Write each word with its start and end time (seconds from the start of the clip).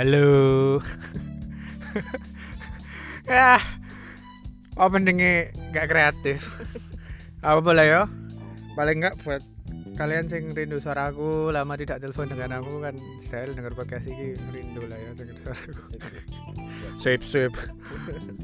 Halo. 0.00 0.80
ya, 3.28 3.60
openingnya 4.72 5.52
nggak 5.52 5.92
kreatif. 5.92 6.40
Apa 7.44 7.60
boleh 7.60 7.84
ya? 7.84 8.08
Paling 8.72 8.96
nggak 9.04 9.20
buat 9.20 9.44
kalian 10.00 10.24
sing 10.24 10.56
rindu 10.56 10.80
suaraku 10.80 11.52
lama 11.52 11.76
tidak 11.76 12.00
telepon 12.00 12.32
dengan 12.32 12.64
aku 12.64 12.80
kan 12.80 12.96
style 13.20 13.52
denger 13.52 13.76
podcast 13.76 14.08
ini 14.08 14.32
rindu 14.48 14.88
lah 14.88 14.96
ya 14.96 15.12
denger 15.12 15.36
suaraku 15.36 15.84
sip 16.96 17.20
sip 17.20 17.52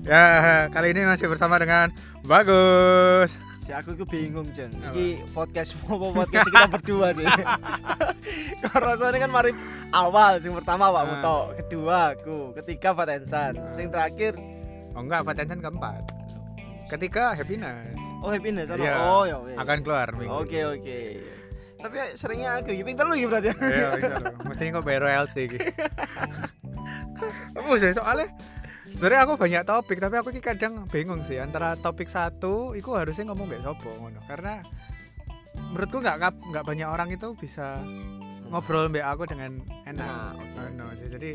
ya 0.04 0.68
kali 0.68 0.92
ini 0.92 1.08
masih 1.08 1.32
bersama 1.32 1.56
dengan 1.56 1.88
bagus 2.28 3.40
Si 3.66 3.74
aku 3.74 3.98
itu 3.98 4.06
bingung, 4.06 4.46
Jeng. 4.54 4.70
Iki 4.94 5.26
podcast 5.34 5.74
mau 5.90 6.14
podcast 6.14 6.46
kita 6.46 6.70
berdua 6.70 7.10
sih. 7.10 7.26
Kau 8.62 8.78
rasanya 8.78 9.26
kan 9.26 9.30
mari 9.34 9.50
awal 9.90 10.38
sing 10.38 10.54
pertama 10.54 10.94
Pak 10.94 11.02
Ah. 11.02 11.06
Muto, 11.10 11.38
kedua 11.58 12.14
aku, 12.14 12.54
ketiga 12.62 12.94
Patensan, 12.94 13.58
Ah. 13.58 13.74
sing 13.74 13.90
terakhir 13.90 14.38
oh 14.94 15.02
enggak 15.02 15.26
Vatensan 15.26 15.58
keempat 15.58 16.02
ketiga 16.86 17.34
happiness 17.34 17.90
oh 18.22 18.30
happiness. 18.30 18.70
Iya, 18.70 18.94
Oh 19.02 19.26
ya 19.26 19.42
akan 19.58 19.82
keluar 19.82 20.14
Oke 20.14 20.62
oke. 20.62 21.00
Tapi 21.76 21.96
seringnya 22.14 22.62
aku 22.62 22.70
iki 22.72 22.86
pinter 22.86 23.04
lu 23.04 23.18
iki 23.18 23.26
berarti. 23.26 23.50
Iya, 23.50 23.88
bisa 23.98 24.16
loh. 24.16 24.32
Mesti 24.46 24.70
kok 24.72 24.84
bayar 24.86 25.02
royalti 25.04 25.42
gitu. 25.50 25.66
Sih 27.82 27.92
soalnya 27.92 28.30
sebenarnya 28.88 29.20
aku 29.22 29.34
banyak 29.34 29.62
topik 29.62 29.98
tapi 29.98 30.14
aku 30.16 30.28
kadang 30.38 30.86
bingung 30.86 31.22
sih 31.24 31.36
antara 31.36 31.74
topik 31.74 32.06
satu 32.06 32.72
itu 32.72 32.90
harusnya 32.92 33.28
ngomong 33.28 33.46
mbek 33.46 33.62
sopo 33.62 33.90
ngono 33.92 34.20
karena 34.24 34.62
menurutku 35.72 35.98
nggak 35.98 36.16
nggak 36.52 36.64
banyak 36.64 36.86
orang 36.86 37.08
itu 37.10 37.34
bisa 37.34 37.80
ngobrol 38.46 38.86
mbek 38.86 39.02
aku 39.02 39.26
dengan 39.26 39.58
enak 39.84 40.06
Nah, 40.06 40.32
oke. 40.32 40.54
ngono 40.54 40.86
sih. 40.96 41.08
jadi 41.10 41.30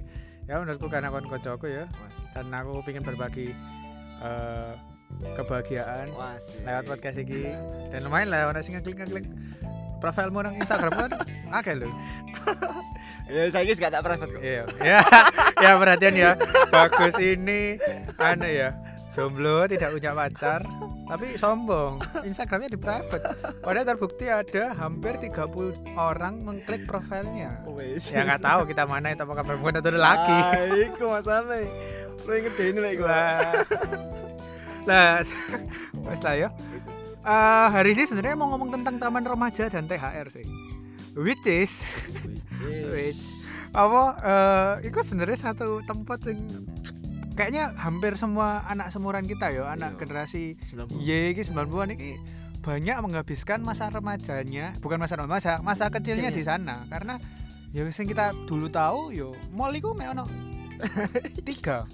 ya 0.47 0.57
menurutku 0.57 0.87
karena 0.87 1.07
kon 1.07 1.25
koncoku 1.25 1.67
ya 1.67 1.85
Mas. 1.91 2.15
dan 2.33 2.47
aku 2.49 2.81
pengen 2.81 3.03
berbagi 3.03 3.51
eh, 4.19 4.71
kebahagiaan 5.35 6.07
Wah, 6.15 6.39
sih. 6.39 6.63
lewat 6.63 6.83
podcast 6.87 7.17
ini 7.19 7.51
dan 7.91 7.99
lumayan 8.01 8.31
lah 8.31 8.47
orang 8.47 8.63
sing 8.63 8.73
ngeklik 8.73 8.95
ngeklik 8.97 9.25
profilmu 9.99 10.41
nang 10.41 10.55
Instagram 10.57 10.93
kan 10.97 11.11
akeh 11.59 11.75
lho 11.77 11.89
Ya 13.31 13.47
saya 13.47 13.63
guys 13.63 13.79
gak 13.79 13.93
tak 13.95 14.03
private 14.03 14.31
kok. 14.35 14.41
Iya, 14.43 14.63
ya, 14.83 14.99
ya 15.63 15.71
perhatian 15.79 16.15
ya. 16.19 16.31
Bagus 16.67 17.15
ini, 17.15 17.79
anu 18.19 18.43
ya, 18.43 18.75
jomblo 19.15 19.63
tidak 19.71 19.95
punya 19.95 20.11
pacar, 20.11 20.61
tapi 21.07 21.39
sombong. 21.39 22.03
Instagramnya 22.27 22.75
di 22.75 22.79
private. 22.79 23.23
Padahal 23.63 23.87
terbukti 23.87 24.27
ada 24.27 24.75
hampir 24.75 25.15
30 25.19 25.95
orang 25.95 26.43
mengklik 26.43 26.83
profilnya. 26.83 27.63
Wes. 27.71 28.11
Ya 28.11 28.27
nggak 28.27 28.43
tahu 28.43 28.67
kita 28.67 28.83
mana 28.83 29.15
itu 29.15 29.23
apakah 29.23 29.47
perempuan 29.47 29.79
atau 29.79 29.95
laki. 29.95 30.39
Ah, 30.43 30.67
iku 30.91 31.05
masalahnya. 31.15 31.71
Lu 32.27 32.31
inget 32.35 32.53
deh 32.53 32.67
ini 32.67 32.79
lagi 32.83 32.97
gua. 32.99 33.09
Lah, 33.09 33.39
lah, 34.85 35.13
wes 36.09 36.21
lah 36.25 36.35
ya. 36.35 36.49
Eh, 37.21 37.67
hari 37.69 37.93
ini 37.93 38.03
sebenarnya 38.09 38.33
mau 38.33 38.49
ngomong 38.49 38.81
tentang 38.81 38.97
taman 38.97 39.21
remaja 39.21 39.69
dan 39.69 39.85
THR 39.85 40.27
sih. 40.33 40.45
Which 41.13 41.43
is 41.45 41.83
Wait. 42.61 43.17
apa 43.71 44.01
eh 44.19 44.91
itu 44.91 44.99
sebenarnya 44.99 45.37
satu 45.45 45.79
tempat 45.81 46.27
yang 46.27 46.67
kayaknya 47.33 47.71
hampir 47.75 48.15
semua 48.15 48.67
anak 48.67 48.91
seumuran 48.91 49.23
kita 49.23 49.47
ya 49.47 49.71
anak 49.71 49.95
Iya. 49.95 49.99
generasi 49.99 50.43
90. 50.59 50.99
Y 50.99 51.11
ini 51.31 51.41
90-an 51.41 51.89
ini 51.91 52.09
banyak 52.59 52.97
menghabiskan 52.99 53.59
masa 53.59 53.87
remajanya 53.87 54.75
bukan 54.77 54.99
masa 54.99 55.17
remaja 55.17 55.57
masa 55.59 55.87
kecilnya 55.87 56.29
Kecilnya. 56.29 56.35
di 56.35 56.43
sana 56.43 56.75
karena 56.87 57.15
ya 57.71 57.81
yang 57.81 57.91
kita 58.05 58.35
dulu 58.45 58.67
tahu 58.67 59.09
yo 59.09 59.31
mall 59.49 59.71
itu 59.71 59.89
mek 59.91 60.11
ono 60.11 60.27
tiga 61.47 61.87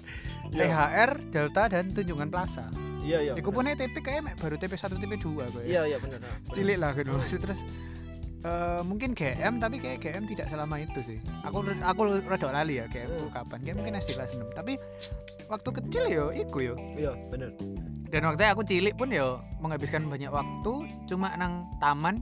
Iya. 0.48 0.64
THR 0.64 1.10
Delta 1.28 1.62
dan 1.68 1.92
Tunjungan 1.92 2.32
Plaza 2.32 2.72
Iya 2.98 3.20
iya. 3.20 3.32
Iku 3.36 3.52
pun 3.52 3.68
TP 3.68 4.00
kayak 4.00 4.36
baru 4.36 4.56
TP 4.56 4.74
1 4.74 4.96
TP 4.96 5.12
2 5.14 5.44
kayak 5.46 5.64
Iya 5.64 5.80
iya 5.86 5.96
benar. 6.00 6.20
cilik 6.50 6.76
lah 6.76 6.92
gitu 6.92 7.12
terus 7.36 7.60
eh, 8.40 8.80
mungkin 8.82 9.12
GM 9.12 9.58
tapi 9.58 9.76
kayak 9.78 9.98
GM 9.98 10.24
tidak 10.26 10.46
selama 10.48 10.78
itu 10.78 11.00
sih. 11.02 11.18
Aku 11.42 11.62
aku 11.64 12.00
rada 12.22 12.48
lali 12.52 12.78
ya 12.78 12.86
GM 12.86 13.10
ku 13.18 13.28
kapan. 13.30 13.58
GM 13.62 13.76
mungkin 13.80 13.94
SD 13.96 14.14
kelas 14.14 14.32
6 14.34 14.54
tapi 14.54 14.78
waktu 15.48 15.68
kecil 15.72 16.04
yo 16.06 16.26
iku 16.30 16.58
yo 16.60 16.74
Iya 16.92 17.16
benar. 17.28 17.50
dan 18.08 18.24
waktu 18.24 18.40
aku 18.46 18.64
cilik 18.64 18.96
pun 18.96 19.12
yo 19.12 19.40
menghabiskan 19.60 20.08
banyak 20.08 20.28
waktu 20.28 20.72
cuma 21.06 21.32
nang 21.36 21.68
taman 21.76 22.20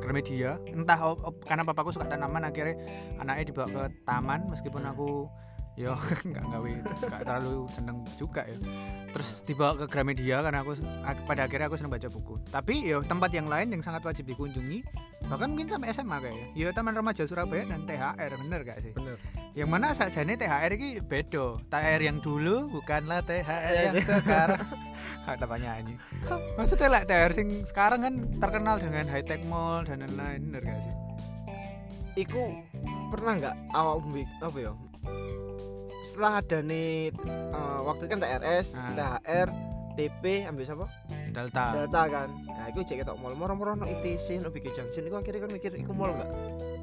Gramedia. 0.00 0.56
Entah 0.64 0.96
op- 0.96 1.20
op- 1.24 1.44
karena 1.44 1.60
papaku 1.60 1.92
suka 1.92 2.08
tanaman 2.08 2.44
akhirnya 2.44 2.76
anaknya 3.20 3.52
dibawa 3.52 3.68
ke 3.68 3.82
taman. 4.04 4.48
Meskipun 4.48 4.80
aku 4.80 5.28
yo 5.74 5.98
nggak 6.30 6.44
gawe 6.46 6.70
nggak 7.02 7.20
terlalu 7.26 7.66
seneng 7.74 7.98
juga 8.14 8.46
ya. 8.46 8.56
Terus 9.10 9.42
dibawa 9.42 9.74
ke 9.74 9.86
Gramedia 9.90 10.38
karena 10.38 10.62
aku 10.62 10.78
ak- 11.02 11.26
pada 11.26 11.50
akhirnya 11.50 11.66
aku 11.66 11.74
seneng 11.74 11.90
baca 11.90 12.06
buku. 12.06 12.34
Tapi 12.46 12.74
yo 12.86 13.02
tempat 13.02 13.30
yang 13.34 13.50
lain 13.50 13.74
yang 13.74 13.82
sangat 13.82 14.06
wajib 14.06 14.26
dikunjungi 14.30 14.86
bahkan 15.24 15.50
mungkin 15.50 15.72
sampai 15.72 15.88
SMA 15.90 16.16
kayaknya. 16.20 16.46
Yo 16.54 16.68
Taman 16.70 16.94
Remaja 16.94 17.24
Surabaya 17.24 17.64
dan 17.64 17.88
THR 17.88 18.30
bener 18.44 18.60
gak 18.62 18.78
sih? 18.84 18.92
Bener. 18.94 19.16
yang 19.54 19.70
mana 19.70 19.94
saat 19.94 20.10
ini 20.18 20.34
THR 20.34 20.70
ini 20.74 20.88
bedo 20.98 21.62
THR 21.70 22.02
yang 22.02 22.18
dulu 22.18 22.66
bukanlah 22.74 23.22
THR 23.22 23.70
Iya 23.70 23.82
yang 23.86 23.94
sekarang. 24.02 24.62
Hak 25.26 25.36
tambah 25.40 25.56
nyanyi 25.56 25.94
maksudnya 26.58 26.88
lah 26.90 27.02
THR 27.06 27.32
yang 27.38 27.50
sekarang 27.64 28.00
kan 28.02 28.14
terkenal 28.42 28.76
dengan 28.82 29.06
high 29.08 29.24
tech 29.24 29.40
mall 29.46 29.80
dan 29.86 30.02
lain-lain 30.04 30.42
bener 30.50 30.62
gak 30.66 30.80
sih? 30.82 30.94
Iku 32.26 32.42
pernah 33.14 33.32
nggak 33.40 33.56
awal 33.74 34.02
apa 34.42 34.58
ya? 34.58 34.72
Setelah 36.14 36.38
ada 36.38 36.58
nih 36.62 37.10
eh, 37.10 37.78
waktu 37.82 38.06
kan 38.06 38.22
TRS, 38.22 38.78
Ah. 38.78 39.18
THR, 39.18 39.48
TP, 39.94 40.46
ambil 40.46 40.62
siapa? 40.62 40.86
Delta 41.28 41.74
Delta 41.74 42.02
kan. 42.06 42.28
Nah, 42.30 42.70
iku 42.70 42.80
cek 42.80 43.02
ketok 43.02 43.18
mall, 43.18 43.34
moro-moro 43.34 43.74
no 43.74 43.82
ITC, 43.84 44.38
no 44.38 44.46
Big 44.48 44.62
Junction. 44.68 45.02
Iku 45.02 45.18
akhirnya 45.18 45.42
kan 45.42 45.50
mikir 45.50 45.74
iku 45.74 45.90
mall 45.90 46.14
enggak? 46.14 46.30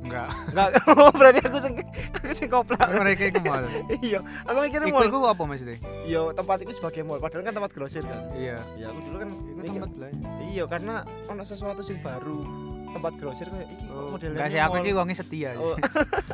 enggak 0.01 0.27
Enggak. 0.51 0.69
Oh, 0.91 1.15
berarti 1.15 1.39
aku 1.39 1.57
sing 1.57 1.79
aku 2.11 2.35
sing 2.35 2.51
koplak. 2.51 2.91
mereka 2.91 3.23
itu 3.25 3.39
mall 3.39 3.63
Iya, 4.03 4.19
aku 4.43 4.57
Iku 4.67 4.91
mall. 4.91 5.07
iku 5.07 5.17
apa 5.23 5.43
maksudnya 5.45 5.79
Iya, 6.03 6.35
tempat 6.35 6.57
itu 6.59 6.71
sebagai 6.73 7.01
mall, 7.01 7.23
padahal 7.23 7.39
kan 7.41 7.55
tempat 7.55 7.71
grosir 7.71 8.03
kan. 8.03 8.27
iya 8.33 8.59
Iya, 8.75 8.91
aku 8.91 8.99
dulu 9.01 9.15
kan 9.17 9.29
itu 9.31 9.47
mikir, 9.55 9.71
tempat 9.79 9.91
belanja 9.95 10.27
Iya, 10.43 10.63
karena 10.67 10.95
ono 11.25 11.43
sesuatu 11.45 11.79
sing 11.79 12.03
baru. 12.03 12.43
Tempat 12.91 13.11
grosir 13.15 13.47
kayak 13.47 13.67
iki 13.67 13.85
Oh, 13.87 14.07
modelnya 14.09 14.35
enggak 14.35 14.49
sih 14.49 14.59
aku 14.65 14.75
iki 14.79 14.91
wongnya 14.91 15.15
setia 15.15 15.49
Oh, 15.55 15.75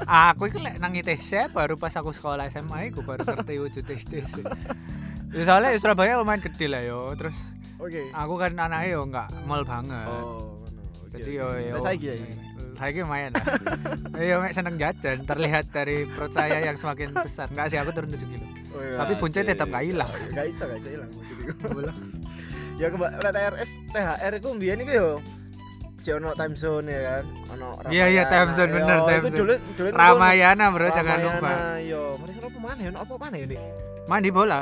aku 0.03 0.44
itu 0.47 0.57
lek 0.57 0.78
nang 0.78 0.91
ITC 0.91 1.50
baru 1.50 1.75
pas 1.75 1.94
aku 1.94 2.09
sekolah 2.09 2.47
SMA 2.47 2.90
aku 2.90 3.01
baru 3.01 3.22
ngerti 3.22 3.56
wujud 3.59 3.85
ITC 3.85 4.34
ya 5.28 5.44
soalnya 5.44 5.69
di 5.69 5.78
Surabaya 5.78 6.16
lumayan 6.16 6.40
gede 6.40 6.66
lah 6.66 6.81
yo 6.81 7.12
terus 7.13 7.35
oke. 7.78 8.00
aku 8.09 8.34
kan 8.35 8.56
anaknya 8.56 8.88
yo 8.90 9.01
enggak 9.03 9.28
mall 9.44 9.62
banget 9.62 10.07
Oh. 10.07 10.56
Oke, 11.03 11.19
jadi 11.19 11.31
yo 11.35 11.47
yo 11.53 11.75
saiki 11.78 12.06
ya 12.06 12.16
iki? 12.16 12.34
saya 12.74 12.94
lumayan 12.95 13.31
lah 13.34 13.45
yo 14.29 14.35
mek 14.38 14.53
seneng 14.53 14.75
jajan 14.75 15.18
terlihat 15.24 15.66
dari 15.68 16.06
perut 16.06 16.29
saya 16.29 16.62
yang 16.62 16.74
semakin 16.74 17.12
besar 17.12 17.50
enggak 17.50 17.68
sih 17.68 17.78
aku 17.78 17.91
turun 17.91 18.09
7 18.09 18.24
kilo 18.24 18.45
Oh, 18.68 18.79
iya, 18.79 19.00
Tapi 19.00 19.13
buncit 19.16 19.41
asik. 19.41 19.51
tetap 19.51 19.68
gak 19.69 19.81
hilang. 19.81 20.12
Gak 20.29 20.45
bisa, 20.47 20.63
gak 20.63 20.78
bisa 20.78 20.89
hilang 20.91 21.09
buncit 21.09 21.38
iku. 21.39 21.89
Ya 22.78 22.88
kembali 22.88 23.16
TRS, 23.25 23.72
THR 23.89 24.31
iku 24.38 24.50
mbiyen 24.53 24.79
iku 24.79 24.91
yo 24.94 25.09
Cek 26.07 26.23
ono 26.23 26.31
time 26.40 26.56
zone 26.56 26.88
ya 26.88 27.01
kan. 27.03 27.23
Ono 27.51 27.68
Iya, 27.91 28.06
iya, 28.07 28.23
time 28.31 28.56
zone, 28.56 28.72
Yo, 28.72 28.75
bener, 28.79 28.97
time 29.03 29.23
zone. 29.28 29.35
dulu 29.35 29.53
dulu 29.75 29.88
Ramayana 29.91 30.66
bro 30.72 30.88
jangan 30.88 31.19
lupa 31.19 31.51
Yo, 31.84 32.01
mereka 32.16 32.47
apa 32.47 32.59
mana 32.63 32.79
ya? 32.79 32.90
Apa 32.95 33.13
mana 33.19 33.35
ya, 33.35 33.45
Dik? 33.51 33.62
mandi 34.07 34.29
bola 34.31 34.62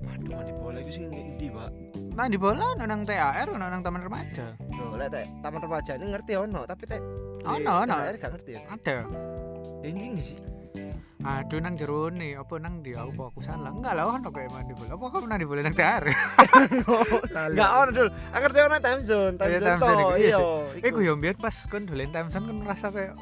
Waduh, 0.00 0.28
mandi 0.32 0.52
bola 0.56 0.78
iku 0.80 0.88
sing 0.88 1.04
ndi, 1.12 1.52
Pak? 1.52 1.68
mandi 2.16 2.36
bola 2.40 2.64
ono 2.72 2.84
nang 2.88 3.04
ono 3.04 3.64
nang 3.68 3.82
taman 3.84 4.00
remaja 4.08 4.56
Loh, 4.72 4.96
lek 4.96 5.12
teh 5.12 5.24
taman 5.44 5.60
remaja 5.60 5.92
ini 6.00 6.04
ngerti 6.16 6.32
ono, 6.32 6.60
tapi 6.64 6.84
teh 6.88 7.00
Ono, 7.44 7.72
ono. 7.84 7.94
THR 8.00 8.16
gak 8.16 8.30
ngerti 8.32 8.50
ya. 8.56 8.60
ada 8.72 8.96
ini 9.84 10.16
sih. 10.24 10.40
Aduh 11.22 11.62
nang 11.62 11.78
jero 11.78 12.10
nih 12.10 12.34
apa 12.34 12.58
nang 12.58 12.82
di 12.82 12.90
aku 12.90 13.14
apa 13.14 13.22
aku 13.30 13.40
salah 13.40 13.70
enggak 13.70 13.94
lah 13.94 14.10
ono 14.10 14.28
kayak 14.34 14.50
mandi 14.50 14.74
bola 14.74 14.98
apa 14.98 15.04
kamu 15.14 15.26
mandi 15.30 15.46
bola 15.46 15.60
nang 15.62 15.76
THR 15.78 16.04
Enggak 17.54 17.70
ono 17.70 17.90
dul. 17.94 18.08
Aku 18.10 18.42
ngerti 18.42 18.58
ono 18.66 18.76
time 18.82 19.00
zone, 19.00 19.34
time 19.38 19.50
Iya, 19.54 19.58
zone 19.78 20.02
iku, 20.02 20.10
iya 20.18 20.90
gue 20.90 21.04
yang 21.06 21.18
biar 21.22 21.36
pas 21.38 21.54
kon 21.70 21.86
dolen 21.86 22.10
time 22.10 22.28
zone 22.34 22.44
kan 22.50 22.56
ngerasa 22.66 22.86
kayak 22.90 23.12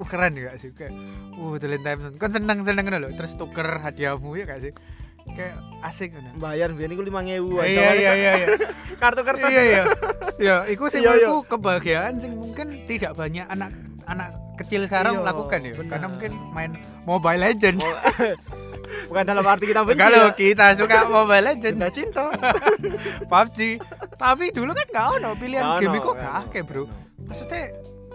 uh 0.00 0.08
keren 0.08 0.32
ya 0.38 0.54
sih? 0.54 0.70
Kayak 0.70 0.94
uh 1.36 1.54
dolen 1.58 1.82
time 1.82 2.00
zone. 2.06 2.14
Kan 2.22 2.30
seneng 2.30 2.58
seneng 2.62 2.84
kan 2.86 3.02
lo 3.02 3.10
terus 3.18 3.34
tuker 3.34 3.68
hadiahmu 3.82 4.30
ya 4.38 4.44
gak 4.46 4.62
sih 4.62 4.72
kayak 5.32 5.54
asik 5.80 6.12
kan 6.12 6.24
bayar 6.36 6.68
biyen 6.70 6.92
iku 6.92 7.02
5000 7.02 7.40
iya 7.66 7.90
iya 7.90 8.12
iya 8.12 8.32
iya 8.36 8.46
Kartu 8.96 9.22
kertas. 9.22 9.48
iya 9.48 9.62
iya 9.64 9.82
iya 10.36 10.56
iku 10.66 10.86
sih 10.86 10.98
Iya, 10.98 11.10
iya. 11.10 11.26
menurutku 11.26 11.48
kebahagiaan 11.50 12.14
sing 12.16 12.32
mungkin 12.34 12.84
tidak 12.84 13.14
banyak 13.14 13.46
anak 13.46 13.72
anak 14.04 14.28
kecil 14.56 14.84
sekarang 14.84 15.16
Iya, 15.16 15.24
lakukan 15.24 15.60
ya 15.62 15.72
karena 15.82 16.06
mungkin 16.06 16.32
main 16.50 16.70
Mobile 17.02 17.40
Legend 17.42 17.80
Oh, 17.80 17.96
Bukan 19.06 19.22
dalam 19.22 19.46
arti 19.46 19.64
kita 19.64 19.82
benci. 19.82 20.02
kalau 20.02 20.24
ya. 20.24 20.34
kita 20.34 20.66
suka 20.74 21.06
Mobile 21.06 21.44
Legend 21.46 21.76
Cinta 21.78 21.88
cinta. 21.88 22.24
PUBG 23.30 23.58
tapi 24.14 24.50
dulu 24.50 24.70
kan 24.70 24.86
gak 24.86 25.06
ono 25.16 25.30
pilihan 25.34 25.62
Nggak 25.64 25.80
game 25.80 25.90
ono, 25.90 26.00
iku 26.00 26.10
gak 26.12 26.34
akeh 26.44 26.62
bro 26.62 26.84
maksudnya 27.22 27.62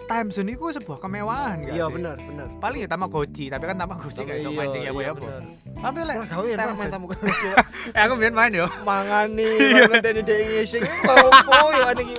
time 0.06 0.28
zone 0.28 0.50
itu 0.50 0.64
sebuah 0.72 0.98
kemewahan 0.98 1.56
gak 1.60 1.72
Iya 1.72 1.84
sih? 1.84 1.94
bener 1.94 2.16
bener. 2.16 2.46
paling 2.56 2.80
ya 2.80 2.88
Tamagotchi 2.88 3.44
tapi 3.46 3.64
kan 3.64 3.76
Tamagotchi 3.76 4.22
gak 4.22 4.36
iso 4.36 4.48
Iya, 4.48 4.56
mancing 4.56 4.80
ya 4.80 4.88
iya, 4.88 5.00
ya 5.00 5.10
apa 5.10 5.20
bener. 5.20 5.42
tapi 5.76 5.98
lek 6.00 6.16
Ora 6.16 6.26
gawe 6.26 6.46
ya 6.46 6.56
main 6.56 6.76
kecil. 7.12 7.54
eh 7.96 8.00
aku 8.00 8.14
biar 8.16 8.32
main 8.32 8.52
yo 8.52 8.66
Mangani, 8.82 9.50
Iya. 9.66 9.82
ngenteni 9.86 10.20
dhek 10.22 10.38
ngising. 10.40 10.82
Opo 11.04 11.58
ya 11.70 11.84
ane 11.88 12.02
iki. 12.04 12.16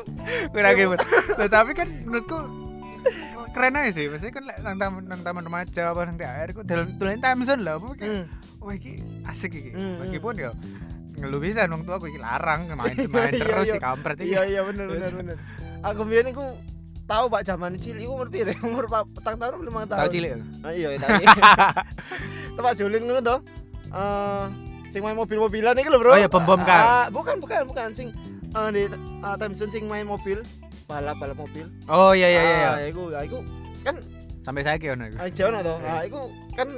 gitu 0.76 0.96
nah, 1.34 1.48
tapi 1.48 1.72
kan 1.72 1.88
menurutku 2.04 2.38
keren 3.50 3.74
aja 3.74 3.90
sih 3.90 4.06
maksudnya 4.06 4.34
kan 4.34 4.44
nang 4.62 4.76
taman 4.78 5.02
nang 5.08 5.22
taman 5.24 5.42
remaja 5.42 5.82
apa 5.88 6.04
nang 6.04 6.16
THR 6.16 6.50
ku 6.52 6.62
dalam 6.62 6.94
tulen 6.96 7.18
time 7.18 7.42
zone 7.42 7.64
lah 7.64 7.76
apa 7.76 7.88
kayak 7.96 8.12
Hmm. 8.12 8.26
wah 8.60 8.70
iki 8.72 8.94
asik 9.24 9.50
iki 9.52 9.72
Hmm, 9.72 10.04
meskipun 10.04 10.34
ya 10.38 10.52
ngeluh 11.18 11.40
bisa 11.40 11.66
nang 11.66 11.82
tua 11.82 11.96
aku 11.96 12.06
iki 12.06 12.20
larang 12.20 12.70
main 12.70 12.94
main 13.10 13.34
terus 13.34 13.66
iya. 13.66 13.74
si 13.74 13.80
kampret 13.80 14.18
iki 14.20 14.30
Iya 14.30 14.42
iya 14.46 14.62
bener 14.62 14.86
bener 14.86 15.12
bener. 15.12 15.38
Aku 15.84 16.04
biyen 16.04 16.28
iku 16.28 16.44
tahu 17.08 17.26
Pak 17.32 17.42
zaman 17.48 17.72
cilik 17.80 18.04
iku 18.04 18.12
umur 18.20 18.28
pire? 18.28 18.54
Umur 18.68 18.86
petang 18.92 19.40
tahun 19.40 19.64
lima 19.64 19.88
tahun. 19.88 20.00
tahu 20.04 20.10
cilik 20.12 20.30
ya? 20.36 20.38
Ah, 20.62 20.72
iya 20.76 20.88
tadi. 21.00 21.26
Tempat 22.60 22.74
dolin 22.76 23.02
ngono 23.08 23.22
to. 23.24 23.36
Eh 23.96 24.46
sing 24.92 25.02
main 25.04 25.16
mobil-mobilan 25.16 25.76
iki 25.80 25.90
lho, 25.92 26.00
Bro. 26.00 26.12
Oh 26.16 26.20
iya, 26.20 26.30
bom-bom 26.32 26.62
kan? 26.64 26.82
Ah, 26.84 27.06
bukan 27.12 27.40
bukan 27.40 27.68
bukan 27.68 27.92
sing 27.96 28.12
eh 28.48 28.70
di 28.72 28.84
uh, 29.24 29.36
time 29.36 29.56
zone 29.56 29.72
sing 29.72 29.84
main 29.88 30.08
mobil, 30.08 30.40
balap-balap 30.88 31.36
mobil. 31.36 31.68
oh 31.92 32.16
iya 32.16 32.28
iya 32.32 32.42
iya 32.42 32.56
iya. 32.56 32.70
Ah, 32.72 32.80
iku, 32.88 33.04
ah, 33.12 33.24
iku 33.24 33.40
kan 33.84 34.00
sampai 34.44 34.64
saya 34.64 34.80
ki 34.80 34.96
ono 34.96 35.12
iku 35.12 35.16
ah, 35.20 35.28
jauh 35.32 35.52
to. 35.52 35.76
Iya. 35.80 35.92
Ah, 35.92 36.02
iku 36.08 36.22
kan 36.56 36.70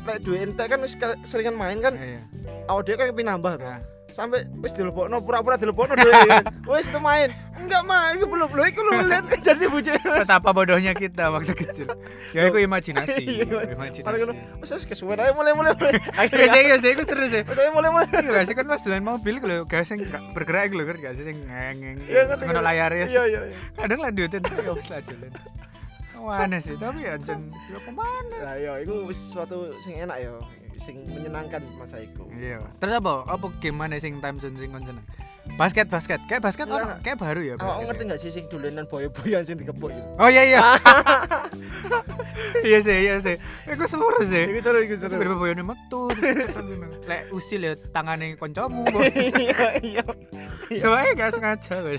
lek 0.00 0.18
duwe 0.24 0.38
entek 0.40 0.66
kan 0.70 0.80
seringan 1.26 1.58
main 1.58 1.78
kan 1.82 1.94
Iya, 1.98 2.22
awak 2.70 2.86
dia 2.88 2.94
kan 2.96 3.10
tuh. 3.12 3.26
Nah, 3.26 3.78
Sampai 4.10 4.46
wis 4.60 4.72
dilebokno 4.74 5.22
pura-pura 5.22 5.56
dilebokno. 5.56 5.94
Wis 6.70 6.86
tuh 6.86 7.02
main. 7.02 7.34
Enggak 7.60 7.82
main, 7.84 8.16
iku 8.16 8.26
belum 8.30 8.48
belum 8.50 8.64
iku 8.72 8.80
lu 8.82 8.92
lihat 9.06 9.24
jadi 9.46 9.64
bujur. 9.68 9.94
betapa 10.00 10.50
bodohnya 10.50 10.92
kita 10.96 11.28
waktu 11.28 11.52
kecil 11.52 11.86
ya 12.36 12.48
itu 12.48 12.58
imajinasi 12.62 13.22
Iya, 13.22 13.74
imajinasi 13.76 14.06
Paling 14.06 14.20
ngono. 14.24 14.32
Wis 14.62 14.70
wis 14.74 14.84
kesuwen 14.88 15.20
ae 15.20 15.30
mulai 15.36 15.52
mulai. 15.52 15.74
Iya 15.76 16.00
Akhirnya 16.16 16.48
sih, 16.50 16.62
iya 16.66 16.76
sih, 16.80 16.90
itu 16.96 17.02
seru 17.04 17.26
sih. 17.28 17.42
Ae 17.44 17.70
mulai 17.70 17.90
mulai. 17.92 18.06
Iya 18.10 18.30
gak 18.32 18.44
sih 18.48 18.54
kan 18.56 18.66
pas 18.66 18.80
jalan 18.80 19.04
mobil 19.04 19.34
kalau 19.38 19.62
gak 19.68 19.84
sing 19.86 19.98
gak 20.08 20.22
bergerak 20.32 20.72
gitu 20.72 20.82
kan 20.88 20.96
gak 20.98 21.14
sih 21.18 21.24
sing 21.26 21.36
ngengeng. 21.46 21.96
Iya, 22.08 22.20
Terus 22.32 22.40
ngono. 22.46 22.60
Iya 22.64 22.86
iya 22.96 23.22
iya. 23.28 23.38
Kadang 23.76 23.98
lah 24.00 24.10
duitin 24.10 24.42
ya 24.42 24.72
wis 24.72 24.88
lah 24.88 25.00
Mana 26.26 26.56
sih, 26.60 26.76
tapi 26.76 27.06
ya 27.06 27.16
jen 27.20 27.48
ya 27.70 27.78
ke 27.80 27.90
mana? 27.92 28.36
Lah 28.44 28.54
iya 28.56 28.72
iku 28.84 29.08
wis 29.08 29.20
suatu 29.32 29.72
sing 29.80 29.96
enak 29.96 30.16
ya, 30.20 30.32
sing 30.76 31.00
menyenangkan 31.08 31.64
masa 31.80 32.00
iku. 32.00 32.28
Iya. 32.32 32.60
Terus 32.82 33.00
apa? 33.00 33.24
Apa 33.28 33.46
gimana 33.60 33.96
sing 33.96 34.20
time 34.20 34.36
zone 34.36 34.56
sing 34.60 34.70
kon 34.72 34.84
seneng? 34.84 35.06
Basket 35.58 35.90
basket. 35.90 36.20
Kayak 36.30 36.46
basket 36.46 36.66
ono 36.70 37.00
kayak 37.02 37.18
baru 37.18 37.40
ya 37.42 37.54
basket. 37.58 37.82
ngerti 37.90 38.02
enggak 38.06 38.20
sih 38.22 38.30
sing 38.30 38.44
dolenan 38.46 38.86
boyo-boyan 38.86 39.42
sing 39.42 39.58
dikepuk 39.58 39.90
itu? 39.90 40.02
Oh 40.20 40.28
iya 40.30 40.42
iya. 40.46 40.62
Iya 42.60 42.78
sih, 42.84 42.96
iya 43.08 43.16
sih. 43.20 43.36
Iku 43.68 43.84
seru 43.88 44.20
sih. 44.24 44.44
Iku 44.52 44.60
seru 44.60 44.78
iku 44.84 44.96
seru. 44.96 45.16
Berapa 45.16 45.36
boyone 45.36 45.64
metu. 45.64 46.08
Lek 47.08 47.32
usil 47.32 47.60
ya 47.64 47.72
tangane 47.92 48.36
kancamu. 48.36 48.84
Iya 49.10 49.80
iya. 49.80 50.04
Soalnya 50.70 51.10
gak 51.18 51.30
sengaja 51.34 51.74
kok. 51.82 51.90
Iku 51.90 51.98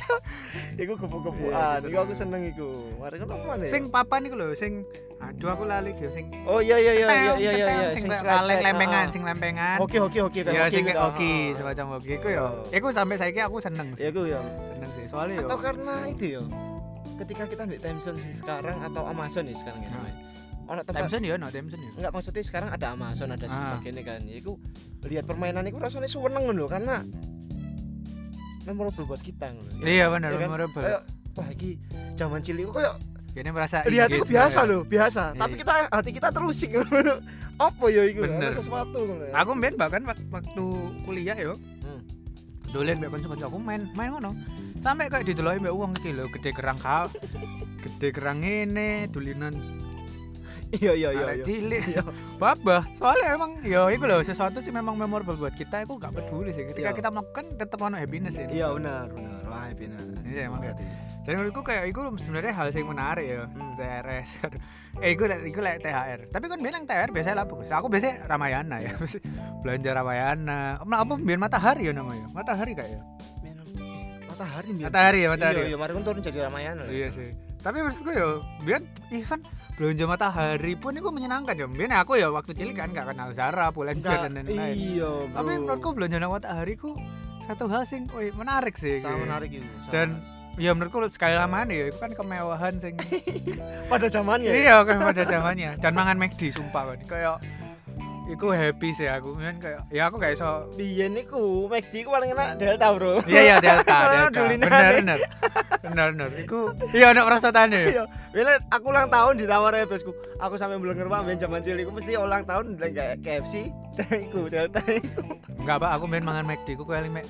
Iya, 0.80 0.96
gepuk-gepukan. 0.96 1.78
seru. 1.82 1.90
Iku 1.92 1.98
aku 2.00 2.14
seneng 2.16 2.42
iku. 2.48 2.70
Mari 2.96 3.16
kan 3.20 3.28
apa 3.28 3.44
mana? 3.44 3.64
Sing 3.68 3.84
papan 3.92 4.22
iku 4.24 4.36
lho, 4.40 4.56
sing 4.56 4.88
aduh 5.20 5.50
aku 5.52 5.64
lali 5.68 5.92
gitu 5.94 6.10
sing 6.10 6.26
Oh 6.44 6.58
iya 6.58 6.80
iya 6.80 6.92
iya 6.96 7.06
iya 7.06 7.34
iya 7.36 7.52
iya 7.52 7.66
iya 7.68 7.90
sing 7.92 8.08
lempengan, 8.08 9.12
sing 9.12 9.22
lempengan. 9.22 9.78
Oke 9.78 10.00
oke 10.00 10.20
oke 10.24 10.40
kan. 10.42 10.54
Ya 10.56 10.66
sing 10.66 10.88
oke, 10.88 11.32
semacam 11.54 11.86
oke 12.00 12.10
iku 12.10 12.28
ya. 12.32 12.42
Oh. 12.42 12.64
Iku 12.72 12.88
sampai 12.90 13.20
saiki 13.20 13.44
aku 13.44 13.60
seneng 13.60 13.92
Ya 13.94 13.98
sih. 14.00 14.06
iku 14.10 14.22
ya. 14.24 14.40
Seneng 14.72 14.90
sih. 14.96 15.06
Soalnya 15.06 15.36
yo 15.38 15.46
Atau 15.46 15.58
karena 15.60 15.96
itu 16.08 16.26
ya. 16.32 16.44
Ketika 17.20 17.44
kita 17.46 17.64
di 17.68 17.78
time 17.78 18.00
zone 18.00 18.18
sing 18.18 18.34
sekarang 18.34 18.80
atau 18.82 19.04
Amazon 19.06 19.46
nih 19.46 19.54
sekarang 19.54 19.84
ya. 19.84 19.90
Ah. 19.90 19.96
namanya. 20.00 20.16
Ono 20.64 20.82
tempat 20.82 21.04
Timeson 21.04 21.22
ya, 21.22 21.36
no 21.36 21.48
Timeson 21.52 21.80
ya. 21.84 21.92
Enggak 22.00 22.12
maksudnya 22.16 22.42
sekarang 22.42 22.70
ada 22.72 22.88
Amazon 22.90 23.30
ada 23.30 23.46
Ah. 23.46 23.52
sebagainya 23.52 24.04
kan. 24.08 24.20
Ya 24.24 24.36
iku 24.38 24.56
lihat 25.04 25.28
permainan 25.28 25.68
iku 25.68 25.78
rasanya 25.78 26.08
seneng 26.08 26.48
ngono 26.48 26.66
karena 26.66 27.04
memorable 28.64 29.06
buat 29.06 29.20
kita 29.20 29.50
ngono. 29.50 29.82
Iya 29.82 30.06
benar, 30.08 30.30
Iya 30.30 30.38
kan? 30.38 30.48
memorable. 30.48 30.82
Kayak 30.82 31.02
wah 31.32 31.48
iki 31.50 31.70
zaman 32.14 32.40
cilik 32.40 32.66
kok 32.68 32.76
kayak 32.76 32.96
Ini 33.32 33.48
merasa 33.50 33.80
lihat 33.88 34.12
itu 34.12 34.28
biasa 34.28 34.68
loh, 34.68 34.84
biasa. 34.84 35.32
Iya, 35.32 35.40
Tapi 35.40 35.54
iya. 35.56 35.62
kita 35.64 35.74
hati 35.88 36.10
kita 36.12 36.30
terusik. 36.30 36.70
Apa 37.56 37.86
ya? 37.88 38.04
Bener. 38.12 38.52
Ada 38.52 38.60
sesuatu 38.60 39.00
ngono. 39.02 39.24
ya. 39.24 39.34
Aku 39.40 39.56
mbien 39.56 39.80
bahkan 39.80 40.04
wak- 40.04 40.28
waktu 40.28 40.66
kuliah 41.02 41.38
yo. 41.40 41.56
Hmm. 41.80 42.04
Dolen 42.70 43.00
mbek 43.00 43.24
kanca 43.24 43.48
aku 43.48 43.56
main, 43.56 43.88
main 43.96 44.12
ngono. 44.12 44.36
Sampai 44.84 45.08
kayak 45.08 45.24
dideloki 45.24 45.64
mbek 45.64 45.72
wong 45.72 45.92
iki 45.96 46.12
lho, 46.12 46.28
gede 46.28 46.52
kerang 46.52 46.76
kal. 46.76 47.08
Gede 47.80 48.12
kerang 48.12 48.44
ngene, 48.44 49.08
dulinan 49.08 49.56
Iya 50.72 50.92
iya 50.96 51.10
iya. 51.12 51.26
arek 51.28 51.38
iya. 51.42 51.46
cilik. 51.46 51.84
Iya. 51.92 52.04
Babah, 52.40 52.84
soalnya 52.96 53.28
emang 53.36 53.52
yo 53.60 53.92
iku 53.92 54.08
lho 54.08 54.24
sesuatu 54.24 54.64
sih 54.64 54.72
memang 54.72 54.96
memorable 54.96 55.36
buat 55.36 55.52
kita, 55.52 55.84
aku 55.84 56.00
gak 56.00 56.16
peduli 56.16 56.56
sih. 56.56 56.64
Ketika 56.64 56.96
Iya. 56.96 56.98
kita 56.98 57.10
melakukan 57.12 57.46
tetap 57.60 57.80
ono 57.84 57.96
happiness 58.00 58.40
ya. 58.40 58.48
Iya 58.48 58.68
benar 58.80 59.06
benar. 59.12 59.42
Wah, 59.52 59.68
benar. 59.76 60.04
Iya, 60.24 60.42
emang 60.48 60.62
kayak 60.64 60.78
Jadi 61.22 61.36
menurutku 61.38 61.62
kayak 61.62 61.86
itu 61.86 62.00
sebenarnya 62.26 62.54
hal 62.58 62.68
yang 62.74 62.90
menarik 62.90 63.26
ya. 63.30 63.46
Hmm. 63.46 63.78
TRS. 63.78 64.30
eh 65.06 65.10
itu 65.14 65.24
itu 65.28 65.60
lah 65.62 65.78
THR. 65.78 66.20
Tapi 66.34 66.46
kan 66.50 66.58
bilang 66.58 66.84
THR 66.90 67.10
biasanya 67.14 67.36
lah 67.44 67.46
bagus. 67.46 67.70
Aku 67.70 67.88
biasanya 67.94 68.26
Ramayana 68.26 68.78
ya. 68.82 68.98
Belanja 69.62 69.90
Ramayana. 69.94 70.82
Apa 70.82 71.06
apa 71.06 71.14
biar 71.22 71.38
matahari 71.38 71.92
ya 71.92 71.94
namanya? 71.94 72.26
Matahari 72.34 72.74
kayak 72.74 72.98
ya. 72.98 73.02
Matahari. 74.42 74.70
Matahari 74.82 75.20
ya, 75.22 75.30
matahari. 75.30 75.58
Iya 75.62 75.68
iya, 75.70 75.78
mari 75.78 75.92
kan 75.94 76.02
turun 76.02 76.22
jadi 76.26 76.40
Ramayana. 76.50 76.84
Iya 76.90 77.08
sih. 77.14 77.30
Tapi 77.62 77.78
menurutku 77.78 78.10
ya, 78.10 78.28
biar 78.66 78.82
even 79.14 79.40
belanja 79.78 80.06
matahari 80.06 80.74
pun 80.78 80.98
itu 80.98 81.10
menyenangkan 81.10 81.54
ya. 81.58 81.66
Biar 81.70 82.02
aku 82.02 82.18
ya 82.18 82.34
waktu 82.34 82.52
cilik 82.58 82.78
kan 82.78 82.90
gak 82.94 83.14
kenal 83.14 83.30
Zara, 83.34 83.70
Pull&Bear 83.70 84.30
dan 84.30 84.34
lain-lain. 84.38 84.76
Iya, 84.78 85.10
bro. 85.30 85.38
Tapi 85.38 85.52
menurutku 85.62 85.90
belanja 85.94 86.18
matahari 86.26 86.74
ku 86.78 86.98
satu 87.46 87.66
hal 87.70 87.86
sing 87.86 88.06
wih, 88.14 88.34
menarik 88.34 88.78
sih. 88.78 89.02
sangat 89.02 89.18
gitu. 89.18 89.26
menarik 89.26 89.50
itu. 89.62 89.70
Dan 89.90 90.08
ya 90.60 90.72
menurutku 90.76 91.06
sekali 91.14 91.38
lama 91.38 91.64
ya 91.70 91.88
itu 91.88 91.98
kan 92.02 92.12
kemewahan 92.12 92.74
sing 92.82 92.94
pada 93.92 94.08
zamannya. 94.12 94.52
iya 94.52 94.84
kayak 94.84 95.00
pada 95.00 95.24
zamannya 95.24 95.72
dan 95.80 95.92
mangan 95.96 96.18
McD 96.20 96.52
sumpah 96.52 96.92
kan 96.92 97.00
kayak 97.08 97.36
iku 98.32 98.48
happy 98.50 98.90
sih 98.92 99.06
aku. 99.06 99.36
Kan 99.36 99.60
kayak 99.60 99.84
ya 99.88 100.08
aku 100.08 100.16
kayak 100.16 100.36
iso. 100.36 100.72
Biyen 100.74 101.12
niku 101.12 101.68
McD 101.68 102.02
ku 102.02 102.10
paling 102.10 102.32
enak 102.32 102.56
Delta, 102.56 102.88
Bro. 102.96 103.22
iya 103.28 103.42
iya 103.44 103.56
delta 103.60 103.96
delta. 104.14 104.42
Bener 104.48 104.68
bener. 104.98 105.20
Bener 105.82 106.08
bener. 106.16 106.30
Iku 106.40 106.72
iya 106.98 107.12
ada 107.12 107.22
perasaannya 107.22 107.80
Iya. 107.92 108.04
Biyen 108.32 108.48
aku 108.68 108.86
ulang 108.88 109.08
tahun 109.08 109.34
ditawar 109.36 109.76
bosku. 109.86 110.12
Aku 110.40 110.56
sampai 110.56 110.80
belum 110.80 110.96
ngerti 110.96 111.12
biyen 111.12 111.38
zaman 111.38 111.60
cilik. 111.60 111.84
Ku 111.84 111.92
mesti 111.92 112.16
ulang 112.16 112.48
tahun 112.48 112.80
kayak 112.80 113.20
KFC 113.20 113.68
iku 114.32 114.48
Delta 114.48 114.80
iku. 114.82 115.36
enggak 115.60 115.78
pak. 115.78 115.92
Aku 116.00 116.06
main 116.08 116.24
mangan 116.24 116.48
McD 116.48 116.74
ku 116.74 116.84
kali 116.84 117.12
mek 117.12 117.28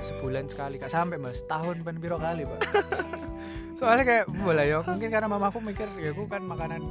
sebulan 0.00 0.50
sekali. 0.50 0.76
Kak 0.76 0.90
sampai 0.90 1.16
mas. 1.16 1.38
Tahun 1.46 1.80
pen 1.80 1.96
piro 1.96 2.18
kali 2.18 2.42
pak. 2.42 2.60
Soalnya 3.76 4.04
kayak 4.04 4.24
boleh 4.28 4.66
ya. 4.66 4.78
Mungkin 4.82 5.08
karena 5.08 5.24
mamaku 5.24 5.58
mikir 5.62 5.88
ya 5.96 6.10
aku 6.10 6.28
kan 6.28 6.44
makanan 6.44 6.82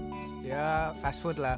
ya 0.41 0.89
fast 0.97 1.21
food 1.21 1.37
lah. 1.37 1.53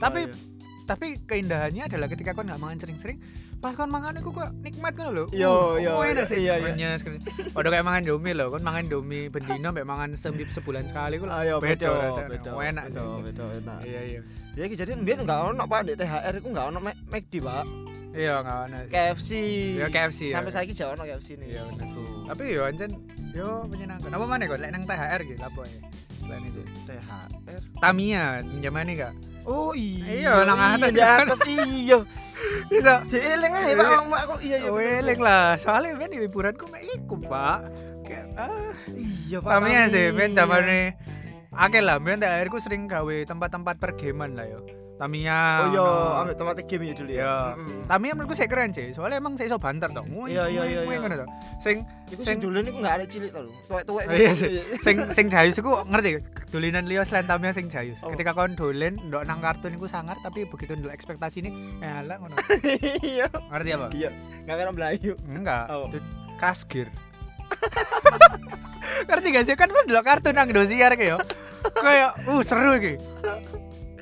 Tapi- 0.00 0.32
bahaya. 0.32 0.48
Tapi 0.90 1.22
keindahannya 1.22 1.86
adalah 1.86 2.10
ketika 2.10 2.34
kau 2.34 2.42
nggak 2.42 2.58
makan 2.58 2.82
sering-sering 2.82 3.22
pas 3.62 3.76
kau 3.78 3.86
makan 3.86 4.18
itu 4.18 4.30
kok 4.34 4.50
nikmat 4.58 4.92
kan 4.98 5.14
lo 5.14 5.30
Yo, 5.30 5.78
yo, 5.78 6.02
enak 6.02 6.26
sih 6.26 6.42
iya, 6.42 6.58
iya. 6.58 6.98
Padahal 7.54 7.78
kayak 7.78 7.86
mangan 7.86 8.02
domi 8.08 8.30
loh 8.34 8.50
kan 8.50 8.62
mangan 8.66 8.84
domi 8.90 9.30
bendino 9.30 9.70
mbak 9.70 9.86
mangan 9.86 10.10
sembi 10.18 10.48
sebulan 10.50 10.90
sekali 10.90 11.22
ku 11.22 11.30
Ayo 11.30 11.62
beda 11.62 11.86
rasanya 11.86 12.42
enak 12.42 12.84
beda, 12.90 13.12
beda, 13.22 13.44
enak. 13.62 13.78
iya 13.86 14.00
iya 14.02 14.20
Ya 14.58 14.66
jadi 14.66 14.98
biyen 14.98 15.22
enggak 15.22 15.54
ono 15.54 15.62
Pak 15.62 15.80
di 15.86 15.94
THR 15.94 16.34
iku 16.42 16.48
enggak 16.50 16.66
ono 16.74 16.78
McD, 16.82 17.32
Pak. 17.38 17.64
iya 18.10 18.34
nggak 18.42 18.58
sih. 18.66 18.90
KFC. 18.90 19.30
ya 19.78 19.86
KFC 19.86 20.20
Sampai 20.34 20.50
saiki 20.50 20.72
jauh 20.74 20.90
ono 20.98 21.06
KFC 21.06 21.28
nih. 21.38 21.48
iya 21.54 21.62
benar 21.70 21.88
tapi 22.26 22.42
yo 22.50 22.62
anjen 22.66 22.90
yo 23.30 23.62
menyenangkan 23.70 24.10
apa 24.10 24.24
mana 24.26 24.46
kok 24.50 24.58
lek 24.58 24.70
nang 24.74 24.82
THR 24.86 25.20
gitu 25.22 25.42
apa 25.42 25.62
ya 25.66 25.80
selain 26.20 26.44
itu 26.44 26.62
THR. 26.84 27.28
Tamiya 27.80 28.44
zaman 28.44 28.84
ini 28.86 28.94
kak 29.00 29.12
Oh 29.48 29.72
iya. 29.72 30.36
Iya, 30.36 30.44
nang 30.44 30.60
atas 30.60 30.92
di 30.92 31.00
kan. 31.00 31.24
atas 31.24 31.40
iya. 31.48 31.98
bisa 32.70 32.92
Jeeleng 33.08 33.52
ae 33.56 33.72
Pak 33.72 33.88
Wong, 33.88 34.08
Pak. 34.12 34.20
Aku 34.28 34.34
iya 34.44 34.56
iya. 34.60 34.70
bener. 34.70 35.16
lah 35.16 35.56
soalnya 35.56 35.96
ben 35.96 36.12
hiburanku 36.12 36.68
mek 36.68 36.84
iku 36.92 37.16
pak 37.18 37.72
kayak 38.04 38.26
ah 38.36 38.76
Iya, 38.92 39.38
Pak. 39.40 39.50
Tamiya 39.50 39.82
sih, 39.88 40.06
ben 40.10 40.34
zamane 40.34 40.98
akeh 41.54 41.82
lah, 41.82 41.98
ben 42.02 42.18
tak 42.18 42.30
akhirku 42.34 42.58
sering 42.62 42.86
gawe 42.86 43.16
tempat-tempat 43.26 43.78
pergaman 43.78 44.34
lah 44.34 44.46
yo. 44.46 44.60
Tamiya. 45.00 45.40
Oh 45.64 45.68
iya, 45.72 45.86
ambil 46.20 46.34
tempat 46.36 46.54
game 46.68 46.84
ya 46.84 46.94
dulu 46.94 47.08
ya. 47.08 47.16
Iya. 47.16 47.34
Tamiya 47.88 48.12
menurutku 48.12 48.36
sih 48.36 48.44
keren 48.44 48.68
sih, 48.68 48.92
soalnya 48.92 49.16
emang 49.16 49.32
saya 49.40 49.48
iso 49.48 49.56
banter 49.56 49.88
toh. 49.88 50.04
Iya, 50.28 50.44
iya, 50.52 50.62
iya, 50.68 50.80
nguing, 50.84 51.00
iya. 51.00 51.08
ngono. 51.16 51.26
Sing 51.64 51.76
Iku 52.12 52.20
sing- 52.20 52.36
dulu 52.36 52.60
niku 52.60 52.84
enggak 52.84 53.00
ada 53.00 53.06
cilik 53.08 53.32
to 53.32 53.40
lho. 53.40 53.52
Tuwek-tuwek. 53.64 54.04
Oh, 54.04 54.12
iya 54.12 54.32
sih. 54.36 54.60
sing 54.84 54.96
sing 55.08 55.26
jayus 55.32 55.56
iku 55.56 55.88
ngerti 55.88 56.20
dolinan 56.52 56.84
liya 56.84 57.08
selain 57.08 57.24
Tamiya 57.24 57.56
sing 57.56 57.72
jayus. 57.72 57.96
Apa? 58.04 58.12
Ketika 58.12 58.36
kon 58.36 58.52
dolen 58.52 59.00
ndok 59.08 59.24
nang 59.24 59.40
kartun 59.40 59.72
iku 59.72 59.88
sangar 59.88 60.20
tapi 60.20 60.44
begitu 60.44 60.76
ndelok 60.76 60.92
ekspektasi 60.92 61.40
ini 61.40 61.50
eh 61.80 62.04
alah 62.04 62.20
ngono. 62.20 62.36
Iya. 63.00 63.26
Ngerti 63.48 63.70
apa? 63.72 63.86
Iya. 63.96 64.10
Enggak 64.44 64.56
kira 64.60 64.70
Melayu. 64.76 65.12
Enggak. 65.24 65.64
Itu 65.88 65.98
Kasgir. 66.36 66.92
ngerti 69.08 69.26
gak 69.32 69.44
sih 69.48 69.54
kan 69.56 69.68
pas 69.68 69.84
ndelok 69.84 70.04
kartun 70.04 70.34
nang 70.36 70.48
Indosiar 70.48 70.92
kayak 70.92 71.16
yo. 71.16 71.18
kayak 71.76 72.16
uh 72.24 72.40
seru 72.40 72.72
iki 72.76 72.96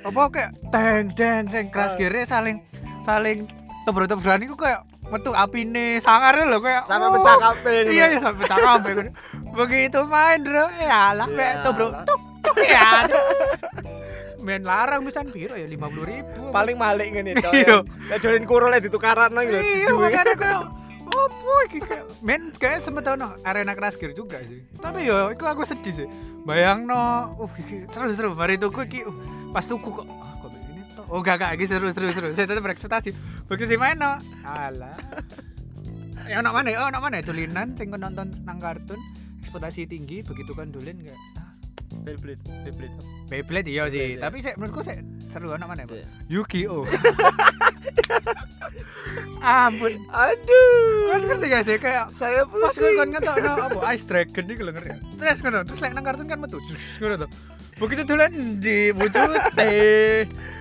apa 0.09 0.23
kayak 0.29 0.51
teng 0.69 1.05
teng 1.13 1.45
teng 1.47 1.67
keras 1.69 1.93
Ah. 1.93 1.99
gear 1.99 2.15
saling 2.25 2.57
saling 3.05 3.45
tebro-tebroan 3.85 4.41
iku 4.43 4.57
kayak 4.57 4.85
metu 5.09 5.33
apine 5.33 6.01
sangar 6.01 6.37
lho 6.37 6.61
kayak 6.61 6.85
sampai 6.85 7.09
oh, 7.09 7.13
pecah 7.17 7.37
kabeh 7.39 7.79
iya 7.89 8.05
iya 8.13 8.19
sampai 8.21 8.45
pecah 8.45 8.59
kabeh 8.59 8.91
ngono. 8.93 9.11
begitu 9.55 9.99
main 10.05 10.45
bro 10.45 10.69
ya 10.77 11.13
lah 11.13 11.27
kayak 11.27 11.55
Ya 11.55 11.63
tebro 11.65 11.87
tuk 12.05 12.21
tuk 12.41 12.57
ya 12.61 12.89
main 14.39 14.63
larang 14.63 15.05
pisan 15.05 15.29
piro 15.29 15.53
ya 15.53 15.67
50 15.67 15.77
ribu. 16.05 16.41
Paling 16.49 16.77
malik 16.79 17.13
ngene 17.13 17.37
to 17.37 17.51
Iya. 17.53 17.85
ya. 17.85 18.17
Dolen 18.17 18.49
kurul 18.49 18.73
di 18.77 18.89
tukaran 18.89 19.29
nang 19.29 19.45
lho 19.45 19.61
iya 19.61 19.93
makanya 19.93 20.33
kayak 20.33 20.61
apa 21.09 21.53
iki? 21.67 21.79
Kayak 21.83 22.05
men 22.21 22.43
kayak 22.55 22.81
sempet 22.81 23.05
ono 23.09 23.37
arena 23.43 23.73
keras 23.73 23.97
gear 23.97 24.13
juga 24.13 24.41
sih. 24.41 24.65
Tapi 24.79 25.05
yo 25.05 25.29
iku 25.29 25.45
aku 25.45 25.69
sedih 25.69 25.93
sih. 25.95 26.09
Bayang 26.45 26.85
no 26.85 26.97
uh 27.37 27.53
iki 27.59 27.89
seru 27.91 28.09
seru 28.09 28.31
mari 28.33 28.57
tuku 28.57 28.81
iki 28.85 29.01
uh, 29.05 29.13
pas 29.53 29.65
tuku 29.65 29.89
kok 29.89 30.07
ah 30.07 30.33
kok 30.39 30.51
begini 30.53 30.81
toh? 30.93 31.05
Oh 31.09 31.21
gak 31.25 31.37
gak 31.41 31.51
iki 31.57 31.67
seru 31.67 31.89
seru 31.93 32.09
seru. 32.13 32.29
Saya 32.37 32.47
tetap 32.49 32.63
berekspektasi. 32.65 33.11
Begitu 33.49 33.77
sih 33.77 33.79
main 33.81 33.97
no 33.97 34.21
alah. 34.45 34.97
Ya 36.29 36.45
ono 36.45 36.53
mana 36.53 36.69
ya? 36.69 36.85
Ono 36.89 36.99
mana 37.01 37.25
tulinan 37.25 37.73
sing 37.75 37.89
kon 37.89 38.05
nonton 38.05 38.29
nang 38.45 38.61
kartun 38.61 39.01
ekspektasi 39.41 39.89
tinggi 39.89 40.21
begitu 40.21 40.53
kan 40.53 40.69
dolen 40.69 41.01
kayak 41.01 41.17
ah, 41.41 41.57
Beyblade 42.05 42.45
Beyblade. 42.65 42.97
Beyblade 43.33 43.71
iya 43.73 43.89
sih. 43.89 44.01
Beyblade, 44.01 44.21
ya. 44.21 44.25
tapi 44.29 44.37
saya 44.45 44.55
menurutku 44.61 44.85
saya 44.85 45.01
seru 45.33 45.49
ono 45.53 45.65
mana. 45.65 45.89
Yu-Gi-Oh! 46.29 46.85
Ampun. 49.39 49.93
Aduh. 50.13 51.09
Kan 51.09 51.21
ngerti 51.25 51.47
gak 51.49 51.63
sih? 51.65 51.77
Kayak 51.81 52.13
saya 52.13 52.45
pas 52.45 52.75
pusing. 52.75 52.95
kan 52.99 53.09
ngetokno 53.15 53.53
apa? 53.57 53.79
Ice 53.95 54.05
dragon 54.05 54.45
iki 54.51 54.63
lho 54.63 54.73
ngerti. 54.75 54.91
Terus 55.17 55.41
ngono, 55.41 55.59
terus 55.65 55.81
lek 55.81 55.93
nang 55.95 56.05
kartun 56.05 56.29
kan 56.29 56.39
metu. 56.43 56.59
Ngono 57.01 57.15
to. 57.25 57.29
Begitu 57.79 58.03
dolan 58.03 58.59
di 58.59 58.91
wujute. 58.91 59.71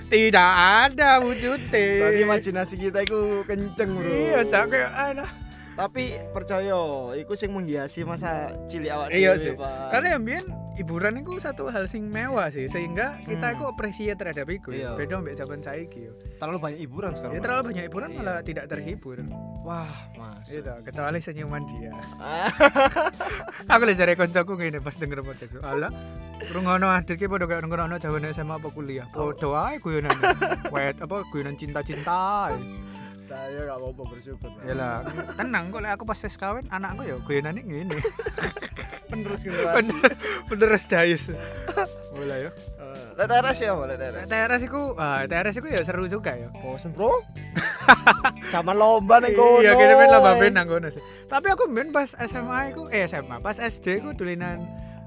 Tidak 0.08 0.52
ada 0.86 1.20
wujute. 1.20 1.86
Berarti 2.00 2.22
imajinasi 2.24 2.76
kita 2.80 3.04
itu 3.04 3.44
kenceng 3.44 3.92
bro 3.92 4.08
Iya, 4.08 4.40
cak 4.48 4.64
kayak 4.72 4.92
alah. 4.94 5.32
Tapi 5.78 6.18
percaya, 6.34 6.78
iku 7.20 7.38
sing 7.38 7.54
menghiasi 7.54 8.02
masa 8.02 8.50
cilik 8.66 8.90
awak 8.90 9.14
Iya 9.14 9.38
sih. 9.38 9.54
Karena 9.92 10.18
yang 10.18 10.24
biyen 10.24 10.46
hiburan 10.78 11.18
itu 11.18 11.36
satu 11.38 11.68
hal 11.68 11.86
sing 11.86 12.06
mewah 12.08 12.48
sih 12.48 12.66
sehingga 12.66 13.18
kita 13.20 13.44
Hmm. 13.44 13.56
itu 13.58 13.64
appreciate 13.66 14.16
terhadap 14.16 14.46
itu 14.48 14.70
Iya. 14.70 14.94
ya. 14.94 14.96
Beda 14.96 15.16
mbek 15.18 15.36
zaman 15.36 15.60
saiki 15.60 16.06
yo. 16.06 16.14
terlalu 16.38 16.58
banyak 16.62 16.80
hiburan 16.80 17.12
sekarang. 17.12 17.34
Ya 17.34 17.42
terlalu 17.42 17.62
banyak 17.68 17.84
hiburan 17.90 18.10
Iya. 18.10 18.18
malah 18.18 18.38
tidak 18.42 18.66
terhibur. 18.68 19.18
Wah, 19.62 19.90
Mas. 20.14 20.48
Itu 20.48 20.62
kecuali 20.86 21.18
senyuman 21.18 21.62
dia. 21.66 21.92
Aku 23.68 23.82
lagi 23.84 23.98
cari 23.98 24.14
koncoku 24.14 24.54
ngene 24.56 24.80
pas 24.80 24.94
denger 24.94 25.20
podcast. 25.22 25.58
Alah, 25.60 25.92
rungono 26.50 26.88
adik 26.88 27.18
ki 27.18 27.26
padha 27.26 27.46
kaya 27.46 27.60
rungono 27.60 27.98
jaman 27.98 28.30
SMA 28.30 28.56
apa 28.56 28.70
kuliah. 28.70 29.10
Padha 29.10 29.50
ae 29.68 29.82
guyonan. 29.82 30.14
Wet 30.74 31.02
apa 31.02 31.26
guyonan 31.28 31.58
cinta-cinta. 31.58 32.54
Saya 33.28 33.60
gak 33.68 33.78
apa-apa 33.78 34.04
bersyukur. 34.08 34.50
Ya 34.64 34.74
lah, 34.74 35.04
tenang 35.36 35.68
kok 35.68 35.84
lek 35.84 35.92
aku 36.00 36.04
pas 36.08 36.16
ses 36.16 36.36
kawin 36.40 36.64
anakku 36.72 37.04
ya 37.04 37.20
guyonane 37.20 37.60
ngene. 37.60 38.00
Penerus 39.12 39.40
generasi. 39.44 39.92
Bener 39.92 40.12
bener 40.52 40.70
jayus. 40.80 41.24
Mulai 42.12 42.48
ya. 42.48 42.52
Eh, 42.52 43.08
Lihat 43.16 43.30
teras 43.32 43.58
ya, 43.60 43.72
lihat 43.72 44.00
teras. 44.00 44.24
TRS 44.28 44.62
iku, 44.68 44.82
ah 45.00 45.24
TRS 45.24 45.56
iku 45.64 45.68
ya 45.72 45.80
seru 45.84 46.08
juga 46.12 46.36
ya. 46.36 46.52
Bosen, 46.52 46.92
Bro. 46.92 47.24
Zaman 48.54 48.76
lomba 48.76 49.24
ning 49.24 49.32
kono. 49.32 49.64
Iya, 49.64 49.80
kene 49.80 49.94
men 49.96 50.08
lomba 50.12 50.32
ben 50.36 50.52
nang 50.52 50.68
kono 50.68 50.88
sih. 50.92 51.00
Tapi 51.28 51.48
aku 51.52 51.72
men 51.72 51.96
pas 51.96 52.12
SMA 52.20 52.76
iku, 52.76 52.92
eh 52.92 53.08
SMA, 53.08 53.40
pas 53.40 53.56
SD 53.56 54.04
iku 54.04 54.12
dulinan 54.12 54.60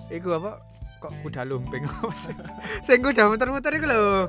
iku 0.08 0.36
apa 0.36 0.64
kok 1.00 1.12
kuda 1.20 1.44
lumping 1.44 1.84
apa 1.84 2.12
sih? 2.16 2.32
Sing 2.80 3.04
kuda 3.04 3.28
muter-muter 3.28 3.72
iku 3.76 3.84
lho. 3.88 4.28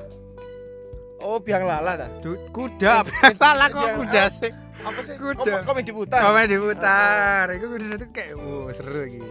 Oh, 1.22 1.38
biang 1.38 1.64
lala 1.64 1.94
ta. 1.96 2.08
Du- 2.20 2.42
kuda 2.50 3.06
salah 3.36 3.68
kok 3.68 3.80
Yang- 3.80 3.98
kuda 4.00 4.24
sih 4.28 4.52
Apa 4.82 5.00
sih? 5.00 5.14
Kuda. 5.14 5.62
Kom- 5.62 5.66
Komedi 5.68 5.92
putar. 5.92 6.22
komen 6.24 6.46
diputar 6.48 7.46
itu 7.52 7.66
kuda 7.68 7.86
itu 7.94 8.08
kayak 8.10 8.34
wow 8.34 8.66
seru 8.72 9.02
gitu 9.06 9.28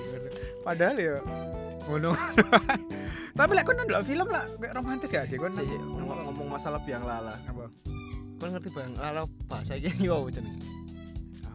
padahal 0.60 0.94
ya 0.94 1.18
ngono 1.82 2.14
tapi 3.32 3.50
lek 3.52 3.64
kon 3.64 3.74
ndelok 3.76 4.04
film 4.04 4.28
lah 4.28 4.46
kayak 4.54 4.74
romantis 4.74 5.08
gak 5.08 5.26
sih 5.26 5.34
kon 5.34 5.50
Sih, 5.50 5.66
ngomong 5.66 6.22
ngomong 6.24 6.48
masalah 6.48 6.78
biang 6.80 7.02
lala. 7.02 7.34
apa 7.42 7.66
Kau 8.36 8.46
ngerti 8.46 8.70
biang 8.70 8.94
lala 8.94 9.20
bahasa 9.44 9.74
iki 9.74 9.90
yo 10.00 10.24
jeneng? 10.26 10.54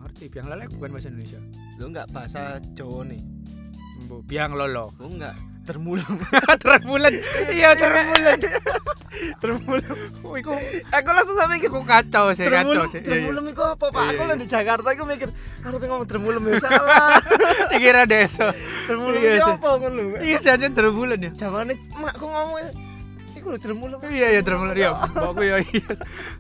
Ngerti 0.04 0.28
biang 0.28 0.48
lele 0.48 0.68
bukan 0.70 0.90
bahasa 0.92 1.08
Indonesia 1.08 1.40
Lo 1.76 1.88
enggak 1.88 2.08
bahasa 2.10 2.42
Jawa 2.72 3.04
nih. 3.06 3.22
Biang 4.24 4.54
lolo 4.54 4.92
Lo 4.96 5.06
enggak 5.06 5.36
termulung. 5.66 6.22
termulan 6.62 7.10
iya 7.50 7.74
termulan 7.74 8.38
termulung. 9.42 9.98
oh 10.26 10.38
iku 10.38 10.54
Aku 10.92 11.10
langsung 11.10 11.34
sampe 11.34 11.58
mikir 11.58 11.70
iku 11.70 11.82
kacau 11.82 12.30
sih 12.32 12.46
kacau 12.46 12.86
Termulung, 12.86 12.86
sih 12.86 13.00
Iya, 13.00 13.02
iya. 13.02 13.10
termulung 13.10 13.46
iku 13.50 13.64
apa, 13.66 13.86
Pak? 13.90 14.04
Aku 14.14 14.22
Iya, 14.22 14.30
lah 14.30 14.38
di 14.38 14.46
Jakarta 14.46 14.88
aku 14.88 15.04
mikir, 15.04 15.30
pengen 15.58 15.90
ngomong 15.90 16.06
termulung 16.06 16.44
ya 16.46 16.62
salah. 16.64 17.18
dikira 17.74 18.06
desa 18.06 18.54
termulung 18.86 19.18
Iya, 19.18 19.42
sih. 19.42 19.54
apa 19.54 19.68
ngono 19.76 20.02
lho. 20.06 20.18
iya 20.22 20.38
sih 20.38 20.52
aja 20.54 20.68
termulan 20.70 21.18
ya 21.18 21.32
Jamane 21.34 21.74
makku 21.98 22.26
ngomong 22.26 22.62
iku 23.46 23.54
lho 23.54 23.60
termulung. 23.62 24.02
iya 24.10 24.28
iya 24.34 24.42
termulan 24.42 24.74
ya 24.74 24.90
mbokku 25.14 25.44
ya 25.46 25.62
iya. 25.62 25.94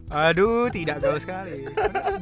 Aduh 0.09 0.65
tidak 0.73 1.05
gaul 1.05 1.21
sekali. 1.21 1.69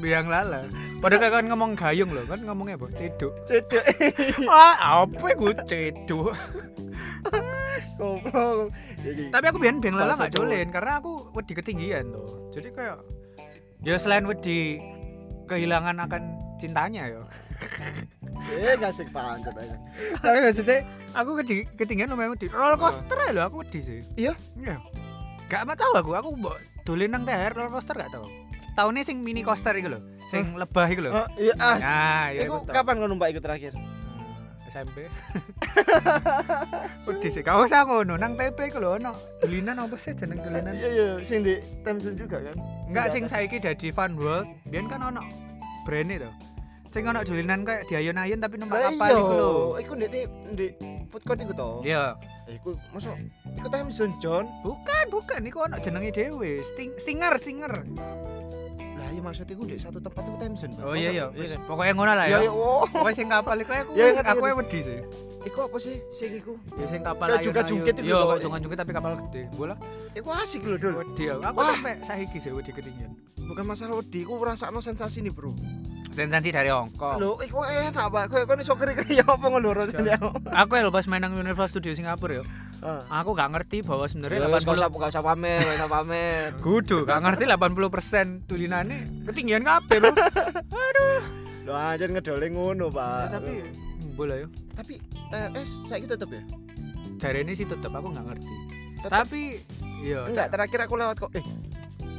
Biang 0.04 0.28
lala. 0.28 0.68
Padahal 1.00 1.24
kayak 1.24 1.34
kan 1.40 1.46
ngomong 1.48 1.72
gayung 1.80 2.12
loh 2.12 2.28
kan 2.28 2.44
ngomongnya 2.44 2.75
apa? 2.75 2.92
Ceduk. 2.92 3.32
Cedek. 3.48 3.84
ah 4.52 5.08
apa 5.08 5.28
gue 5.32 5.54
ceduk? 5.63 6.36
Goblok. 7.96 8.75
Tapi 9.32 9.46
aku 9.48 9.58
biar 9.63 9.80
biang 9.80 9.96
lala 9.96 10.20
nggak 10.20 10.36
dolen 10.36 10.68
karena 10.68 11.00
aku 11.00 11.32
wedi 11.32 11.54
ketinggian 11.56 12.12
tuh 12.12 12.52
jadi 12.52 12.68
kayak 12.75 12.98
ya 13.84 13.96
selain 13.96 14.28
wedi 14.28 14.80
kehilangan 15.48 16.00
akan 16.08 16.22
cintanya 16.60 17.08
ya 17.08 17.22
Sih 18.39 18.75
kasih 18.75 19.08
pancet 19.08 19.53
aja. 19.53 19.75
tapi 20.17 20.38
maksudnya 20.41 20.77
aku 21.12 21.29
ketinggian 21.74 22.08
lumayan 22.08 22.32
wedi 22.32 22.48
roller 22.48 22.75
coaster 22.75 23.17
loh 23.29 23.43
aku 23.43 23.62
wedi 23.62 23.79
sih 23.79 24.00
Iya? 24.15 24.34
iya 24.55 24.75
gak 25.46 25.63
mau 25.63 25.74
tahu 25.74 25.93
aku 25.96 26.12
aku 26.13 26.29
mbok 26.34 26.58
dolen 26.82 27.10
nang 27.10 27.24
THR 27.24 27.53
roller 27.53 27.72
coaster 27.72 27.93
gak 27.93 28.10
tahu 28.10 28.25
tahunnya 28.74 29.03
sing 29.03 29.22
mini 29.22 29.41
coaster 29.41 29.72
itu 29.74 29.88
loh 29.88 30.01
sing 30.27 30.55
lebah 30.55 30.88
itu 30.88 31.01
loh 31.01 31.13
Oh, 31.13 31.27
iya 31.36 31.53
as. 31.55 31.79
nah 31.79 32.25
iya 32.29 32.41
Iku 32.43 32.65
kapan 32.65 32.98
kau 32.98 33.08
numpak 33.08 33.29
iku 33.29 33.39
terakhir? 33.39 33.72
Hmm, 33.72 34.34
SMP 34.67 35.05
Udah 37.05 37.29
sih, 37.34 37.43
kau 37.43 37.62
usah 37.62 37.86
ngono 37.86 38.15
nang 38.15 38.34
TP 38.34 38.70
ku 38.70 38.79
lho 38.79 38.98
ono 38.98 39.13
dulinan 39.39 39.77
apa 39.77 39.93
sih 39.93 40.12
jeneng 40.12 40.41
dulinan? 40.41 40.74
Iya 40.74 40.89
iya, 40.89 41.08
sing 41.22 41.43
di 41.43 41.62
Temsun 41.84 42.15
juga 42.15 42.41
kan? 42.41 42.55
Enggak 42.89 43.05
sing 43.12 43.24
di 43.24 43.29
saiki 43.29 43.58
dadi 43.60 43.89
Fun 43.89 44.17
World, 44.17 44.50
biyen 44.65 44.88
kan 44.88 45.03
ono 45.03 45.22
brand 45.84 46.10
to. 46.10 46.32
Sing 46.94 47.04
ono 47.04 47.20
dulinan 47.20 47.66
kayak 47.66 47.90
diayun-ayun 47.90 48.38
tapi 48.38 48.56
numpak 48.56 48.86
kapal 48.86 49.10
iya, 49.10 49.18
iku 49.18 49.34
lho. 49.34 49.52
Iku 49.76 49.94
di 49.98 50.08
di 50.54 50.68
food 51.10 51.24
court 51.24 51.42
iku 51.42 51.52
to. 51.52 51.70
Iya, 51.82 52.14
Iku 52.46 52.78
masuk 52.94 53.18
iku 53.52 53.68
Temsun 53.68 54.12
John. 54.20 54.46
bukan 54.62 55.06
bukan 55.10 55.42
iku 55.42 55.66
ono 55.66 55.76
jenenge 55.78 56.12
dhewe, 56.12 56.62
Sting, 56.64 56.94
Stinger, 56.96 57.34
Stinger. 57.36 57.74
Lah 58.94 59.10
iya 59.10 59.22
maksud 59.22 59.48
iku 59.48 59.66
di 59.66 59.74
satu 59.76 59.98
tempat 59.98 60.22
iku 60.22 60.38
Temsun. 60.38 60.70
Pak. 60.72 60.84
Oh 60.84 60.94
iya 60.94 61.10
iya, 61.10 61.26
wis 61.34 61.52
kan? 61.52 61.66
pokoknya 61.66 61.94
ngono 61.94 62.14
lah 62.14 62.26
Iya 62.26 62.38
ya. 62.38 62.40
iya, 62.46 62.52
oh. 62.52 62.86
Pokoknya 62.86 63.16
sing 63.16 63.28
kapal 63.28 63.56
iku 63.58 63.72
aku 63.74 63.92
Iya, 63.94 64.06
ngerti, 64.14 64.30
aku 64.30 64.44
wedi 64.54 64.80
sih. 64.84 65.00
Iku 65.44 65.60
apa 65.60 65.78
sih 65.78 65.96
sing 66.10 66.32
iku? 66.36 66.54
Ya 66.78 66.86
sing 66.88 67.02
kapal 67.02 67.26
Kayak 67.26 67.34
ayun-ayun. 67.34 67.46
jungkat-jungkit 67.50 67.96
iku 67.96 68.06
Iya, 68.06 68.16
lho. 68.16 68.26
kayak 68.30 68.42
jungkat-jungkit 68.44 68.80
tapi 68.80 68.92
kapal 68.94 69.12
gede. 69.20 69.42
Bola 69.52 69.76
Iku 70.14 70.30
asik 70.32 70.62
lho, 70.62 70.78
Dul. 70.78 70.94
wedi 70.96 71.24
aku. 71.28 71.42
Aku 71.42 71.60
sampai 71.66 71.94
saiki 72.00 72.38
sih 72.38 72.52
wedi 72.52 72.70
ketinggian. 72.70 73.12
Bukan 73.44 73.66
masalah 73.66 73.98
wedi, 73.98 74.24
iku 74.24 74.38
ngrasakno 74.38 74.78
sensasi 74.78 75.20
nih, 75.20 75.34
Bro. 75.34 75.52
Sensasi 76.13 76.50
dari 76.50 76.70
Hongkong. 76.70 77.17
Lho, 77.17 77.41
iku 77.41 77.62
enak, 77.62 78.05
Pak. 78.05 78.24
Kayak 78.29 78.46
kon 78.46 78.60
iso 78.60 78.74
keri-keri 78.74 79.17
apa 79.17 79.34
ngono 79.43 79.74
rasane. 79.74 80.13
aku 80.62 80.72
ya 80.75 80.88
pas 80.88 81.05
main 81.05 81.20
nang 81.20 81.34
Universal 81.34 81.74
Studio 81.74 81.91
Singapura 81.91 82.39
ya 82.39 82.46
Heeh. 82.79 83.01
aku 83.08 83.32
gak 83.32 83.50
ngerti 83.50 83.79
bahwa 83.79 84.05
sebenarnya 84.05 84.39
Ya 84.39 84.48
wis 84.50 84.62
gak 84.62 84.75
usah 84.75 84.91
80 84.91 85.00
gak 85.00 85.12
usah 85.12 85.24
pamer, 85.24 85.60
gak 85.63 85.77
usah 85.77 85.89
pamer. 85.89 86.48
kudu 86.67 86.98
gak 87.03 87.20
ngerti 87.20 87.43
80% 87.48 88.46
tulinannya 88.46 89.00
ketinggian 89.25 89.63
kabeh 89.63 89.98
bro 89.98 90.12
Lho 91.65 91.72
anjir 91.72 92.12
ngedole 92.12 92.51
ngono, 92.51 92.91
Pak. 92.91 93.08
Ya, 93.24 93.27
tapi 93.34 93.53
boleh 94.13 94.36
ya 94.38 94.48
tapi 94.74 94.93
TRS 95.32 95.70
saiki 95.88 96.05
tetep 96.05 96.27
ya? 96.27 96.43
jari 97.15 97.39
ini 97.41 97.55
sih 97.55 97.63
tetap 97.63 97.89
aku 97.89 98.12
gak 98.12 98.25
ngerti 98.27 98.51
Tetep. 99.00 99.10
tapi 99.10 99.41
iya 100.00 100.27
Enggak, 100.27 100.48
terakhir 100.50 100.79
aku 100.82 100.93
lewat 100.93 101.15
kok. 101.17 101.32
Eh, 101.34 101.43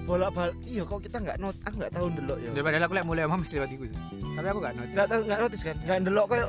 bolak-balik. 0.04 0.56
Iya, 0.62 0.82
kok 0.82 1.00
kita 1.00 1.16
enggak 1.18 1.36
not, 1.38 1.56
aku 1.62 1.74
enggak 1.76 1.92
tahu 1.92 2.06
ndelok 2.08 2.38
ya. 2.38 2.50
padahal 2.56 2.82
aku 2.82 2.94
lek 2.94 3.04
mulai 3.04 3.22
omah 3.22 3.38
mesti 3.38 3.54
lewat 3.54 3.70
iku 3.70 3.84
sih 3.86 3.98
tapi 4.30 4.46
aku 4.46 4.58
gak 4.58 4.72
ngerti 4.74 4.90
Enggak 4.90 5.06
tahu 5.06 5.20
enggak 5.22 5.38
notice 5.40 5.62
kan? 5.62 5.76
Enggak 5.78 5.96
ndelok 6.00 6.26
kayak 6.28 6.48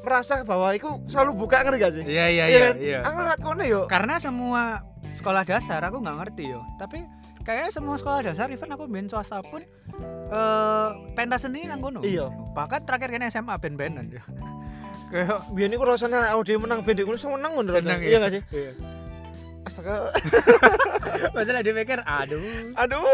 merasa 0.00 0.34
bahwa 0.42 0.68
iku 0.70 0.88
selalu 1.06 1.30
buka 1.36 1.56
ngerti 1.60 1.78
gak 1.78 1.92
sih? 1.92 2.04
iya 2.04 2.24
iya 2.26 2.44
Iya 2.44 2.44
iya 2.48 2.60
kan? 2.62 2.76
iya 2.78 2.98
Aku 3.02 3.18
lewat 3.18 3.40
kono 3.40 3.62
yo. 3.64 3.80
karena 3.86 4.14
semua 4.16 4.62
sekolah 5.10 5.42
dasar 5.42 5.80
aku 5.82 5.98
nggak 5.98 6.16
ngerti 6.18 6.44
yo 6.48 6.60
tapi 6.76 7.02
kayak 7.40 7.68
semua 7.68 7.96
sekolah 7.96 8.22
dasar 8.22 8.46
even 8.46 8.68
aku 8.68 8.84
main 8.86 9.04
swasta 9.04 9.42
pun 9.42 9.60
eh 9.60 10.88
pentas 11.12 11.42
seni 11.42 11.64
nang 11.64 11.78
kono 11.78 12.00
Iya. 12.00 12.30
bahkan 12.50 12.80
terakhir 12.80 13.10
kan 13.10 13.26
SMA 13.26 13.54
band-bandan 13.54 14.06
ya 14.08 14.22
kayak 15.10 15.50
Biyen 15.50 15.70
iku 15.70 15.84
rasane 15.84 16.14
nek 16.14 16.30
audio 16.30 16.56
menang 16.56 16.80
band 16.80 16.98
iku 16.98 17.12
seneng 17.14 17.50
ngono 17.50 17.70
rasane. 17.70 18.00
Iya 18.00 18.08
ya? 18.10 18.18
gak 18.20 18.32
sih? 18.32 18.42
iya 18.50 18.70
Astaga. 19.70 20.10
padahal 21.34 21.62
dipikir 21.62 22.02
aduh 22.02 22.74
Aduh. 22.74 23.06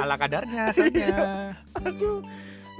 ala 0.00 0.16
kadarnya 0.16 0.70
soalnya 0.74 1.52
Aduh. 1.84 2.24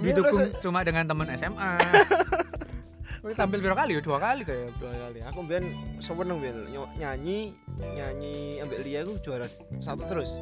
didukung 0.00 0.48
rasa- 0.48 0.56
cuma 0.64 0.80
dengan 0.80 1.04
teman 1.04 1.28
SMA 1.36 1.72
tampil 3.36 3.60
berapa 3.60 3.84
kali 3.84 3.98
ya? 3.98 4.00
Dua 4.00 4.16
kali 4.16 4.40
kayak 4.46 4.78
dua 4.78 4.94
kali. 4.94 5.18
Aku 5.26 5.42
biyen 5.44 5.74
seneng 5.98 6.38
nyo- 6.70 6.88
nyanyi 6.96 7.52
nyanyi 7.76 8.62
ambek 8.62 8.80
Lia 8.86 9.04
aku 9.04 9.20
juara 9.20 9.44
satu 9.82 10.06
terus. 10.08 10.38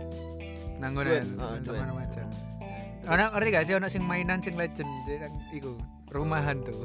nanggonan 0.76 1.24
duet. 1.34 1.64
teman 1.64 1.98
aja 1.98 2.22
Ono 3.08 3.22
ngerti 3.32 3.48
gak 3.48 3.64
sih 3.64 3.74
ono 3.74 3.88
sing 3.88 4.04
mainan 4.04 4.44
sing 4.44 4.54
legend 4.54 4.86
iku 5.50 5.72
rumah 6.12 6.44
hantu. 6.44 6.84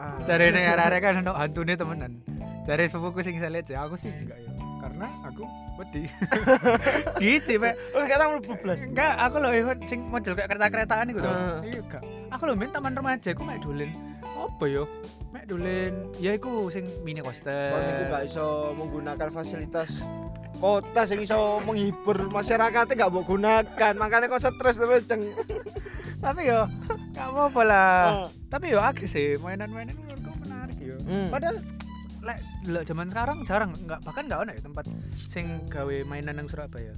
Ah. 0.00 0.16
Cari 0.24 0.48
nih 0.50 0.72
arek 0.72 1.00
kan 1.04 1.20
ono 1.20 1.36
hantune 1.36 1.76
temenan. 1.76 2.24
Cari 2.64 2.88
sepupuku 2.88 3.20
sing 3.22 3.36
saya 3.36 3.60
lihat 3.60 3.68
aku 3.76 4.00
sih 4.00 4.08
enggak 4.08 4.40
ya. 4.40 4.55
Karena 4.86 5.10
aku 5.26 5.42
wedi. 5.82 6.06
gitu, 7.22 7.58
Pak. 7.58 7.74
Oh, 7.90 8.06
kata 8.06 8.24
mlebu 8.30 8.54
blas. 8.62 8.86
Enggak, 8.86 9.12
aku 9.18 9.36
loh 9.42 9.50
Iwan 9.50 9.78
sing 9.90 10.00
model 10.06 10.38
kayak 10.38 10.48
kereta-keretaan 10.54 11.10
iku 11.10 11.18
to. 11.26 11.30
Ah. 11.30 11.58
Iya 11.66 11.80
enggak. 11.82 12.02
Aku 12.30 12.42
loh 12.46 12.54
main 12.54 12.70
taman 12.70 12.94
remaja 12.94 13.28
aku 13.34 13.42
mek 13.42 13.58
dolen. 13.58 13.90
Apa 14.22 14.64
yo? 14.70 14.86
Mek 15.34 15.50
dolen. 15.50 16.14
Ya 16.22 16.38
iku 16.38 16.70
sing 16.70 16.86
mini 17.02 17.18
coaster. 17.18 17.74
Kon 17.74 17.82
niku 17.82 18.04
gak 18.14 18.22
iso 18.30 18.46
menggunakan 18.78 19.28
fasilitas 19.34 19.90
kota 20.56 21.04
sing 21.04 21.20
iso 21.20 21.60
menghibur 21.68 22.32
masyarakatnya 22.32 22.96
gak 22.96 23.12
mau 23.12 23.20
gunakan 23.20 23.92
makanya 24.00 24.32
kok 24.32 24.40
stres 24.40 24.80
terus 24.80 25.04
ceng 25.04 25.20
Tapi 26.24 26.48
yo 26.48 26.64
enggak 26.88 27.28
apa-apa 27.28 27.62
lah. 27.62 28.00
Ah. 28.24 28.28
Tapi 28.48 28.72
yo 28.72 28.80
agak 28.80 29.04
sih 29.04 29.36
mainan-mainan 29.36 29.92
menurutku 30.00 30.32
menarik 30.48 30.78
yo. 30.80 30.96
Hmm. 31.04 31.28
Padahal 31.28 31.60
lek 32.26 32.38
delok 32.60 32.84
zaman 32.84 33.06
sekarang 33.06 33.38
jarang 33.42 33.70
enggak 33.72 34.00
bahkan 34.02 34.26
enggak 34.26 34.40
ono 34.40 34.50
ya 34.50 34.60
tempat 34.60 34.84
sing 35.24 35.46
gawe 35.66 35.96
mainan 36.04 36.34
nang 36.34 36.46
Surabaya. 36.46 36.92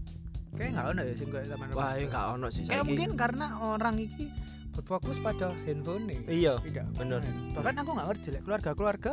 Kayak 0.50 0.70
enggak 0.72 0.86
ono 0.88 1.00
ya 1.02 1.14
sing 1.14 1.28
gawe 1.28 1.44
taman 1.44 1.66
wah 1.70 1.84
remaja. 1.86 1.98
ini 1.98 2.06
gak 2.08 2.26
ono 2.30 2.46
sih 2.48 2.62
Kayak 2.64 2.84
mungkin 2.84 3.10
karena 3.14 3.46
orang 3.60 3.94
iki 3.98 4.24
berfokus 4.72 5.18
pada 5.18 5.52
handphone 5.62 6.04
nih. 6.04 6.20
iya 6.26 6.54
Tidak 6.58 6.86
bener. 6.94 7.20
main. 7.20 7.52
Bahkan 7.52 7.74
aku 7.76 7.90
nggak 7.92 8.08
ngerti 8.08 8.28
lek 8.30 8.42
keluarga-keluarga 8.42 9.12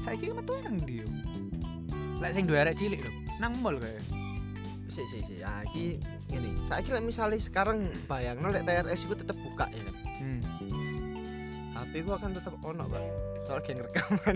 saiki 0.00 0.28
metu 0.30 0.52
nang 0.58 0.76
yo. 0.82 1.06
Lek 2.16 2.32
sing 2.32 2.44
duwe 2.44 2.58
arek 2.58 2.74
cilik 2.74 3.00
lho, 3.00 3.12
nang 3.36 3.52
mall 3.60 3.76
kayak. 3.76 4.02
sih 4.86 5.02
sih 5.10 5.26
sih 5.26 5.42
ah 5.42 5.58
iki 5.64 5.98
gini 6.24 6.54
saiki 6.64 6.88
lek 6.88 7.02
misalnya 7.02 7.34
sekarang 7.36 7.82
bayangno 8.06 8.46
lek 8.46 8.62
TRS 8.62 9.04
itu 9.04 9.14
tetep 9.16 9.34
buka 9.36 9.66
ya 9.68 9.90
Hmm. 10.14 10.38
HP 11.94 12.02
ku 12.02 12.10
akan 12.10 12.34
tetep 12.34 12.50
ono 12.58 12.90
pak 12.90 13.02
soal 13.46 13.60
geng 13.62 13.78
rekaman 13.78 14.34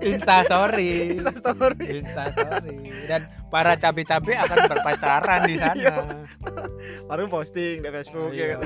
Insta 0.00 0.40
story. 0.42 1.12
Insta 1.12 1.32
story 1.34 1.86
Insta 1.92 2.24
story. 2.32 2.76
Dan 3.04 3.20
para 3.52 3.76
cabe-cabe 3.76 4.32
akan 4.32 4.58
berpacaran 4.72 5.44
di 5.44 5.60
sana. 5.60 5.92
baru 7.04 7.28
posting 7.28 7.84
di 7.84 7.88
Facebook 7.90 8.32
Iya. 8.32 8.40
ya 8.40 8.46
kan 8.54 8.60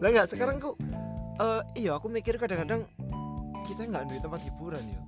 lah 0.00 0.08
nggak 0.08 0.26
sekarang 0.26 0.56
ku 0.56 0.72
eh 1.36 1.60
iya 1.76 1.92
aku 1.92 2.08
mikir 2.08 2.36
kadang-kadang 2.36 2.88
kita 3.64 3.84
nggak 3.84 4.08
duit 4.08 4.22
tempat 4.22 4.40
hiburan 4.40 4.80
ya 4.86 5.00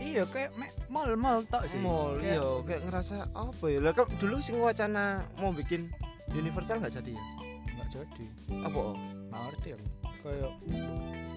Iya 0.00 0.22
kayak 0.26 0.54
mall-mall 0.86 1.42
tok 1.44 1.66
sih. 1.66 1.74
mall 1.76 2.14
iya 2.18 2.38
kayak 2.62 2.86
ngerasa 2.86 3.26
apa 3.30 3.64
ya 3.66 3.82
lah 3.82 3.92
kan 3.92 4.06
dulu 4.14 4.38
sing 4.38 4.54
wacana 4.56 5.26
mau 5.34 5.50
bikin 5.50 5.90
universal 6.30 6.78
nggak 6.78 6.94
jadi 6.94 7.12
ya 7.12 7.24
Nggak 7.72 7.88
jadi. 7.92 8.24
apa 8.62 8.78
oh? 8.78 8.94
Nggak 9.26 9.42
ngerti 9.44 9.68
aku. 9.72 9.86
Kayak 10.20 10.52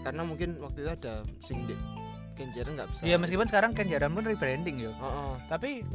karena 0.03 0.21
mungkin 0.27 0.49
waktu 0.59 0.83
itu 0.83 0.91
ada 0.91 1.13
sing 1.39 1.63
di 1.63 1.75
Kenjeran 2.33 2.73
nggak 2.73 2.89
bisa 2.89 3.01
Iya 3.05 3.21
meskipun 3.21 3.45
sekarang 3.45 3.71
Kenjaran 3.77 4.09
pun 4.09 4.25
rebranding 4.25 4.81
yo. 4.81 4.91
oh, 4.97 5.05
oh. 5.05 5.33
Tapi 5.45 5.85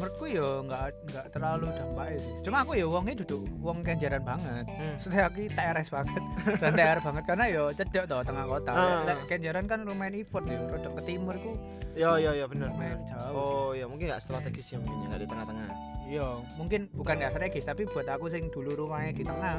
menurutku 0.00 0.24
yo 0.32 0.64
nggak 0.64 1.12
nggak 1.12 1.26
terlalu 1.28 1.68
dampaknya 1.76 2.18
sih. 2.24 2.32
Cuma 2.40 2.64
aku 2.64 2.72
yo 2.80 2.88
wongnya 2.88 3.20
duduk 3.20 3.44
wong 3.60 3.84
Kenjaran 3.84 4.24
banget. 4.24 4.64
Hmm. 4.64 4.96
Maksudnya 4.96 5.22
aku 5.28 5.44
TRS 5.44 5.88
banget 5.92 6.22
dan 6.64 6.72
TR 6.72 6.98
banget 7.04 7.24
karena 7.28 7.44
yo 7.52 7.62
cedek 7.76 8.04
toh 8.08 8.24
tengah 8.24 8.44
kota. 8.48 8.72
Ah. 8.72 9.04
Lek 9.04 9.28
Kenjaran 9.28 9.68
kan 9.68 9.84
lumayan 9.84 10.16
effort 10.16 10.48
yo, 10.48 10.56
rodok 10.72 10.92
ke 10.98 11.02
timur 11.14 11.36
ku 11.38 11.52
ya 11.94 12.18
ya 12.18 12.34
ya 12.34 12.50
benar 12.50 12.74
lumayan 12.74 12.98
benar. 13.06 13.22
jauh. 13.22 13.38
oh 13.38 13.68
ya 13.70 13.86
mungkin 13.86 14.10
nggak 14.10 14.18
strategis 14.18 14.74
ya 14.74 14.82
mungkin 14.82 14.98
ya 14.98 15.06
nggak 15.14 15.20
di 15.22 15.28
tengah-tengah 15.30 15.68
Iya, 16.04 16.26
mungkin 16.60 16.80
bukan 16.92 17.16
ya 17.16 17.28
strategis 17.32 17.64
tapi 17.64 17.88
buat 17.88 18.04
aku 18.10 18.28
sing 18.28 18.50
dulu 18.52 18.84
rumahnya 18.84 19.14
di 19.14 19.24
tengah 19.24 19.56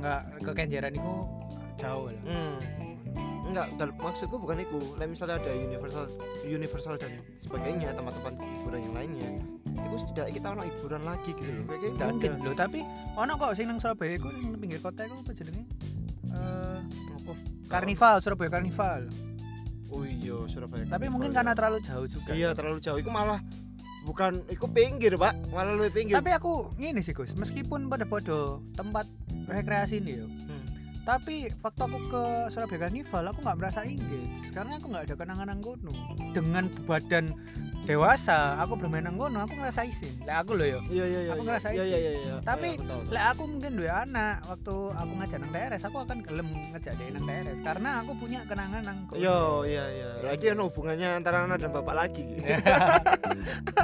nggak 0.00 0.20
ke 0.40 0.50
Kenjaran 0.56 0.92
itu 0.96 1.14
jauh 1.76 2.08
lah. 2.10 2.22
hmm. 2.24 2.56
enggak 3.44 3.66
maksudku 4.00 4.36
bukan 4.36 4.58
itu 4.58 4.78
lah 4.96 5.06
misalnya 5.06 5.36
ada 5.38 5.52
universal 5.52 6.04
universal 6.42 6.94
dan 6.96 7.12
sebagainya 7.36 7.92
tempat-tempat 7.92 8.34
hiburan 8.40 8.80
yang 8.82 8.94
lainnya 8.94 9.30
itu 9.74 9.96
tidak 10.10 10.26
kita 10.32 10.46
ono 10.50 10.62
hiburan 10.64 11.02
lagi 11.02 11.30
gitu 11.34 11.50
loh 11.50 11.64
kayaknya 11.66 11.90
nggak 11.94 12.08
Mungkin 12.14 12.30
ada 12.34 12.42
loh, 12.42 12.54
tapi 12.56 12.78
ono 13.14 13.32
kok 13.36 13.52
sing 13.54 13.66
nang 13.68 13.78
Surabaya 13.78 14.12
iku 14.16 14.28
sing 14.32 14.54
pinggir 14.56 14.80
kota 14.80 15.06
iku 15.06 15.14
apa 15.20 15.32
jenenge? 15.34 15.62
Eh, 16.34 16.78
apa 17.14 17.32
Karnival, 17.70 18.16
Surabaya 18.18 18.50
Karnival. 18.50 19.02
oh 19.90 20.02
iya 20.02 20.36
Surabaya 20.50 20.82
Tapi 20.88 21.06
mungkin 21.06 21.30
ya. 21.30 21.36
karena 21.42 21.52
terlalu 21.54 21.78
jauh 21.78 22.06
juga. 22.10 22.30
iya 22.34 22.50
terlalu 22.50 22.78
jauh 22.82 22.98
itu 22.98 23.10
malah 23.10 23.38
bukan 24.02 24.42
itu 24.50 24.66
pinggir 24.68 25.14
pak 25.14 25.32
malah 25.48 25.78
lebih 25.78 25.94
pinggir 25.94 26.14
Tapi 26.18 26.30
aku 26.34 26.74
ngene 26.76 27.00
sih 27.00 27.14
Gus, 27.14 27.32
meskipun 27.34 27.86
pada 27.86 28.02
podo 28.04 28.60
tempat 28.74 29.06
rekreasi 29.46 30.02
ini 30.02 30.12
yo. 30.18 30.26
Hmm. 30.26 30.53
Tapi 31.04 31.52
waktu 31.60 31.80
aku 31.80 31.98
ke 32.08 32.22
Surabaya 32.48 32.80
Carnival 32.82 33.24
aku 33.28 33.38
nggak 33.40 33.58
merasa 33.60 33.80
engage 33.84 34.24
karena 34.50 34.72
aku 34.76 34.86
nggak 34.88 35.04
ada 35.04 35.14
kenangan 35.14 35.46
nang 35.46 35.60
kono. 35.60 35.92
Dengan 36.32 36.64
badan 36.84 37.24
dewasa 37.84 38.56
aku 38.56 38.80
bermain 38.80 39.04
nang 39.04 39.14
kono 39.14 39.44
aku 39.44 39.52
ngerasa 39.54 39.84
isin. 39.84 40.16
Lah 40.24 40.40
aku 40.40 40.56
loh 40.56 40.64
yo. 40.64 40.80
iya 40.88 41.04
iya 41.04 41.20
iya 41.20 41.32
Aku 41.32 41.44
iya. 41.44 41.46
ngerasain 41.46 41.74
iya 41.74 41.84
sih. 41.84 41.90
iya 41.90 41.98
iya 42.00 42.12
iya 42.16 42.34
Tapi, 42.40 42.68
Iya, 42.74 42.88
aku. 42.88 43.12
Lek 43.12 43.24
aku 43.28 43.42
mungkin 43.44 43.72
dua 43.76 43.92
anak 44.02 44.34
waktu 44.44 44.74
aku 44.90 45.12
ngajak 45.14 45.38
nang 45.38 45.52
TRS 45.52 45.82
aku 45.84 45.96
akan 46.00 46.18
gelem 46.24 46.48
ngajak 46.72 46.92
dia 46.96 47.08
nang 47.12 47.24
TRS 47.24 47.58
karena 47.60 47.90
aku 48.00 48.12
punya 48.16 48.38
kenangan 48.48 48.82
nang 48.82 48.98
kono. 49.04 49.18
Iya, 49.20 49.38
iya, 49.68 49.84
iya. 49.92 50.08
Lagi 50.24 50.44
ada 50.48 50.62
hubungannya 50.64 51.08
antara 51.14 51.38
anak 51.44 51.58
dan 51.60 51.70
bapak 51.70 51.94
lagi. 51.94 52.24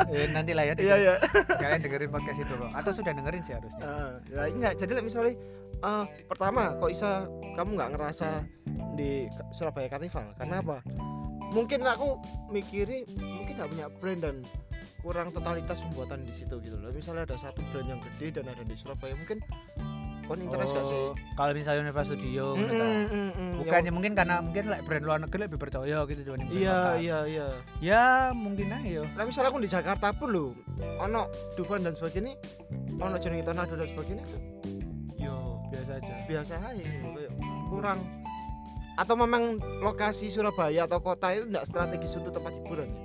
Eh, 0.09 0.27
nanti 0.35 0.53
lah 0.53 0.65
ya 0.65 0.75
Iya, 0.75 0.97
iya. 0.97 1.15
kalian 1.53 1.81
dengerin 1.85 2.09
podcast 2.09 2.39
itu 2.39 2.55
kok 2.57 2.71
atau 2.73 2.91
sudah 2.91 3.13
dengerin 3.13 3.43
sih 3.45 3.53
harusnya 3.53 3.85
Ah, 3.85 4.11
ya 4.25 4.43
enggak. 4.49 4.73
Jadi 4.81 4.93
misalnya 4.99 5.37
eh, 5.81 6.05
pertama 6.29 6.77
kok 6.77 6.91
bisa 6.93 7.25
kamu 7.57 7.71
nggak 7.77 7.91
ngerasa 7.97 8.29
di 8.97 9.27
Surabaya 9.53 9.89
Carnival? 9.89 10.33
Karena 10.37 10.61
apa? 10.61 10.79
Mungkin 11.51 11.83
aku 11.83 12.21
mikirnya 12.53 13.05
mungkin 13.19 13.55
nggak 13.59 13.71
punya 13.75 13.87
brand 13.91 14.21
dan 14.23 14.37
kurang 15.01 15.33
totalitas 15.33 15.81
pembuatan 15.81 16.23
di 16.29 16.33
situ 16.37 16.61
gitu 16.61 16.77
loh. 16.77 16.93
Misalnya 16.93 17.25
ada 17.27 17.37
satu 17.41 17.65
brand 17.73 17.89
yang 17.89 18.01
gede 18.05 18.41
dan 18.41 18.47
ada 18.53 18.63
di 18.63 18.77
Surabaya, 18.77 19.17
mungkin 19.17 19.41
kon 20.31 20.39
interest 20.47 20.79
gak 20.79 20.87
sih? 20.87 20.95
Oh, 20.95 21.11
kalau 21.35 21.51
misalnya 21.51 21.91
Universal 21.91 22.15
Studio 22.15 22.55
Mm, 22.55 22.71
mm, 22.71 23.03
mm, 23.11 23.31
mm. 23.35 23.53
bukannya 23.59 23.91
mungkin 23.91 24.13
karena 24.15 24.39
mungkin 24.39 24.71
like 24.71 24.87
brand 24.87 25.03
luar 25.03 25.19
negeri 25.19 25.51
lebih 25.51 25.59
percaya 25.59 26.07
gitu 26.07 26.21
Iya, 26.55 27.03
iya, 27.03 27.19
iya. 27.27 27.47
ya 27.83 28.05
mungkin 28.31 28.71
aja 28.71 29.03
yo 29.03 29.05
Nah 29.19 29.27
misalnya 29.27 29.51
aku 29.51 29.59
di 29.59 29.67
Jakarta 29.67 30.15
pun 30.15 30.31
loh, 30.31 30.55
ono 31.03 31.27
Dufan 31.59 31.83
dan 31.83 31.99
sebagainya, 31.99 32.39
ono 33.03 33.19
Johnny 33.19 33.43
Tornado 33.43 33.75
dan 33.75 33.91
sebagainya, 33.91 34.23
biasa 35.71 35.91
aja 35.97 36.13
biasa 36.27 36.55
aja 36.61 36.85
kurang. 37.67 38.01
Atau 38.99 39.17
memang 39.17 39.57
lokasi 39.81 40.29
Surabaya 40.29 40.85
atau 40.85 41.01
kota 41.01 41.33
itu 41.33 41.49
tidak 41.49 41.65
strategis 41.65 42.13
untuk 42.15 42.37
tempat 42.37 42.53
hiburan 42.53 42.89
ya? 42.91 42.99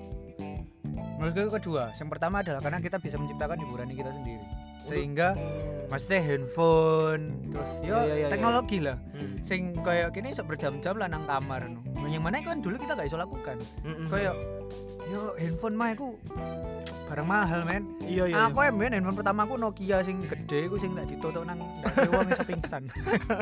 menurutku 1.15 1.56
kedua 1.56 1.95
yang 1.95 2.12
pertama 2.12 2.43
adalah 2.43 2.60
karena 2.60 2.84
kita 2.84 2.99
bisa 2.99 3.15
menciptakan 3.15 3.56
hiburan 3.63 3.88
kita 3.88 4.12
sendiri 4.12 4.45
sehingga 4.86 5.34
Hmm. 5.34 5.88
maksudnya 5.88 6.19
handphone 6.21 7.23
terus 7.49 7.71
yo 7.82 7.95
Iya, 7.95 7.99
iya, 8.04 8.15
iya, 8.19 8.28
teknologi 8.28 8.78
lah 8.84 8.97
Hmm. 9.15 9.39
sing 9.41 9.71
kayak 9.80 10.12
gini 10.12 10.36
bisa 10.36 10.43
berjam-jam 10.43 10.93
lah 10.99 11.08
nang 11.08 11.23
kamar 11.23 11.71
no. 11.71 11.82
yang 12.06 12.21
mana 12.21 12.43
kan 12.43 12.60
dulu 12.60 12.75
kita 12.78 12.93
gak 12.93 13.08
bisa 13.08 13.17
lakukan 13.17 13.58
Mm-mm. 13.82 14.12
kayak 14.12 14.36
yo 15.06 15.38
handphone 15.38 15.76
mah 15.76 15.94
aku 15.94 16.18
barang 17.06 17.28
mahal 17.28 17.62
men. 17.62 17.86
Iya 18.02 18.26
iya. 18.26 18.50
aku 18.50 18.65
emang 18.65 18.89
handphone 18.89 19.13
pertama 19.13 19.46
aku 19.46 19.56
Nokia 19.56 20.02
sing 20.02 20.18
gede 20.22 20.65
aku 20.65 20.76
sing 20.76 20.98
gak 20.98 21.06
ditutup 21.06 21.46
nang 21.46 21.62
wong 22.10 22.28
iso 22.28 22.44
pingsan. 22.44 22.89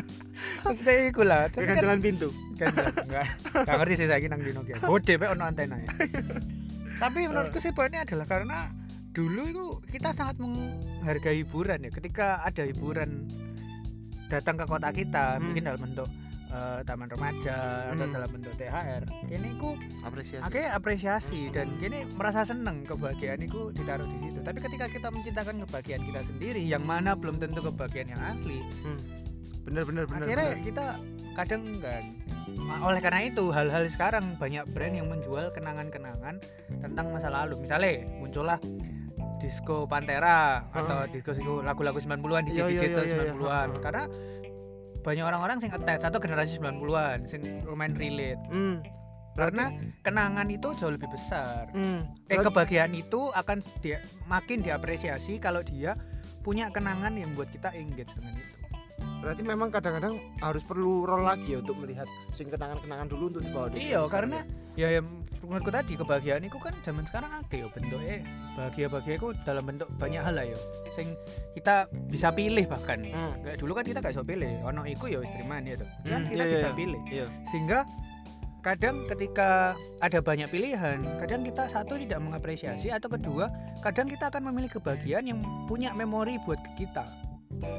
Maksudnya 0.68 0.94
iku 1.08 1.24
lah 1.24 1.48
tapi 1.48 1.64
Kan 1.64 1.80
kan 1.80 1.84
jalan 1.88 2.00
pintu. 2.04 2.30
kan 2.60 2.68
enggak. 3.00 3.26
Enggak 3.56 3.76
ngerti 3.80 3.94
sih 3.96 4.08
saya 4.08 4.28
nang 4.28 4.42
di 4.42 4.52
Nokia. 4.52 4.76
Gede 4.78 5.14
pe 5.16 5.26
ono 5.28 5.44
antena 5.44 5.80
ya. 5.80 5.90
Tapi 7.00 7.20
menurutku 7.26 7.58
sih 7.58 7.72
poinnya 7.72 8.04
adalah 8.04 8.28
karena 8.28 8.68
dulu 9.14 9.42
itu 9.46 9.66
kita 9.88 10.12
sangat 10.12 10.36
menghargai 10.38 11.40
hiburan 11.40 11.80
ya. 11.80 11.92
Ketika 11.92 12.44
ada 12.44 12.64
hiburan 12.64 13.24
datang 14.28 14.58
ke 14.58 14.66
kota 14.66 14.90
kita 14.90 15.38
Hmm. 15.38 15.44
mungkin 15.46 15.64
dalam 15.64 15.80
bentuk 15.80 16.10
eh, 16.54 16.80
taman 16.84 17.10
remaja 17.10 17.58
atau 17.90 18.06
Hmm. 18.06 18.14
dalam 18.14 18.30
bentuk 18.32 18.54
THR 18.54 19.02
kini 19.26 19.50
ku 19.58 19.74
Apresiasi. 20.02 20.44
Oke 20.44 20.62
apresiasi 20.64 21.42
dan 21.50 21.74
kini 21.76 22.06
merasa 22.12 22.44
seneng 22.44 22.84
kebahagiaan 22.84 23.42
itu 23.42 23.72
ditaruh 23.72 24.06
di 24.06 24.30
situ. 24.30 24.40
Tapi 24.40 24.60
ketika 24.60 24.86
kita 24.88 25.08
menciptakan 25.10 25.66
kebahagiaan 25.66 26.04
kita 26.04 26.22
sendiri, 26.24 26.62
yang 26.62 26.84
mana 26.84 27.14
belum 27.14 27.38
tentu 27.38 27.60
kebahagiaan 27.64 28.10
yang 28.10 28.22
asli, 28.24 28.62
Hmm. 28.80 29.02
bener 29.64 29.84
bener 29.84 30.04
bener 30.06 30.24
akhirnya 30.24 30.50
bener. 30.52 30.62
kita 30.62 30.86
kadang 31.34 31.64
kan 31.80 32.04
oleh 32.84 33.00
karena 33.00 33.22
itu 33.24 33.48
hal-hal 33.50 33.88
sekarang 33.88 34.36
banyak 34.36 34.68
brand 34.70 34.94
yang 34.94 35.08
menjual 35.08 35.50
kenangan-kenangan 35.50 36.36
tentang 36.78 37.06
masa 37.10 37.32
lalu 37.32 37.58
misalnya 37.58 38.04
muncullah 38.14 38.60
disco 39.40 39.84
Pantera 39.84 40.68
atau 40.70 41.08
disco 41.08 41.32
disco 41.32 41.54
lagu-lagu 41.60 41.98
90-an 41.98 42.44
Iya, 42.46 42.52
DJ 42.52 42.60
DJ 42.70 42.84
iya, 42.84 43.00
iya, 43.00 43.14
90-an 43.34 43.68
iya. 43.70 43.80
karena 43.82 44.04
banyak 45.04 45.22
orang-orang 45.22 45.60
sing 45.60 45.70
attach 45.70 46.02
atau 46.02 46.18
generasi 46.18 46.58
90-an 46.58 47.28
sing 47.28 47.42
lumayan 47.64 47.94
relate 47.94 48.40
Hmm. 48.50 48.80
karena 49.34 49.70
kenangan 50.00 50.48
itu 50.48 50.72
jauh 50.74 50.94
lebih 50.94 51.12
besar 51.12 51.68
Hmm. 51.76 52.08
eh 52.26 52.40
kebahagiaan 52.40 52.96
itu 52.96 53.30
akan 53.30 53.60
dia 53.80 54.00
makin 54.26 54.64
diapresiasi 54.64 55.38
kalau 55.38 55.60
dia 55.60 56.00
punya 56.40 56.72
kenangan 56.72 57.12
yang 57.14 57.36
buat 57.36 57.48
kita 57.48 57.72
engage 57.72 58.12
dengan 58.16 58.36
itu 58.36 58.63
berarti 59.24 59.40
memang 59.40 59.72
kadang-kadang 59.72 60.20
harus 60.44 60.64
perlu 60.68 61.08
role 61.08 61.24
lagi 61.24 61.56
ya 61.56 61.64
untuk 61.64 61.80
melihat 61.80 62.06
sing 62.36 62.52
kenangan-kenangan 62.52 63.08
dulu 63.08 63.32
untuk 63.32 63.44
dibawa 63.44 63.68
di 63.72 63.88
iya 63.88 64.04
karena 64.04 64.44
ya 64.76 65.00
yang 65.00 65.08
menurutku 65.40 65.72
tadi 65.72 65.96
kebahagiaan 65.96 66.44
itu 66.44 66.60
kan 66.60 66.76
zaman 66.84 67.04
sekarang 67.08 67.32
akeh 67.40 67.64
yo 67.64 67.68
bentuknya 67.72 68.20
bahagia 68.56 68.88
bahagia 68.92 69.16
itu 69.16 69.28
dalam 69.44 69.64
bentuk 69.64 69.88
banyak 69.96 70.20
hal 70.20 70.36
lah 70.36 70.44
yo 70.44 70.60
sing 70.92 71.16
kita 71.56 71.88
bisa 72.12 72.36
pilih 72.36 72.68
bahkan 72.68 73.00
ya. 73.00 73.16
Hmm. 73.16 73.34
kayak 73.44 73.58
dulu 73.60 73.72
kan 73.76 73.84
kita 73.88 74.00
gak 74.00 74.12
bisa 74.12 74.24
pilih 74.24 74.52
ono 74.62 74.82
iku 74.84 75.06
ya 75.08 75.20
wis 75.24 75.32
ya 75.32 75.76
tuh 75.80 75.90
kan 76.04 76.20
Hmm, 76.20 76.28
kita 76.28 76.44
iya, 76.44 76.52
bisa 76.52 76.68
iya. 76.68 76.76
pilih 76.76 77.02
Iya. 77.08 77.26
sehingga 77.48 77.80
kadang 78.64 78.96
ketika 79.08 79.76
ada 80.00 80.20
banyak 80.24 80.48
pilihan 80.48 81.00
kadang 81.20 81.44
kita 81.44 81.68
satu 81.68 82.00
tidak 82.00 82.20
mengapresiasi 82.24 82.88
atau 82.88 83.08
kedua 83.08 83.52
kadang 83.80 84.08
kita 84.08 84.32
akan 84.32 84.52
memilih 84.52 84.72
kebahagiaan 84.72 85.28
yang 85.28 85.40
punya 85.68 85.92
memori 85.96 86.40
buat 86.44 86.60
kita 86.76 87.04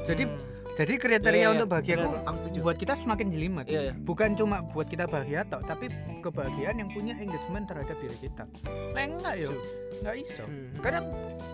jadi 0.05 0.25
Hmm. 0.25 0.64
Jadi 0.75 0.93
kriteria 0.99 1.39
Iya, 1.39 1.47
iya, 1.47 1.53
untuk 1.55 1.67
bahagia 1.71 1.95
bener, 1.95 2.03
itu 2.03 2.19
aku 2.27 2.59
buat 2.59 2.77
kita 2.77 2.93
semakin 2.99 3.27
jelimet. 3.31 3.65
Iya, 3.71 3.81
iya. 3.89 3.93
bukan 3.95 4.35
cuma 4.35 4.59
buat 4.59 4.91
kita 4.91 5.07
bahagia 5.07 5.47
toh 5.47 5.63
tapi 5.63 5.87
kebahagiaan 6.19 6.75
yang 6.83 6.89
punya 6.91 7.15
engagement 7.15 7.63
terhadap 7.63 7.95
diri 8.03 8.17
kita. 8.19 8.43
Lah 8.91 9.03
enggak 9.07 9.35
yo. 9.39 9.55
Enggak 10.03 10.15
iso. 10.19 10.43
Hmm. 10.43 10.75
kadang 10.83 11.05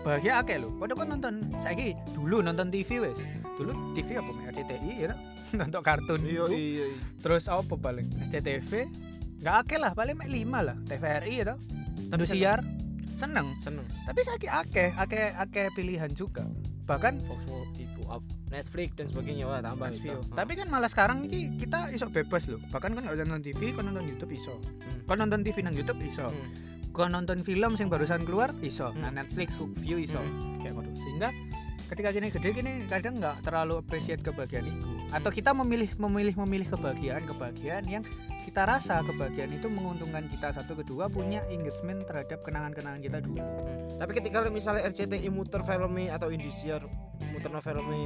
bahagia 0.02 0.42
akeh 0.42 0.58
lho. 0.58 0.74
Padahal 0.74 0.98
kan 0.98 1.08
nonton 1.14 1.34
saiki 1.62 1.94
dulu 2.18 2.42
nonton 2.42 2.66
TV 2.74 2.90
wes 2.98 3.18
dulu 3.54 3.72
TV 3.94 4.18
apa 4.18 4.30
RCTI 4.50 4.92
ya 5.06 5.14
nonton 5.60 5.80
kartun 5.86 6.20
Iya, 6.26 6.44
iya, 6.50 6.86
iya. 6.90 6.98
terus 7.22 7.46
apa 7.46 7.74
paling? 7.78 8.10
SCTV 8.26 8.90
nggak 9.42 9.54
akeh 9.66 9.78
lah 9.78 9.94
paling 9.94 10.18
mek 10.18 10.30
lima 10.30 10.66
lah. 10.66 10.76
TVRI 10.90 11.46
ya 11.46 11.54
toh? 11.54 11.58
Indosiar 12.10 12.58
seneng. 13.14 13.54
Seneng. 13.62 13.86
tapi 14.02 14.26
saiki 14.26 14.50
akeh 14.50 14.90
akeh 14.98 15.30
akeh 15.38 15.70
pilihan 15.78 16.10
juga. 16.10 16.42
Bahkan 16.90 17.22
Fox 17.30 17.46
Netflix 18.52 18.88
dan 18.98 19.06
sebagainya 19.08 19.44
wah 19.48 19.60
tambah. 19.64 19.94
Star. 19.96 20.20
Tapi 20.34 20.52
kan 20.58 20.66
malah 20.68 20.90
sekarang 20.90 21.18
ini 21.30 21.56
kita 21.56 21.88
iso 21.94 22.10
bebas 22.12 22.44
loh. 22.50 22.60
Bahkan 22.68 22.90
kan 22.92 23.00
nggak 23.00 23.16
usah 23.16 23.26
nonton 23.28 23.44
TV, 23.48 23.72
kan 23.72 23.84
nonton 23.88 24.04
YouTube 24.04 24.32
iso. 24.36 24.54
Hmm. 24.58 25.00
Kan 25.08 25.16
nonton 25.22 25.40
TV 25.40 25.56
nang 25.64 25.76
YouTube 25.76 26.00
iso. 26.04 26.28
Hmm. 26.28 26.50
Kan 26.92 27.16
nonton 27.16 27.40
film 27.40 27.72
yang 27.78 27.88
barusan 27.88 28.26
keluar 28.28 28.52
iso. 28.60 28.92
Hmm. 28.92 29.06
Nah 29.06 29.10
Netflix, 29.22 29.56
View 29.56 29.96
iso. 30.02 30.20
Hmm. 30.20 30.60
Kayak 30.60 30.72
ngono. 30.76 30.90
Sehingga 30.92 31.28
ketika 31.92 32.08
gini 32.08 32.32
gede 32.32 32.48
gini 32.56 32.72
kadang 32.88 33.20
nggak 33.20 33.44
terlalu 33.44 33.80
appreciate 33.80 34.24
kebahagiaan 34.24 34.68
itu. 34.68 34.88
Atau 35.12 35.28
kita 35.28 35.52
memilih 35.52 35.92
memilih 36.00 36.34
memilih 36.44 36.72
kebahagiaan 36.72 37.28
kebahagiaan 37.28 37.84
yang 37.84 38.04
kita 38.42 38.66
rasa 38.66 39.04
kebahagiaan 39.06 39.54
itu 39.54 39.68
menguntungkan 39.70 40.26
kita 40.26 40.50
satu 40.50 40.74
kedua 40.74 41.06
punya 41.06 41.46
engagement 41.52 42.02
terhadap 42.08 42.42
kenangan-kenangan 42.42 43.00
kita 43.04 43.18
dulu. 43.22 43.38
Hmm. 43.38 44.00
Tapi 44.00 44.12
ketika 44.18 44.48
misalnya 44.48 44.88
RCTI 44.88 45.28
muter 45.30 45.62
filmnya 45.62 46.18
atau 46.18 46.32
Indosiar 46.32 46.82
muter 47.30 47.50
filmnya 47.54 48.02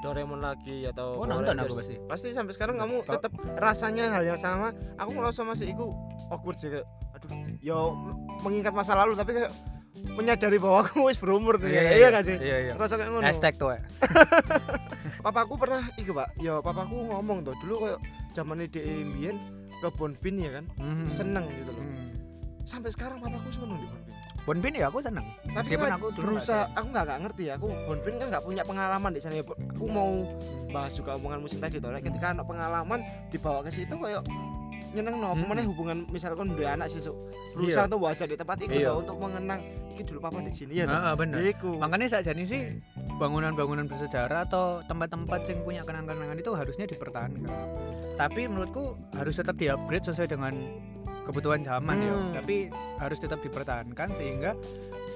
Doraemon 0.00 0.40
lagi 0.40 0.88
atau 0.88 1.20
Oh, 1.20 1.28
nonton 1.28 1.52
aku 1.54 1.76
pasti. 1.76 1.94
pasti 2.02 2.28
sampai 2.32 2.52
sekarang 2.52 2.76
kamu 2.76 3.04
tetap 3.04 3.30
rasanya 3.54 4.08
hal 4.10 4.24
yang 4.24 4.36
sama 4.36 4.72
aku 4.96 5.12
ngerasa 5.12 5.44
masih 5.44 5.70
iku 5.70 5.92
awkward 6.26 6.56
sih 6.56 6.72
aduh 6.72 7.28
yo 7.60 7.92
mengingat 8.40 8.72
masa 8.72 8.96
lalu 8.96 9.12
tapi 9.12 9.36
kayak 9.36 9.52
menyadari 10.10 10.56
bahwa 10.56 10.80
aku 10.82 11.04
wis 11.04 11.18
berumur 11.18 11.60
nih 11.60 11.68
iya, 11.68 11.82
iya 11.92 12.08
gak 12.08 12.24
sih 12.24 12.32
Iya 12.34 12.56
iya. 12.62 12.72
rasa 12.74 12.96
kayak 12.96 13.10
ngono 13.10 13.26
Hashtag 13.26 13.54
tuh. 13.54 13.70
ya. 13.70 13.80
papaku 15.20 15.54
pernah 15.56 15.82
iku 15.94 16.12
pak 16.14 16.32
yo 16.38 16.58
papaku 16.58 16.96
ngomong 17.06 17.42
tuh 17.42 17.54
dulu 17.60 17.74
kayak 17.84 17.98
zaman 18.32 18.62
di 18.62 18.80
mbien 19.04 19.36
ke 19.76 19.88
Bonbin 19.90 20.36
ya 20.38 20.50
kan 20.54 20.64
Mhm. 20.76 21.12
seneng 21.12 21.44
gitu 21.50 21.70
loh 21.70 21.82
Hmm. 21.82 22.08
sampai 22.64 22.88
sekarang 22.88 23.18
papaku 23.18 23.52
seneng 23.52 23.76
di 23.76 23.86
Bonbin 23.86 24.14
Bonbin 24.50 24.74
ya 24.74 24.90
aku 24.90 24.98
seneng. 24.98 25.22
tapi 25.54 25.78
kan 25.78 25.94
aku 25.94 26.10
dulu 26.10 26.34
berusaha 26.34 26.66
aku 26.74 26.90
nggak 26.90 27.04
nggak 27.06 27.18
ngerti 27.22 27.42
ya 27.46 27.54
aku 27.54 27.70
Bonbin 27.86 28.14
kan 28.18 28.26
nggak 28.34 28.42
punya 28.42 28.62
pengalaman 28.66 29.10
di 29.14 29.20
sana 29.22 29.38
ya 29.38 29.44
aku 29.46 29.86
mau 29.86 30.10
bahas 30.74 30.90
juga 30.90 31.14
omongan 31.14 31.38
musim 31.38 31.62
tadi 31.62 31.78
tuh 31.78 31.94
ketika 31.94 32.34
ada 32.34 32.42
pengalaman 32.42 32.98
dibawa 33.30 33.62
ke 33.62 33.70
situ 33.70 33.94
kayak 33.94 34.26
nyeneng 34.90 35.22
no 35.22 35.38
Mm-mm. 35.38 35.46
mana 35.46 35.62
hubungan 35.62 36.02
misalkan 36.10 36.50
dua 36.50 36.74
anak 36.74 36.90
sesuk 36.90 37.14
berusaha 37.54 37.86
Iya. 37.86 37.94
untuk 37.94 38.00
baca 38.02 38.24
di 38.26 38.34
tempat 38.34 38.56
itu 38.58 38.74
Iya. 38.74 38.90
tuh, 38.90 38.98
untuk 39.06 39.16
mengenang 39.22 39.60
iki 39.94 40.02
dulu 40.02 40.18
papa 40.18 40.42
di 40.42 40.50
sini 40.50 40.72
ya 40.74 40.84
tuh. 40.90 40.98
Heeh, 40.98 41.14
bener. 41.14 41.38
Iku. 41.46 41.70
Makanya 41.78 42.06
saat 42.10 42.26
jadi 42.26 42.42
sih 42.42 42.62
bangunan-bangunan 43.14 43.86
bersejarah 43.86 44.50
atau 44.50 44.82
tempat-tempat 44.82 45.46
yang 45.46 45.62
punya 45.62 45.82
kenangan-kenangan 45.86 46.42
itu 46.42 46.50
harusnya 46.58 46.90
dipertahankan. 46.90 47.46
Tapi 48.18 48.50
menurutku 48.50 48.98
harus 49.14 49.38
tetap 49.38 49.54
di-upgrade 49.54 50.10
sesuai 50.10 50.26
dengan 50.26 50.58
kebutuhan 51.26 51.60
zaman 51.64 51.96
ya. 52.00 52.14
Hmm. 52.14 52.32
Tapi 52.34 52.56
harus 53.00 53.18
tetap 53.20 53.40
dipertahankan 53.40 54.08
sehingga 54.16 54.56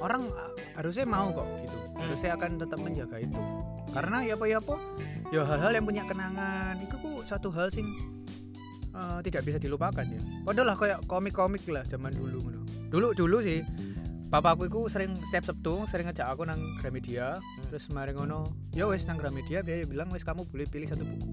orang 0.02 0.28
harusnya 0.74 1.06
mau 1.08 1.30
kok 1.32 1.46
gitu. 1.64 1.76
Hmm. 1.76 1.98
Harusnya 2.06 2.30
akan 2.36 2.50
tetap 2.60 2.78
menjaga 2.80 3.16
itu. 3.20 3.40
Karena 3.94 4.16
ya 4.26 4.34
apa 4.34 4.44
ya 4.50 4.58
apa 4.58 4.76
ya 5.32 5.42
hal-hal 5.46 5.72
yang 5.72 5.86
punya 5.86 6.02
kenangan 6.04 6.74
itu 6.82 6.94
ku 6.98 7.22
satu 7.24 7.48
hal 7.54 7.70
sing 7.70 7.86
uh, 8.92 9.22
tidak 9.24 9.46
bisa 9.46 9.58
dilupakan 9.62 10.04
ya. 10.04 10.20
Padahal 10.42 10.74
lah 10.74 10.76
kayak 10.76 10.98
komik-komik 11.06 11.62
lah 11.70 11.86
zaman 11.86 12.12
dulu. 12.12 12.40
Dulu 12.90 13.10
dulu 13.14 13.38
sih 13.42 13.62
papaku 14.34 14.66
itu 14.66 14.80
sering 14.90 15.14
setiap 15.30 15.46
Sabtu 15.46 15.86
sering 15.86 16.10
ngajak 16.10 16.26
aku 16.26 16.42
nang 16.42 16.58
Gramedia 16.82 17.38
terus 17.70 17.86
mari 17.94 18.10
ngono 18.18 18.50
ya 18.74 18.90
wes 18.90 19.06
nang 19.06 19.14
Gramedia 19.14 19.62
dia 19.62 19.86
bilang 19.86 20.10
wes 20.10 20.26
kamu 20.26 20.42
boleh 20.50 20.66
pilih 20.66 20.90
satu 20.90 21.06
buku 21.06 21.30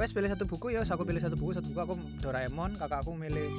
wes 0.00 0.16
pilih 0.16 0.32
satu 0.32 0.48
buku 0.48 0.72
ya 0.72 0.80
aku 0.80 1.04
pilih 1.04 1.20
satu 1.20 1.36
buku 1.36 1.52
satu 1.52 1.68
buku. 1.68 1.80
Aku 1.84 1.94
Doraemon 2.24 2.72
kakakku 2.80 3.12
milih 3.12 3.52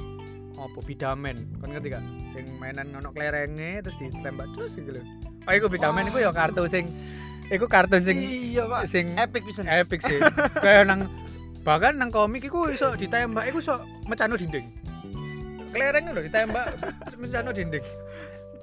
apa? 0.58 0.78
Bidamen. 0.82 1.38
Kan 1.62 1.70
ngerti 1.70 1.94
gak? 1.94 2.02
Sing 2.34 2.44
mainan 2.58 2.90
ngono 2.90 3.14
klerenge 3.14 3.86
terus 3.86 3.94
ditembak 4.02 4.50
terus 4.58 4.74
gitu 4.74 4.90
lho. 4.90 5.02
Oh 5.46 5.52
iku 5.54 5.70
Bidamen 5.70 6.10
iku 6.10 6.18
ya 6.18 6.34
kartu 6.34 6.66
sing 6.66 6.90
iku 7.46 7.70
kartun 7.70 8.02
sing 8.02 8.18
iya 8.18 8.66
pak. 8.66 8.90
sing 8.90 9.14
epic 9.14 9.46
pisan. 9.46 9.70
epic 9.70 10.02
sih. 10.02 10.18
Kayak 10.66 10.90
nang 10.90 11.06
bahkan 11.62 11.94
nang 11.94 12.10
komik 12.10 12.42
iku 12.42 12.66
iso 12.74 12.90
ditembak 12.98 13.46
iku 13.46 13.62
iso 13.62 13.78
mecano 14.10 14.34
dinding. 14.34 14.66
Kelereng 15.70 16.10
lho 16.10 16.26
ditembak 16.26 16.74
mecano 17.22 17.54
dinding. 17.54 17.86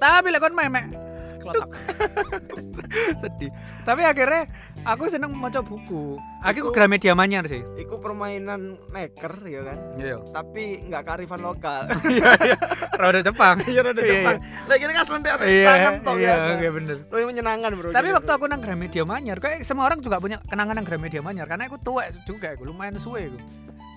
Tapi 0.03 0.27
lek 0.35 0.43
kon 0.43 0.51
memek. 0.51 0.91
Sedih. 3.21 3.51
Tapi 3.87 4.03
akhirnya 4.03 4.45
aku 4.83 5.07
seneng 5.07 5.33
maca 5.33 5.63
buku 5.63 6.19
aku 6.39 6.69
ke 6.69 6.71
Gramedia 6.71 7.13
Manyar 7.13 7.45
sih. 7.45 7.61
Iku 7.75 7.99
permainan 7.99 8.79
maker 8.89 9.33
ya 9.43 9.61
kan? 9.63 9.77
Iya. 9.99 10.17
Tapi 10.31 10.83
nggak 10.87 11.03
kearifan 11.03 11.41
lokal. 11.41 11.83
Iya 12.09 12.31
iya. 12.41 12.57
Rada 12.95 13.19
Jepang. 13.21 13.55
Iya 13.71 13.81
rada 13.85 14.01
Iya, 14.01 14.13
Jepang. 14.13 14.37
lagi 14.67 14.83
kan 14.85 15.05
selentik 15.05 15.31
iya 15.45 15.65
tangan 15.67 15.93
tok 16.03 16.15
iya 16.19 16.33
iya 16.59 16.71
bener. 16.71 16.97
Lebih 17.07 17.25
menyenangkan 17.25 17.69
bro 17.75 17.89
tapi 17.89 18.07
gitu, 18.11 18.17
waktu 18.19 18.31
aku 18.35 18.45
nang 18.47 18.61
Gramedia 18.61 19.03
Manyar 19.07 19.37
kayak 19.39 19.63
semua 19.63 19.87
orang 19.87 19.99
juga 19.99 20.19
punya 20.19 20.37
kenangan 20.47 20.75
nang 20.75 20.85
Gramedia 20.87 21.21
Manyar 21.23 21.47
karena 21.47 21.67
aku 21.67 21.79
tua 21.79 22.07
juga 22.27 22.51
aku 22.55 22.67
lumayan 22.67 22.99
suwe 22.99 23.31
aku. 23.31 23.39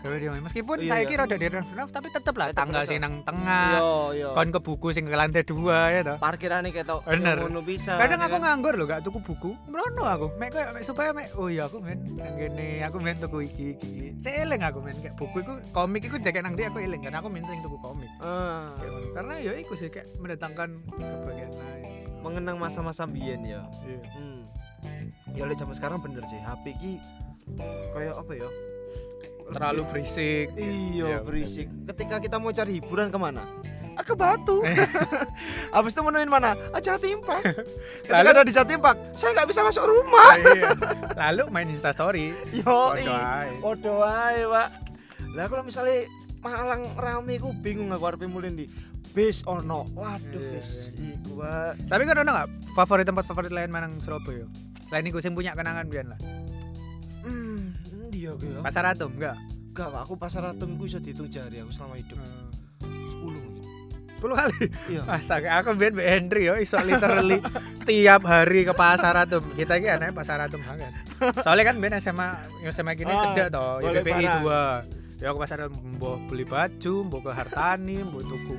Gramedia 0.02 0.28
Manyar. 0.34 0.44
Meskipun 0.50 0.76
Iya, 0.82 0.90
saya 0.90 1.02
iya. 1.02 1.10
kira 1.14 1.22
udah 1.26 1.38
di 1.38 1.46
renov 1.46 1.88
tapi 1.94 2.08
tetep 2.10 2.34
lah 2.34 2.48
tangga 2.50 2.80
sing 2.82 2.98
nang 2.98 3.22
tengah 3.22 3.66
iya 3.70 3.82
iya. 4.18 4.28
kon 4.34 4.50
ke 4.50 4.60
buku 4.60 4.88
sing 4.90 5.06
ke 5.06 5.14
lantai 5.14 5.42
dua 5.46 5.78
ya 5.94 6.00
toh. 6.02 6.16
Parkiran 6.18 6.60
nih 6.66 6.72
ketok 6.74 7.00
Bener. 7.06 7.36
kadang 7.38 8.18
ya 8.18 8.26
aku 8.26 8.36
kan? 8.38 8.42
nganggur 8.42 8.74
loh 8.74 8.86
gak 8.90 9.00
tuku 9.06 9.18
buku 9.22 9.50
merono 9.70 10.02
aku. 10.06 10.26
Mek 10.38 10.50
supaya 10.82 11.14
mek 11.14 11.30
oh 11.38 11.46
iya 11.46 11.70
aku 11.70 11.78
men 11.78 11.98
nang 12.32 12.40
gini 12.40 12.80
aku 12.80 12.96
men 12.98 13.16
tuku 13.18 13.38
iki 13.44 13.64
iki. 13.76 13.92
Eling 14.24 14.62
aku 14.64 14.78
men 14.80 14.96
kayak 14.96 15.14
buku 15.14 15.36
itu 15.38 15.52
komik 15.70 16.02
itu 16.02 16.16
jaket 16.18 16.40
nang 16.40 16.56
dia 16.56 16.72
aku 16.72 16.80
eling 16.80 17.00
karena 17.00 17.20
aku 17.20 17.28
men 17.28 17.44
sering 17.44 17.60
tuku 17.60 17.76
komik. 17.78 18.08
Ah, 18.18 18.72
Kayak 18.74 18.92
karena 19.12 19.34
ya 19.38 19.52
iku 19.54 19.72
sih 19.76 19.88
kayak 19.88 20.08
mendatangkan 20.16 20.68
kebahagiaan 20.88 21.52
mengenang 22.22 22.56
masa-masa 22.56 23.04
biyen 23.04 23.44
ya. 23.44 23.60
Iya. 23.84 23.98
Hmm. 24.16 24.40
ya 25.32 25.46
oleh 25.46 25.54
zaman 25.54 25.72
sekarang 25.72 25.98
bener 26.00 26.24
sih 26.24 26.38
HP 26.38 26.64
ki 26.74 26.92
kayak 27.92 28.14
apa 28.16 28.32
ya? 28.34 28.48
Terlalu 29.52 29.82
berisik. 29.86 30.46
Iya 30.56 30.72
Iya, 30.96 31.16
berisik. 31.20 31.68
ketika 31.84 32.16
kita 32.18 32.40
mau 32.40 32.50
cari 32.50 32.80
hiburan 32.80 33.12
ke 33.12 33.18
mana 33.18 33.44
ke 34.02 34.12
batu 34.12 34.60
habis 35.74 35.90
itu 35.90 36.00
menuin 36.00 36.26
mana 36.26 36.52
ah 36.70 36.78
Jatimpak 36.78 37.40
ketika 38.02 38.12
Lalu- 38.12 38.30
ada 38.30 38.42
di 38.42 38.52
Jatimpak 38.52 38.96
saya 39.12 39.30
nggak 39.32 39.48
bisa 39.48 39.60
masuk 39.60 39.84
rumah 39.84 40.34
iya 40.48 40.70
lalu 41.16 41.44
main 41.48 41.66
insta 41.66 41.90
story 41.90 42.30
yo 42.52 42.92
Podo 42.92 43.08
ae. 43.08 43.50
Podo 43.58 43.94
ae, 44.00 44.42
Pak. 44.44 44.68
Lah 45.32 45.46
kalau 45.46 45.62
misalnya 45.62 46.04
Malang 46.38 46.82
rame 46.94 47.38
ku 47.38 47.54
bingung 47.54 47.88
aku 47.88 48.02
arep 48.04 48.26
mulai 48.26 48.50
di 48.50 48.66
bis 49.12 49.46
ono. 49.46 49.86
Waduh, 49.92 50.26
Iya, 50.34 50.58
bis 50.58 50.90
iku, 50.90 51.38
Pak. 51.38 51.86
tapi 51.86 52.02
kan 52.02 52.16
ada 52.16 52.30
nggak 52.34 52.48
favorit 52.72 53.04
tempat 53.04 53.24
favorit 53.24 53.48
lain 53.48 53.70
manang 53.70 53.94
Surabaya 53.98 54.50
selain 54.84 55.06
iku 55.06 55.18
sing 55.18 55.32
punya 55.32 55.54
kenangan 55.54 55.86
biar 55.86 56.04
lah 56.04 56.18
Hmm, 57.22 57.70
iya 58.10 58.34
oke 58.34 58.42
ya. 58.42 58.58
Pasar 58.60 58.84
Atom 58.84 59.14
enggak? 59.14 59.38
Enggak, 59.72 59.88
aku 59.96 60.14
pasar 60.14 60.44
atom 60.44 60.74
iku 60.74 60.84
iso 60.84 60.98
dihitung 60.98 61.30
jari 61.30 61.56
aku 61.56 61.70
selama 61.70 61.96
hidup. 61.96 62.18
10 62.18 62.28
mungkin. 62.28 62.61
10 64.22 64.38
kali. 64.38 64.60
Iya. 64.86 65.02
Astaga, 65.04 65.48
aku 65.58 65.74
biar 65.74 65.90
Mbak 65.90 66.06
Henry 66.06 66.42
yo 66.46 66.54
iso 66.54 66.78
literally 66.78 67.42
tiap 67.88 68.22
hari 68.22 68.62
ke 68.62 68.70
pasar 68.72 69.18
Atom. 69.18 69.42
Kita 69.52 69.74
iki 69.74 69.90
anaknya 69.90 70.14
pasar 70.14 70.38
Atom 70.38 70.62
banget. 70.62 70.94
Soalnya 71.42 71.64
kan 71.66 71.76
ben 71.76 71.98
SMA 71.98 72.28
SMA 72.70 72.94
gini 72.94 73.10
Ah, 73.10 73.22
cedek 73.28 73.50
toh, 73.50 73.82
YPPI 73.82 74.22
barang. 74.22 74.86
2. 75.18 75.22
Ya 75.22 75.30
aku 75.30 75.38
pasar 75.38 75.66
mbok 75.66 76.18
beli 76.26 76.42
baju, 76.42 76.94
mbok 77.02 77.20
ke 77.20 77.30
Hartani, 77.32 78.02
mbok 78.02 78.22
tuku 78.24 78.54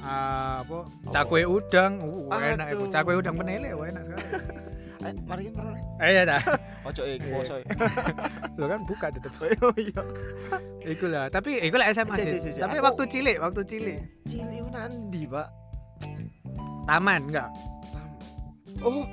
ah, 0.00 0.60
apa 0.60 0.84
cakwe 1.08 1.42
udang, 1.42 1.98
uh, 2.28 2.36
enak 2.36 2.74
itu. 2.74 2.84
Cakwe 2.88 3.16
udang 3.16 3.34
penele, 3.34 3.72
enak 3.72 4.02
sekali. 4.04 4.62
Eh, 5.04 5.12
mari 5.28 5.48
kita 5.48 5.60
pernah. 5.60 5.80
Eh 6.00 6.12
ya 6.12 6.22
dah. 6.24 6.40
Ojo 6.88 7.02
eh 7.04 7.16
Iya. 7.16 7.28
poso. 7.30 7.54
Lo 8.56 8.64
kan 8.72 8.80
buka 8.84 9.06
tetep. 9.08 9.32
Oh 9.60 9.72
iya. 9.76 10.00
Iku 10.82 11.08
lah, 11.08 11.28
tapi 11.28 11.60
iku 11.60 11.76
lah 11.76 11.92
SMA 11.92 12.12
Si, 12.12 12.24
sih. 12.24 12.28
si, 12.28 12.36
si, 12.40 12.50
si. 12.56 12.60
Tapi 12.60 12.76
waktu 12.80 13.04
cilik, 13.08 13.36
waktu 13.36 13.64
cilik. 13.64 13.96
Cilik 14.24 14.53
ku 14.84 14.92
nandi, 14.92 15.22
Pak. 15.24 15.48
Taman 16.84 17.22
enggak? 17.32 17.48
Oh, 18.84 19.08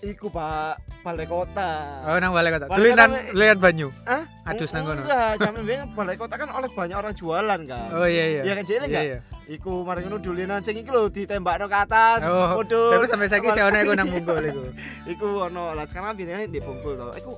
iku 0.00 0.32
Pak, 0.32 0.80
balai 1.04 1.28
kota. 1.28 2.00
Oh, 2.08 2.16
nang 2.16 2.32
balai 2.32 2.48
kota. 2.56 2.72
Me. 2.72 3.20
lihat 3.36 3.60
banyu. 3.60 3.92
Hah? 4.08 4.24
Adus 4.48 4.72
nang 4.72 4.88
kono. 4.88 5.04
Enggak, 5.04 5.44
jaman 5.44 5.60
biyen 5.68 5.92
balai 5.92 6.16
kota 6.16 6.40
kan 6.40 6.48
oleh 6.48 6.72
banyak 6.72 6.96
orang 6.96 7.12
jualan 7.12 7.60
kan. 7.68 7.88
Oh 7.92 8.08
iya 8.08 8.40
iya. 8.40 8.42
Iya 8.48 8.52
kan 8.56 8.64
cilik 8.64 8.88
Iya 8.88 8.88
enggak? 8.88 9.04
iya. 9.04 9.18
Iku 9.44 9.84
mari 9.84 10.08
ngono 10.08 10.24
dulinan 10.24 10.64
sing 10.64 10.80
iku 10.80 10.96
lho 10.96 11.12
ditembakno 11.12 11.68
ke 11.68 11.76
atas. 11.76 12.24
Oh. 12.24 12.64
Tapi 12.64 13.04
sampai 13.04 13.28
saiki 13.28 13.52
sih 13.52 13.60
ono 13.60 13.76
iku 13.76 13.92
nang 13.92 14.08
bungkul 14.08 14.40
iku. 14.40 14.62
Iku 15.12 15.28
ono 15.52 15.76
lah 15.76 15.84
sekarang 15.84 16.16
pindah 16.16 16.48
di 16.48 16.64
Bungkul 16.64 16.96
to. 16.96 17.12
Iku 17.20 17.32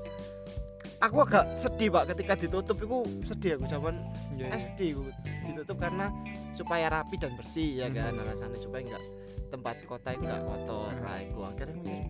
aku 0.99 1.17
agak 1.23 1.45
sedih 1.55 1.89
Pak 1.89 2.05
ketika 2.11 2.33
ditutup 2.37 2.77
iku 2.77 2.99
sedih 3.23 3.57
aku 3.57 3.67
zaman 3.67 3.95
Iya, 4.33 4.47
iya. 4.47 4.57
SD 4.59 4.79
iku 4.91 5.05
ditutup 5.45 5.77
karena 5.77 6.07
supaya 6.53 6.87
rapi 6.89 7.17
dan 7.17 7.33
bersih 7.35 7.81
ya 7.81 7.89
kan 7.89 8.13
Hmm. 8.13 8.23
alasannya 8.23 8.57
supaya 8.57 8.83
enggak 8.83 9.05
tempat 9.47 9.77
kota 9.85 10.09
itu 10.11 10.23
enggak 10.23 10.43
kotor. 10.43 10.91
Nah, 10.97 11.19
iku 11.21 11.41
akhirnya 11.45 11.75
mikir, 11.77 12.03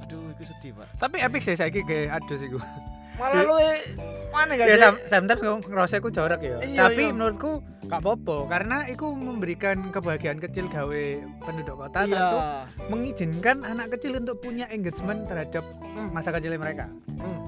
aduh 0.00 0.30
iku 0.30 0.42
sedih 0.44 0.70
Pak. 0.74 0.88
Tapi 0.96 1.16
epic 1.18 1.42
sih 1.42 1.54
saiki 1.54 1.82
ke 1.82 2.06
adus 2.06 2.40
iku. 2.40 2.58
Malah 3.12 3.44
lu 3.44 3.54
mana 4.30 4.56
gak 4.56 4.64
Ya 4.64 4.72
sih? 4.72 4.80
sam- 4.80 5.02
sometimes 5.04 5.42
aku 5.42 5.68
ngerasa 5.68 5.94
iku 5.98 6.08
jorok 6.08 6.40
ya. 6.40 6.56
Iya, 6.64 6.78
Tapi 6.82 7.02
iya. 7.02 7.12
menurutku 7.12 7.60
gak 7.84 8.00
apa-apa 8.00 8.36
karena 8.48 8.88
iku 8.88 9.12
memberikan 9.12 9.92
kebahagiaan 9.92 10.40
kecil 10.40 10.64
gawe 10.66 11.04
penduduk 11.38 11.76
kota 11.76 11.98
Iya. 12.02 12.14
satu 12.14 12.36
mengizinkan 12.88 13.56
anak 13.62 13.92
kecil 13.92 14.16
untuk 14.16 14.38
punya 14.38 14.64
engagement 14.68 15.28
terhadap 15.28 15.60
Hmm. 15.82 16.08
masa 16.08 16.32
kecilnya 16.32 16.56
mereka. 16.56 16.88
Hmm. 17.10 17.44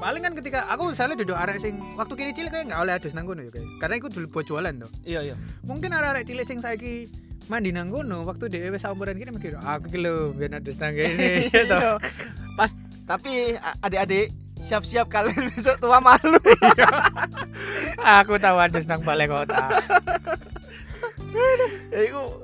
Paling 0.00 0.22
kan 0.24 0.32
ketika 0.32 0.64
aku 0.64 0.96
misalnya 0.96 1.20
duduk 1.20 1.36
arek 1.36 1.60
sing 1.60 1.76
waktu 1.92 2.16
kini 2.16 2.32
cilik 2.32 2.50
kayak 2.56 2.72
nggak 2.72 2.80
oleh 2.80 2.92
adus 2.96 3.12
nang 3.12 3.28
kono 3.28 3.44
ya 3.44 3.52
kayak. 3.52 3.68
Karena 3.76 3.94
iku 4.00 4.08
dulu 4.08 4.26
buat 4.32 4.44
jualan 4.48 4.74
tuh. 4.80 4.90
Iya 5.04 5.20
iya. 5.28 5.34
Mungkin 5.60 5.92
arek-arek 5.92 6.24
cilik 6.24 6.46
sing 6.48 6.64
saiki 6.64 7.12
mandi 7.52 7.68
nang 7.68 7.92
kono 7.92 8.24
waktu 8.24 8.48
dhewe 8.48 8.72
wis 8.72 8.88
umuran 8.88 9.20
gini 9.20 9.28
mikir 9.28 9.60
aku 9.60 9.92
ki 9.92 9.98
lho 10.00 10.32
biar 10.32 10.56
adus 10.56 10.80
nang 10.80 10.96
kene 10.96 11.44
gitu. 11.52 11.76
Iya. 11.76 12.00
Pas 12.56 12.72
tapi 13.04 13.60
adik-adik 13.84 14.32
siap-siap 14.64 15.12
kalian 15.12 15.48
besok 15.52 15.76
tua 15.84 16.00
malu. 16.00 16.40
aku 18.00 18.40
tahu 18.40 18.56
adus 18.56 18.88
nang 18.88 19.04
balai 19.04 19.28
kota. 19.28 19.68
ya 21.92 22.00
iku 22.08 22.40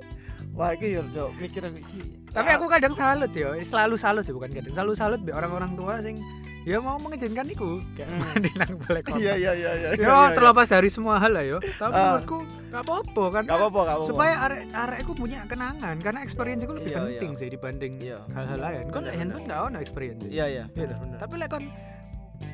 wah 0.53 0.77
iki 0.77 1.01
yo 1.01 1.33
mikir 1.41 1.65
aku 1.65 1.81
iki. 1.81 2.01
Tapi 2.37 2.53
aku 2.53 2.69
kadang 2.69 2.93
salut 2.93 3.33
ya, 3.33 3.57
selalu 3.65 3.97
salut 3.97 4.21
sih 4.21 4.37
bukan 4.37 4.53
kadang, 4.53 4.77
selalu 4.77 4.93
salut 4.93 5.21
be 5.25 5.33
orang-orang 5.33 5.73
tua 5.73 6.05
sing 6.05 6.21
ya 6.67 6.83
mau 6.83 6.99
mengizinkan 6.99 7.47
iku 7.47 7.79
kayak 7.95 8.11
Hmm. 8.11 8.21
mandi 8.21 8.51
nang 8.53 8.75
kota. 8.77 8.99
Iya 9.15 9.35
iya 9.39 9.53
iya 9.55 9.71
iya. 9.73 9.89
Ya 9.95 10.35
terlepas 10.35 10.67
dari 10.67 10.91
semua 10.91 11.17
hal 11.17 11.31
lah 11.31 11.47
yo, 11.47 11.59
tapi 11.79 11.95
Ah. 11.95 12.19
menurutku 12.19 12.43
gak 12.69 12.83
apa-apa 12.83 13.25
kan. 13.31 13.43
Gak 13.47 13.55
apa-apa, 13.57 13.81
gak 13.81 13.95
apa-apa. 13.95 14.11
supaya 14.11 14.35
arek 14.43 14.61
arek 14.75 14.99
iku 15.01 15.13
punya 15.15 15.39
kenangan 15.47 15.97
karena 16.03 16.21
experience 16.21 16.61
itu 16.61 16.75
lebih 16.75 16.91
Iya, 16.91 16.99
penting 17.01 17.31
iya. 17.31 17.39
sih 17.39 17.49
dibanding 17.49 17.93
Iya. 17.97 18.19
hal-hal 18.29 18.59
lain. 18.59 18.85
Kan 18.91 19.03
handphone 19.07 19.47
gak 19.47 19.61
ono 19.65 19.79
experience. 19.79 20.23
Iya 20.27 20.45
iya. 20.51 20.65
Gitu. 20.69 20.91
bener. 20.93 21.17
Tapi 21.17 21.35
lek 21.39 21.49
kon 21.49 21.65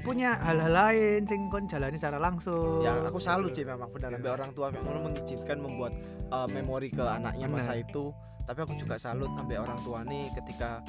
punya 0.01 0.31
hal-hal 0.38 0.70
lain 0.70 1.20
sing 1.25 1.48
kon 1.48 1.64
jalani 1.64 1.96
secara 1.96 2.20
langsung. 2.20 2.85
ya 2.85 3.03
aku 3.03 3.18
salut 3.18 3.51
sih 3.51 3.64
memang 3.64 3.88
benar 3.88 4.12
sampai 4.12 4.31
orang 4.31 4.51
tua 4.53 4.68
ngono 4.70 5.09
mengizinkan 5.09 5.59
membuat 5.59 5.92
uh, 6.29 6.46
memori 6.46 6.87
ke 6.87 7.01
anaknya 7.01 7.48
masa 7.48 7.75
itu 7.75 8.12
tapi 8.42 8.59
aku 8.61 8.75
juga 8.75 8.94
salut 8.94 9.31
sampai 9.33 9.57
orang 9.57 9.79
tua 9.81 10.03
nih 10.03 10.31
ketika 10.33 10.83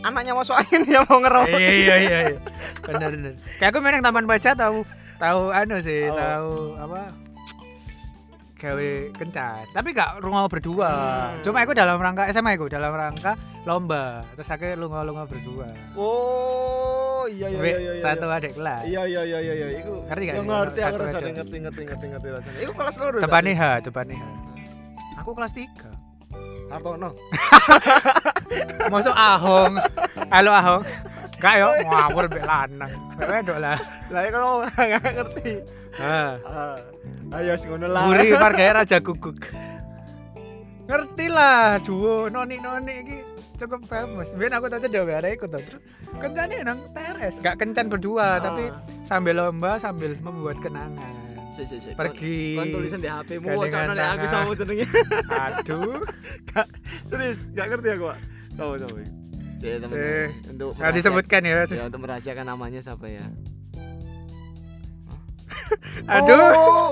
anaknya 0.00 0.32
masuk 0.32 0.54
angin 0.54 0.82
dia 0.88 1.00
mau 1.04 1.18
ngerawat. 1.18 1.48
Iya 1.48 1.70
iya 1.70 1.94
iya 1.96 2.18
iya. 2.28 2.38
benar 2.82 3.10
benar. 3.10 3.32
Kayak 3.56 3.70
aku 3.70 3.78
main 3.78 3.94
yang 3.94 4.04
taman 4.04 4.24
baca 4.24 4.50
tahu 4.52 4.76
tahu 5.16 5.42
anu 5.50 5.76
sih 5.78 6.06
Oh. 6.06 6.14
tahu 6.14 6.52
apa? 6.76 7.00
Gawe 8.58 8.90
kencan. 9.14 9.64
Tapi 9.70 9.88
gak 9.92 10.18
rungo 10.18 10.42
berdua. 10.50 10.90
Hmm. 11.30 11.42
cuma 11.46 11.62
aku 11.62 11.72
dalam 11.72 11.94
rangka 11.94 12.26
SMA 12.28 12.58
aku 12.58 12.66
dalam 12.66 12.90
rangka 12.90 13.38
lomba. 13.62 14.26
Terus 14.34 14.50
aku 14.50 14.66
lunga 14.74 15.06
lunga 15.06 15.24
berdua. 15.24 15.70
Oh 15.94 17.22
iya 17.30 17.46
iya 17.46 17.58
Wih, 17.58 17.70
iya 17.70 17.90
iya 17.94 18.02
satu 18.02 18.26
adik 18.26 18.58
kelas. 18.58 18.82
Iya 18.82 19.02
iya 19.06 19.22
iya 19.22 19.38
iya 19.38 19.54
iya. 19.54 19.66
Iku 19.78 19.94
Ngerti 20.10 20.22
gak 20.24 20.34
Ya, 20.34 20.40
sih? 20.42 20.48
ngerti 20.48 20.80
aku 20.82 20.96
rasanya 20.98 21.32
ngerti 21.38 21.56
ngerti 21.60 21.82
ngerti 21.84 22.06
ngerti 22.08 22.28
rasanya 22.32 22.58
iku 22.60 22.72
kelas 22.74 22.96
loro 22.98 23.16
depan 23.20 23.42
H 23.46 23.62
depan 23.84 24.06
H 24.10 24.22
aku 25.18 25.30
kelas 25.34 25.52
3 25.54 26.07
Hartono 26.68 27.10
masuk 28.92 29.12
Ahong. 29.12 29.74
Halo 30.32 30.50
Ahong. 30.52 30.82
Gak 31.38 31.54
yo. 31.60 31.68
Ngawur 31.86 32.24
mbek 32.28 32.44
lanang. 32.44 32.92
Wedok 33.20 33.58
lah. 33.60 33.78
Lah 34.10 34.20
ya 34.24 34.30
kalau 34.32 34.64
nggak 34.64 35.12
ngerti. 35.16 35.52
Ha 36.00 36.20
ah. 36.42 36.76
Ayo 37.36 37.52
sing 37.60 37.72
ngono 37.72 37.86
lah. 37.92 38.08
Guri 38.08 38.32
marganya 38.34 38.82
Raja 38.82 38.98
Guguk. 38.98 39.38
Ngerti 40.88 41.26
lah, 41.28 41.76
duo 41.84 42.32
noni 42.32 42.56
noni 42.56 42.94
iki 43.04 43.16
cukup 43.60 43.84
famous. 43.84 44.32
Biar 44.32 44.56
aku 44.56 44.72
tau 44.72 44.80
cedek 44.80 45.04
ada 45.04 45.28
ikut 45.28 45.48
tuh. 45.52 45.60
Terus 45.60 45.82
kencane 46.16 46.64
nang 46.64 46.80
TRS, 46.96 47.44
gak 47.44 47.60
kencan 47.60 47.92
berdua, 47.92 48.40
Ah. 48.40 48.40
tapi 48.40 48.72
sambil 49.04 49.36
lomba 49.36 49.76
sambil 49.76 50.16
membuat 50.24 50.56
kenangan. 50.64 51.27
Si 51.58 51.64
si 51.66 51.76
si 51.80 51.90
Pergi. 51.92 52.54
kon 52.54 52.66
tulisan 52.70 52.98
di 52.98 53.08
HP 53.08 53.28
mu 53.38 53.58
wocokno 53.58 53.92
nek 53.92 54.08
aku 54.14 54.26
sama 54.26 54.54
jenenge 54.54 54.86
Aduh. 55.50 55.98
serius 57.04 57.50
gak 57.50 57.66
ngerti 57.68 57.88
aku 57.92 58.04
Pak 58.06 58.18
sama 58.54 58.78
sama 58.78 59.02
Jadi 59.58 59.82
teman 59.82 59.90
Eh, 59.92 60.26
untuk 60.48 60.70
Gak 60.72 60.92
disebutkan 60.94 61.42
ya. 61.42 61.66
ya 61.66 61.82
untuk 61.84 62.00
merahasiakan 62.00 62.46
namanya 62.46 62.78
siapa 62.78 63.06
ya 63.06 63.26
Aduh. 66.08 66.38
oh, 66.54 66.88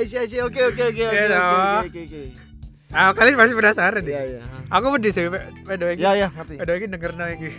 see, 0.00 0.16
I 0.16 0.24
see. 0.24 0.40
oke 0.40 0.56
oke 0.64 0.82
oke 0.84 1.02
oke 1.02 1.02
Iya, 1.02 1.10
oke 1.10 1.24
toh. 1.26 1.42
oke 1.82 1.88
oke 1.90 2.00
oke 2.06 2.22
Ah, 2.94 3.10
kalian 3.10 3.34
masih 3.34 3.58
penasaran 3.58 4.06
iya 4.06 4.22
nih. 4.22 4.38
iya 4.38 4.42
Aku 4.70 4.86
pedih 4.94 5.10
sih, 5.10 5.26
wedo 5.26 5.86
iki. 5.90 5.98
iya 5.98 6.10
iya 6.14 6.28
ngerti 6.30 6.54
Wedo 6.56 6.72
iki 6.72 6.86
denger 6.86 7.10
iki. 7.34 7.50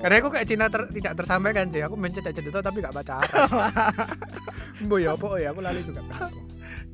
Karena 0.00 0.14
aku 0.16 0.28
kayak 0.32 0.46
cinta 0.48 0.66
ter- 0.72 0.90
tidak 0.90 1.12
tersampaikan 1.12 1.66
sih. 1.68 1.84
Aku 1.84 1.94
mencet 1.94 2.24
aja 2.24 2.40
itu 2.40 2.60
tapi 2.60 2.80
gak 2.80 2.94
pacaran. 2.96 3.28
Mbok 4.84 4.98
ya 4.98 5.10
apa 5.12 5.26
ya? 5.36 5.48
Aku 5.52 5.60
lali 5.60 5.80
juga. 5.84 6.00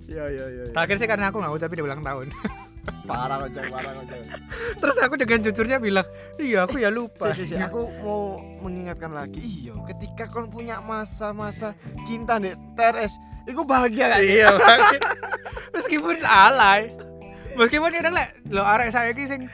iya 0.07 0.25
iya 0.27 0.45
iya 0.51 0.63
iya. 0.67 0.75
Terakhir 0.75 0.97
sih 0.99 1.09
karena 1.09 1.31
aku 1.31 1.39
gak 1.39 1.55
ucapin 1.55 1.79
di 1.79 1.85
ulang 1.87 2.03
tahun. 2.03 2.27
parah 3.07 3.39
kocak 3.47 3.67
parah 3.71 3.93
kocak 4.03 4.19
Terus 4.83 4.97
aku 4.99 5.15
dengan 5.15 5.39
jujurnya 5.43 5.79
bilang, 5.79 6.07
iya 6.39 6.67
aku 6.67 6.79
ya 6.79 6.91
lupa. 6.91 7.31
si, 7.35 7.47
si, 7.47 7.55
si. 7.55 7.59
aku 7.59 7.87
mau 8.03 8.39
mengingatkan 8.63 9.15
lagi 9.15 9.39
iya 9.43 9.75
ketika 9.87 10.27
kau 10.27 10.47
punya 10.47 10.83
masa-masa 10.83 11.75
cinta 12.03 12.39
nih 12.39 12.55
TRS 12.75 13.19
itu 13.47 13.63
bahagia 13.63 14.11
gak 14.11 14.23
sih? 14.23 14.43
iya, 14.43 14.49
Bang. 14.59 14.81
meskipun 15.75 16.17
alay. 16.27 16.91
Meskipun 17.55 17.91
kadang 17.95 18.15
lek 18.15 18.29
lo 18.51 18.63
arek 18.67 18.91
saya 18.91 19.15
ki 19.15 19.25
sing 19.25 19.47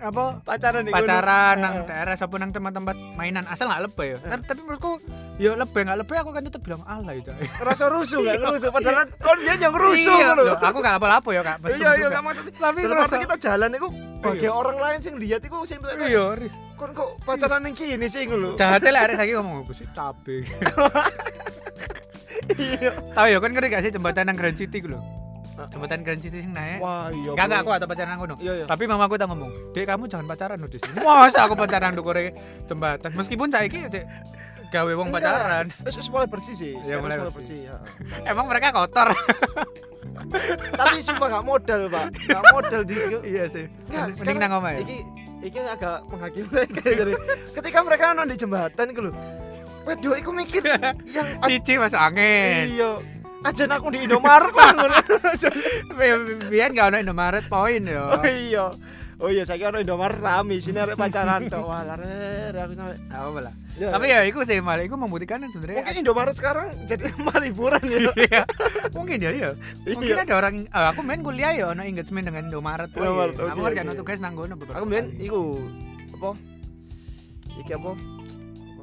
apa 0.00 0.22
pacaran 0.40 0.80
nih 0.82 0.92
pacaran 0.92 1.56
nang. 1.58 1.74
TRS 1.84 2.20
apa 2.22 2.34
nang 2.36 2.50
tempat-tempat 2.50 2.96
mainan 3.14 3.44
asal 3.46 3.66
nggak 3.66 3.90
lebay 3.90 4.14
ya. 4.14 4.18
Tapi, 4.20 4.42
tapi 4.44 4.60
menurutku 4.62 4.92
ya 5.36 5.54
lebay 5.54 5.82
nggak 5.82 5.98
lebay 6.02 6.16
aku 6.18 6.30
kan 6.30 6.42
tetap 6.42 6.60
bilang 6.62 6.82
alay 6.84 7.18
itu. 7.18 7.30
rasa 7.58 7.86
rusuh 7.86 8.20
gak 8.20 8.38
rusuh 8.40 8.70
padahal 8.70 8.96
kan 9.26 9.36
dia 9.38 9.54
yang 9.54 9.74
rusuh 9.74 10.14
iya, 10.14 10.34
loh, 10.34 10.54
aku 10.54 10.78
gak 10.78 10.98
apa-apa 10.98 11.28
ya 11.30 11.42
kak. 11.42 11.56
iya 11.68 11.76
iya 11.76 11.90
juga. 11.96 12.08
gak 12.10 12.22
maksudnya 12.26 12.52
Tapi 12.54 12.78
arti 12.84 13.16
kita 13.22 13.36
jalan 13.38 13.70
itu 13.72 13.88
bagi 14.18 14.46
Iya. 14.46 14.50
orang 14.50 14.76
lain 14.76 14.98
sing 14.98 15.14
lihat 15.14 15.40
itu 15.40 15.56
sing 15.62 15.78
tuh 15.78 15.90
iya, 15.94 16.34
Riz. 16.34 16.54
kon 16.74 16.90
kok 16.90 17.18
pacaran 17.22 17.62
yang 17.62 17.74
kini 17.74 18.06
sih 18.06 18.26
ngono 18.26 18.54
Jahatnya 18.54 18.90
lah 18.90 19.00
arek 19.06 19.14
saiki 19.16 19.34
ngomong 19.34 19.62
aku 19.62 19.72
sih 19.72 19.86
cabe. 19.90 20.42
iya 22.58 22.90
Tahu 23.14 23.26
ya 23.28 23.38
kan 23.38 23.50
ngerti 23.50 23.68
gak 23.68 23.82
sih 23.84 23.92
jembatan 23.92 24.26
nang 24.26 24.36
Grand 24.36 24.54
City 24.54 24.78
lho. 24.80 24.98
Jembatan 25.66 25.98
Grand 26.00 26.20
City 26.22 26.38
sing 26.38 26.54
naik. 26.54 26.78
wah 26.78 27.10
iya 27.10 27.34
Enggak 27.34 27.46
enggak 27.50 27.60
aku 27.60 27.70
atau 27.74 27.86
pacaran 27.90 28.12
aku 28.14 28.24
iya 28.38 28.52
iya 28.54 28.64
Tapi 28.64 28.82
mamaku 28.86 29.14
tak 29.14 29.26
ngomong, 29.26 29.50
"Dek, 29.74 29.84
kamu 29.84 30.04
jangan 30.06 30.26
pacaran 30.26 30.56
di 30.62 30.78
sini." 30.78 30.96
Masa 31.00 31.38
aku 31.42 31.54
pacaran 31.58 31.90
di 31.90 32.02
Korea 32.02 32.30
jembatan. 32.64 33.10
Meskipun 33.12 33.50
saiki 33.50 33.78
ya, 33.82 33.88
Cek, 33.90 34.04
gawe 34.68 34.92
wong 34.94 35.08
pacaran. 35.10 35.66
Terus 35.82 36.06
mulai 36.06 36.28
bersih 36.28 36.54
sih 36.54 36.72
sekarang 36.78 37.02
mulai 37.02 37.16
bersih. 37.18 37.34
bersih, 37.34 37.58
ya. 37.66 37.76
Emang 38.30 38.46
mereka 38.46 38.70
kotor. 38.70 39.10
tapi 40.74 41.00
sumpah 41.00 41.26
gak 41.30 41.44
modal 41.46 41.88
pak 41.88 42.06
gak 42.26 42.42
modal 42.52 42.80
di 42.84 42.94
iya 43.32 43.44
sih. 43.48 43.64
Mending 43.88 44.38
nang 44.38 44.60
omah 44.60 44.76
ya. 44.76 44.80
iki 44.84 44.96
iki 45.40 45.58
agak 45.62 46.04
menghakimi 46.10 46.48
mereka 46.52 46.80
jadi 46.84 47.12
ketika 47.54 47.78
mereka 47.80 48.02
nonton 48.12 48.28
di 48.28 48.36
jembatan 48.36 48.86
gitu 48.92 49.02
loh 49.08 49.14
Waduh, 49.88 50.20
iku 50.20 50.36
mikir 50.36 50.60
yang 51.08 51.24
Siji 51.40 51.80
masuk 51.80 51.96
angin. 51.96 52.76
iya. 52.76 53.00
Aja 53.38 53.64
aku 53.70 53.94
di 53.94 54.02
Indomaret 54.02 54.50
lah. 54.50 54.72
Biar 56.50 56.68
gak 56.74 56.86
ono 56.90 56.98
Indomaret 56.98 57.44
poin 57.46 57.82
yo. 57.82 58.10
Oh 58.10 58.26
iya. 58.26 58.66
Oh 59.18 59.26
iya, 59.26 59.42
saya 59.42 59.58
kira 59.58 59.78
Indomaret 59.78 60.18
rame 60.18 60.58
sini 60.58 60.78
arek 60.78 60.94
pacaran 60.94 61.46
tok. 61.46 61.66
Wah, 61.66 61.82
lare 61.82 62.50
aku 62.54 62.74
sampe. 62.74 62.94
Apa 63.10 63.38
lah. 63.42 63.54
Ya, 63.74 63.94
Tapi 63.94 64.10
ya 64.10 64.26
iku 64.26 64.42
sih 64.42 64.58
malah 64.58 64.82
iku 64.82 64.94
membuktikan 64.94 65.38
kan 65.38 65.50
sebenarnya. 65.50 65.82
mungkin 65.82 65.96
Indomaret 66.02 66.34
sekarang 66.34 66.66
jadi 66.86 67.02
tempat 67.14 67.38
liburan 67.42 67.82
ya. 67.82 68.10
Iya. 68.14 68.42
Mungkin 68.90 69.18
ya 69.18 69.30
iya. 69.30 69.50
Mungkin 69.86 70.18
ada 70.18 70.34
orang 70.34 70.54
eh, 70.66 70.86
aku 70.90 71.00
main 71.02 71.22
kuliah 71.22 71.50
ya 71.50 71.70
ono 71.70 71.82
engagement 71.82 72.26
dengan 72.26 72.46
Indomaret. 72.46 72.90
Indomaret, 72.90 73.34
Aku 73.38 73.46
oke, 73.54 73.62
ngerjain 73.64 73.90
oke. 73.90 73.98
tugas 74.02 74.18
nang 74.18 74.34
ngono 74.34 74.54
beberapa 74.54 74.78
Aku 74.78 74.86
main 74.86 75.14
iku 75.18 75.62
apa? 76.14 76.30
Iki 77.58 77.72
apa? 77.74 77.90
Apa? 77.90 78.82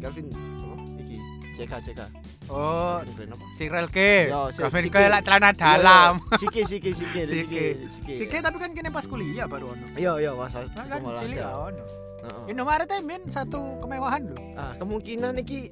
Calvin 0.00 0.26
apa? 0.32 0.76
Iki 1.00 1.16
CK 1.56 1.72
CK. 1.92 2.00
Oh. 2.48 3.02
Ya, 3.02 4.40
si- 4.48 4.60
Gavin 4.60 4.82
Siki. 4.82 4.92
ke 4.92 5.00
lah 5.04 5.20
celana 5.20 5.50
Iya, 5.50 5.58
dalam. 5.58 6.12
iya. 6.20 6.36
Siki 6.36 6.62
siki 6.62 6.90
siki 6.92 7.20
Siki. 7.26 7.42
siki 7.42 7.62
siki. 7.90 8.14
Siki 8.18 8.36
tapi 8.38 8.56
kan 8.56 8.70
kini 8.70 8.88
pas 8.88 9.04
kuliah 9.04 9.44
baru 9.44 9.72
ono. 9.72 9.86
Iya 9.94 10.12
iya 10.18 10.30
masa. 10.32 10.62
Nah, 10.70 10.84
kan 10.86 11.00
cilik 11.18 11.36
ya 11.36 11.50
ono. 11.52 11.82
Heeh. 12.18 12.42
Indomaret 12.48 12.88
ae 12.88 13.00
men 13.00 13.22
satu 13.26 13.78
kemewahan 13.78 14.22
lho. 14.26 14.36
Ah, 14.54 14.72
kemungkinan 14.76 15.34
iki 15.38 15.70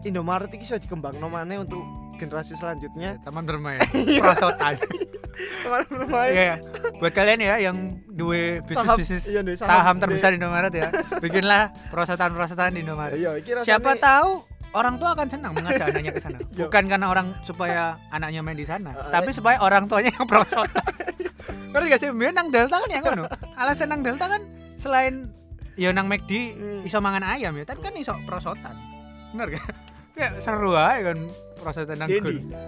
Indomaret 0.00 0.48
iki 0.48 0.62
iso 0.62 0.76
dikembangno 0.76 1.26
maneh 1.26 1.56
untuk 1.56 1.80
generasi 2.16 2.52
selanjutnya. 2.54 3.20
Taman 3.20 3.44
bermain. 3.44 3.80
Prosotan. 4.22 4.76
Teman 5.62 5.82
bermain. 5.86 6.32
Iya. 6.32 6.54
Buat 6.96 7.12
kalian 7.12 7.38
ya 7.38 7.54
yang 7.62 7.76
duwe 8.06 8.60
bisnis-bisnis 8.62 9.22
Saham- 9.22 9.32
iya, 9.32 9.40
duwe 9.42 9.56
saham, 9.56 9.72
saham, 9.74 9.96
terbesar 9.98 10.30
di 10.30 10.36
Indomaret 10.36 10.72
ya. 10.72 10.88
Bikinlah 11.16 11.62
prosotan-prosotan 11.88 12.72
di 12.72 12.80
Indomaret. 12.80 13.16
Iya, 13.16 13.40
Siapa 13.60 13.96
tahu 13.96 14.44
orang 14.70 14.94
tua 14.96 15.10
akan 15.12 15.26
senang 15.26 15.52
mengajak 15.52 15.86
anaknya 15.88 16.12
ke 16.12 16.20
sana. 16.20 16.38
Bukan 16.58 16.84
karena 16.86 17.06
orang 17.06 17.26
supaya 17.40 17.82
anaknya 18.08 18.40
main 18.40 18.54
di 18.54 18.64
sana, 18.64 18.90
Ah, 18.92 19.10
tapi 19.12 19.30
supaya 19.30 19.58
orang 19.58 19.86
tuanya 19.86 20.10
yang 20.12 20.26
prosotan. 20.26 20.84
Ngerti 21.72 21.86
gak 21.88 22.00
sih? 22.00 22.08
Biar 22.10 22.32
nang 22.32 22.48
Delta 22.48 22.76
kan 22.78 22.90
ya 22.90 23.00
ngono. 23.00 23.24
Alasan 23.54 23.88
nang 23.88 24.02
Delta 24.02 24.26
kan 24.26 24.42
selain 24.74 25.30
ya 25.74 25.90
nang 25.90 26.06
McD 26.06 26.32
Hmm. 26.52 26.80
iso 26.82 26.98
mangan 26.98 27.22
ayam 27.24 27.54
ya, 27.54 27.64
tapi 27.64 27.80
kan 27.80 27.94
iso 27.94 28.14
prosotan. 28.24 28.74
Bener 29.32 29.58
gak? 29.58 29.66
Kayak 30.16 30.32
seru 30.38 30.74
aja 30.74 31.14
kan 31.14 31.18
prosotan 31.56 31.96
nang 31.98 32.10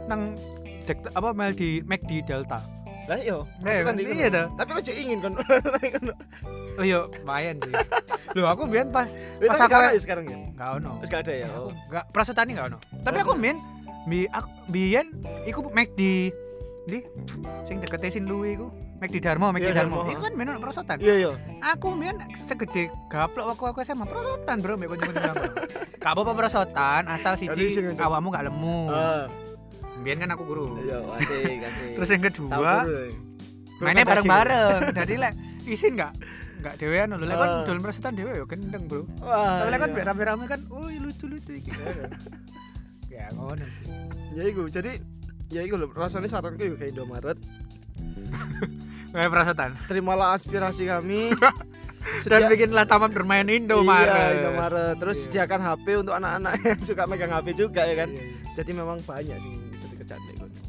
nang 0.07 0.21
dek, 0.83 0.99
apa 1.13 1.29
mel 1.33 1.53
di 1.53 1.83
McD 1.83 2.23
Delta. 2.25 2.59
Lah 3.03 3.19
iya, 3.19 3.35
Iya, 3.35 3.61
maksudkan 3.61 3.85
kan? 3.85 3.95
di 3.95 4.05
Iya, 4.09 4.29
toh. 4.29 4.47
Tapi 4.55 4.71
aja 4.75 4.93
ingin 4.93 5.19
kan. 5.21 5.33
Oh 6.73 6.81
iya, 6.81 7.05
lumayan 7.05 7.61
sih. 7.61 7.75
Loh 8.33 8.49
aku 8.49 8.65
biar 8.65 8.89
pas 8.89 9.05
Pas 9.39 9.61
aku- 9.61 9.93
ya 9.93 10.01
sekarang 10.01 10.25
ya. 10.25 10.41
gak 10.57 10.81
ono. 10.81 11.05
Wis 11.05 11.13
ada 11.13 11.29
ya. 11.29 11.45
Oh. 11.53 11.69
enggak 11.69 12.05
prosotan 12.09 12.49
enggak 12.49 12.73
ono. 12.73 12.79
Tapi 13.05 13.19
aku 13.21 13.37
main 13.37 13.61
bi 14.03 14.25
aku 14.27 14.49
biyen 14.67 15.13
iku 15.45 15.69
make 15.69 15.93
di 15.93 16.33
di 16.83 17.05
sing 17.63 17.77
dekete 17.79 18.09
sin 18.09 18.25
luwi 18.25 18.57
iku 18.57 18.73
make 18.97 19.13
di 19.13 19.21
Darmo, 19.21 19.53
make 19.53 19.63
di 19.63 19.69
Iya, 19.69 19.85
Darmo. 19.85 20.09
Iku 20.09 20.21
kan 20.23 20.33
main 20.33 20.49
ono 20.49 20.59
prosotan. 20.59 20.97
Iya 20.97 21.15
iya. 21.19 21.31
Aku 21.69 21.93
main 21.93 22.17
segede 22.33 22.89
gaplok 23.07 23.53
waktu 23.53 23.65
aku 23.69 23.79
SMA 23.85 24.07
prosotan, 24.07 24.57
Bro, 24.59 24.75
mbek 24.75 24.97
kanca-kanca 24.97 25.31
aku. 25.31 25.45
Gak 25.99 26.11
apa-apa 26.11 26.33
prosotan, 26.33 27.03
asal 27.07 27.37
siji 27.37 27.69
awakmu 27.95 28.33
gak 28.33 28.49
lemu. 28.49 28.89
Biyen 30.03 30.19
kan 30.19 30.31
aku 30.31 30.45
guru. 30.45 30.67
iya, 30.79 30.99
asik, 31.17 31.63
asik. 31.63 31.91
Terus 31.95 32.09
yang 32.11 32.23
kedua, 32.25 32.73
mainnya 33.79 34.05
bareng-bareng. 34.05 34.81
Jadi 34.99 35.15
lek 35.17 35.35
isin 35.65 35.95
gak 35.95 36.13
gak 36.59 36.75
dhewean 36.77 37.11
lho. 37.11 37.23
Lek 37.23 37.35
kan 37.35 37.49
Ah. 37.49 37.63
dolen 37.63 37.81
prosotan 37.81 38.13
dhewe 38.13 38.35
yo 38.35 38.45
gendeng, 38.45 38.85
Bro. 38.85 39.07
Tapi 39.17 39.69
lek 39.69 39.81
kan 39.81 39.91
iya. 39.93 40.05
rame-rame 40.05 40.45
kan, 40.45 40.61
"Woi, 40.69 40.99
lucu-lucu 40.99 41.53
iki." 41.55 41.71
Ya 43.09 43.29
ngono 43.31 43.61
sih. 43.77 43.87
Ya 44.33 44.43
iku, 44.45 44.65
jadi 44.67 44.97
ya 45.47 45.61
iku 45.61 45.77
lho, 45.77 45.87
rasanya 45.89 46.27
saranku 46.27 46.65
yo 46.65 46.75
kayak 46.75 46.93
Indomaret. 46.93 47.39
Kayak 49.13 49.29
prosotan. 49.29 49.71
Terimalah 49.85 50.33
aspirasi 50.33 50.89
kami. 50.89 51.37
Sedia- 52.19 52.49
bikinlah 52.49 52.83
taman 52.83 53.13
bermain 53.13 53.45
Indomaret. 53.45 54.09
Iya, 54.09 54.41
Indomaret. 54.41 54.97
Terus 54.97 55.17
Iya. 55.19 55.25
sediakan 55.45 55.61
HP 55.61 55.87
untuk 55.99 56.15
anak-anak 56.15 56.53
yang 56.59 56.81
suka 56.81 57.05
megang 57.05 57.29
HP 57.31 57.47
juga 57.55 57.85
ya 57.85 57.95
kan. 57.95 58.09
Iya, 58.09 58.25
iya. 58.25 58.57
Jadi 58.57 58.71
memang 58.73 58.99
banyak 59.03 59.37
sih 59.37 59.53
kayak 60.19 60.37
gitu. 60.39 60.61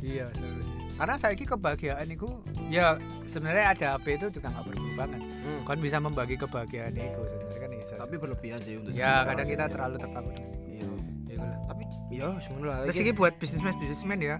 Iya, 0.00 0.26
seru 0.36 0.60
sih. 0.60 0.74
Karena 1.00 1.14
saya 1.16 1.32
kebahagiaan 1.32 2.08
itu 2.12 2.28
ya 2.68 3.00
sebenarnya 3.24 3.72
ada 3.72 3.86
HP 3.96 4.06
itu 4.20 4.26
juga 4.36 4.52
nggak 4.52 4.64
perlu 4.68 4.88
banget. 4.96 5.20
Hmm. 5.24 5.60
Kan 5.64 5.78
bisa 5.80 5.96
membagi 5.96 6.36
kebahagiaan 6.36 6.92
itu 6.92 7.20
sebenarnya 7.24 7.60
kan 7.60 7.70
bisa. 7.72 7.94
Tapi 7.96 8.14
berlebihan 8.20 8.58
sih 8.60 8.74
untuk 8.76 8.92
ya 8.92 9.24
kadang 9.24 9.48
kita 9.48 9.64
ya. 9.64 9.72
terlalu 9.72 9.96
terpaku. 9.96 10.30
Iya. 10.68 10.88
Ya, 11.24 11.34
itulah. 11.36 11.58
Tapi 11.64 11.82
ya 12.12 12.28
sebenarnya 12.44 12.68
lah. 12.68 12.78
Terus 12.88 13.00
ini 13.00 13.10
buat 13.16 13.32
bisnismen 13.40 13.74
bisnismen 13.80 14.18
ya. 14.20 14.36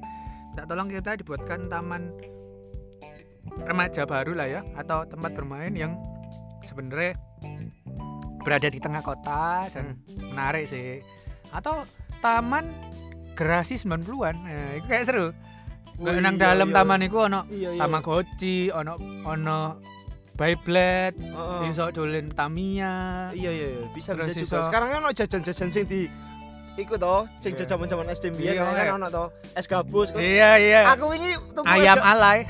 Tak 0.52 0.64
tolong 0.68 0.88
kita 0.92 1.16
dibuatkan 1.16 1.72
taman 1.72 2.12
remaja 3.64 4.04
baru 4.04 4.36
lah 4.36 4.48
ya 4.48 4.60
atau 4.76 5.08
tempat 5.08 5.32
bermain 5.32 5.72
yang 5.72 5.96
sebenarnya 6.60 7.16
berada 8.44 8.68
di 8.68 8.80
tengah 8.80 9.00
kota 9.00 9.64
dan 9.72 9.96
menarik 10.20 10.68
sih. 10.68 11.00
Atau 11.56 11.88
taman 12.20 12.89
gerasi 13.40 13.80
90-an. 13.80 14.36
Nah, 14.36 14.76
itu 14.76 14.84
kayak 14.84 15.04
seru. 15.08 15.32
Kayak 15.96 16.20
nang 16.20 16.36
iya, 16.36 16.44
dalam 16.46 16.68
iya. 16.68 16.76
taman 16.76 17.00
iku 17.04 17.18
ono 17.24 17.40
Iya, 17.48 17.70
iya. 17.72 17.80
Tamagotchi, 17.80 18.68
ono 18.68 18.92
ono 19.24 19.60
Beyblade, 20.32 21.20
Heeh. 21.20 21.68
iso 21.68 21.88
dolen 21.88 22.32
Tamiya. 22.32 23.28
Iya 23.32 23.50
iya 23.50 23.66
iya, 23.76 23.84
bisa 23.92 24.16
Terus 24.16 24.32
bisa 24.32 24.40
iso- 24.40 24.56
juga. 24.56 24.68
Sekarang 24.68 24.88
kan 24.88 24.98
ono 25.00 25.10
jajan-jajan 25.12 25.68
sing 25.68 25.84
di 25.84 26.08
iku 26.76 26.96
to, 26.96 27.28
sing 27.40 27.52
Iya. 27.52 27.68
jaman-jaman 27.68 28.08
SD 28.08 28.32
biyen 28.32 28.56
Iya, 28.56 28.64
kan 28.64 28.96
ono 28.96 29.08
to, 29.08 29.24
es 29.52 29.68
gabus 29.68 30.08
kok. 30.08 30.20
Iya 30.20 30.56
iya. 30.56 30.80
Aku 30.96 31.12
ini 31.12 31.36
tuku 31.52 31.64
Ayam 31.68 32.00
alay. 32.00 32.44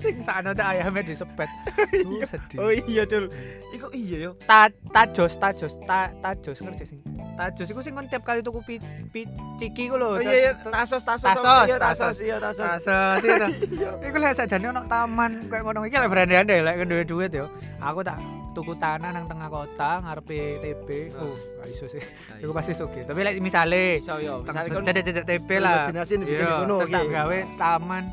Sing 0.00 0.20
sakno 0.20 0.50
cak 0.52 0.66
ayamnya 0.72 1.02
disepet. 1.04 1.50
Sedih. 2.30 2.58
Oh 2.58 2.70
iya 2.72 3.02
dul. 3.04 3.28
Iku 3.70 3.92
iya 3.92 4.30
yo. 4.30 4.30
Ta 4.44 4.68
tajos 4.90 5.36
tajos 5.36 5.76
ta 5.84 6.08
tajos 6.20 6.58
ngerti 6.60 6.84
sing. 6.88 6.98
Tajos 7.36 7.68
iku 7.68 7.80
sing 7.80 7.92
kon 7.92 8.08
tiap 8.08 8.24
kali 8.24 8.40
tuku 8.40 8.60
pi, 8.64 8.74
pi 9.12 9.28
ciki 9.60 9.92
ku 9.92 10.00
lho. 10.00 10.16
Oh 10.16 10.22
iya 10.22 10.50
iya, 10.50 10.52
tasos 10.56 11.04
tasos. 11.04 11.28
Tasos, 11.28 11.66
iya 11.68 11.76
tasos. 11.76 12.00
tasos, 12.00 12.16
iya 12.24 12.36
tasos. 12.40 12.64
Tasos 12.64 13.20
iya. 13.22 13.46
Iya. 13.76 13.90
Iku 14.08 14.16
lek 14.16 14.32
sakjane 14.32 14.66
ono 14.72 14.82
taman 14.88 15.52
kayak 15.52 15.62
ngono 15.62 15.84
iki 15.84 15.96
lek 16.00 16.08
berandai-andai 16.08 16.64
lek 16.64 16.76
duwe 16.88 17.04
duit 17.04 17.32
yo. 17.36 17.46
Aku 17.76 18.00
tak 18.00 18.16
tuku 18.56 18.72
tanah 18.80 19.12
nang 19.12 19.28
tengah 19.28 19.52
kota 19.52 20.00
ngarepe 20.00 20.64
TB. 20.64 20.88
Oh, 21.20 21.36
gak 21.60 21.68
iso 21.68 21.84
sih. 21.84 22.00
Iku 22.40 22.56
pasti 22.56 22.72
suki. 22.72 23.04
Tapi 23.04 23.20
lek 23.20 23.36
misale 23.44 24.00
Iso 24.00 24.16
yo, 24.16 24.40
misale 24.40 24.72
kon 24.72 24.80
cedek-cedek 24.80 25.24
TB 25.28 25.50
lah. 25.60 25.84
imajinasi 25.84 26.12
bikin 26.24 26.40
Iya, 26.40 26.64
ngono 26.64 26.74
terus 26.80 26.90
tak 26.96 27.04
gawe 27.12 27.38
taman 27.60 28.04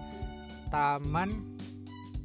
taman 0.67 1.29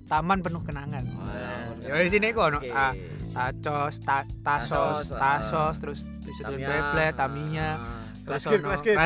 taman 0.09 0.41
penuh 0.41 0.63
kenangan. 0.63 1.05
Wah, 1.15 1.77
Ya 1.79 2.01
di 2.01 2.09
sini 2.09 2.33
kok 2.33 2.45
ono 2.47 2.59
Oke, 2.59 2.69
ah, 2.69 2.93
siap. 3.23 3.61
tacos, 3.61 3.95
ta, 4.01 4.19
tasos, 4.41 4.69
Tasos, 4.73 5.09
ah. 5.13 5.21
tasos, 5.21 5.75
terus 5.79 5.99
bisa 6.21 6.43
Beyblade, 6.47 7.13
Tamiya, 7.13 7.71
ah. 7.71 8.05
terus 8.25 8.43
ono 8.45 8.73
Gear. 8.75 8.97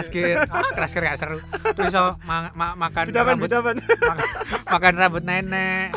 Ah, 0.50 0.86
Gear 0.86 1.02
gak 1.04 1.16
seru. 1.16 1.38
Terus 1.74 1.88
iso 1.88 2.04
ma- 2.22 2.50
ma- 2.52 2.76
makan 2.76 3.04
Bidaban, 3.08 3.36
rambut 3.36 3.46
bidaban. 3.46 3.76
makan, 4.10 4.28
makan 4.64 4.92
rambut 4.96 5.22
nenek, 5.22 5.88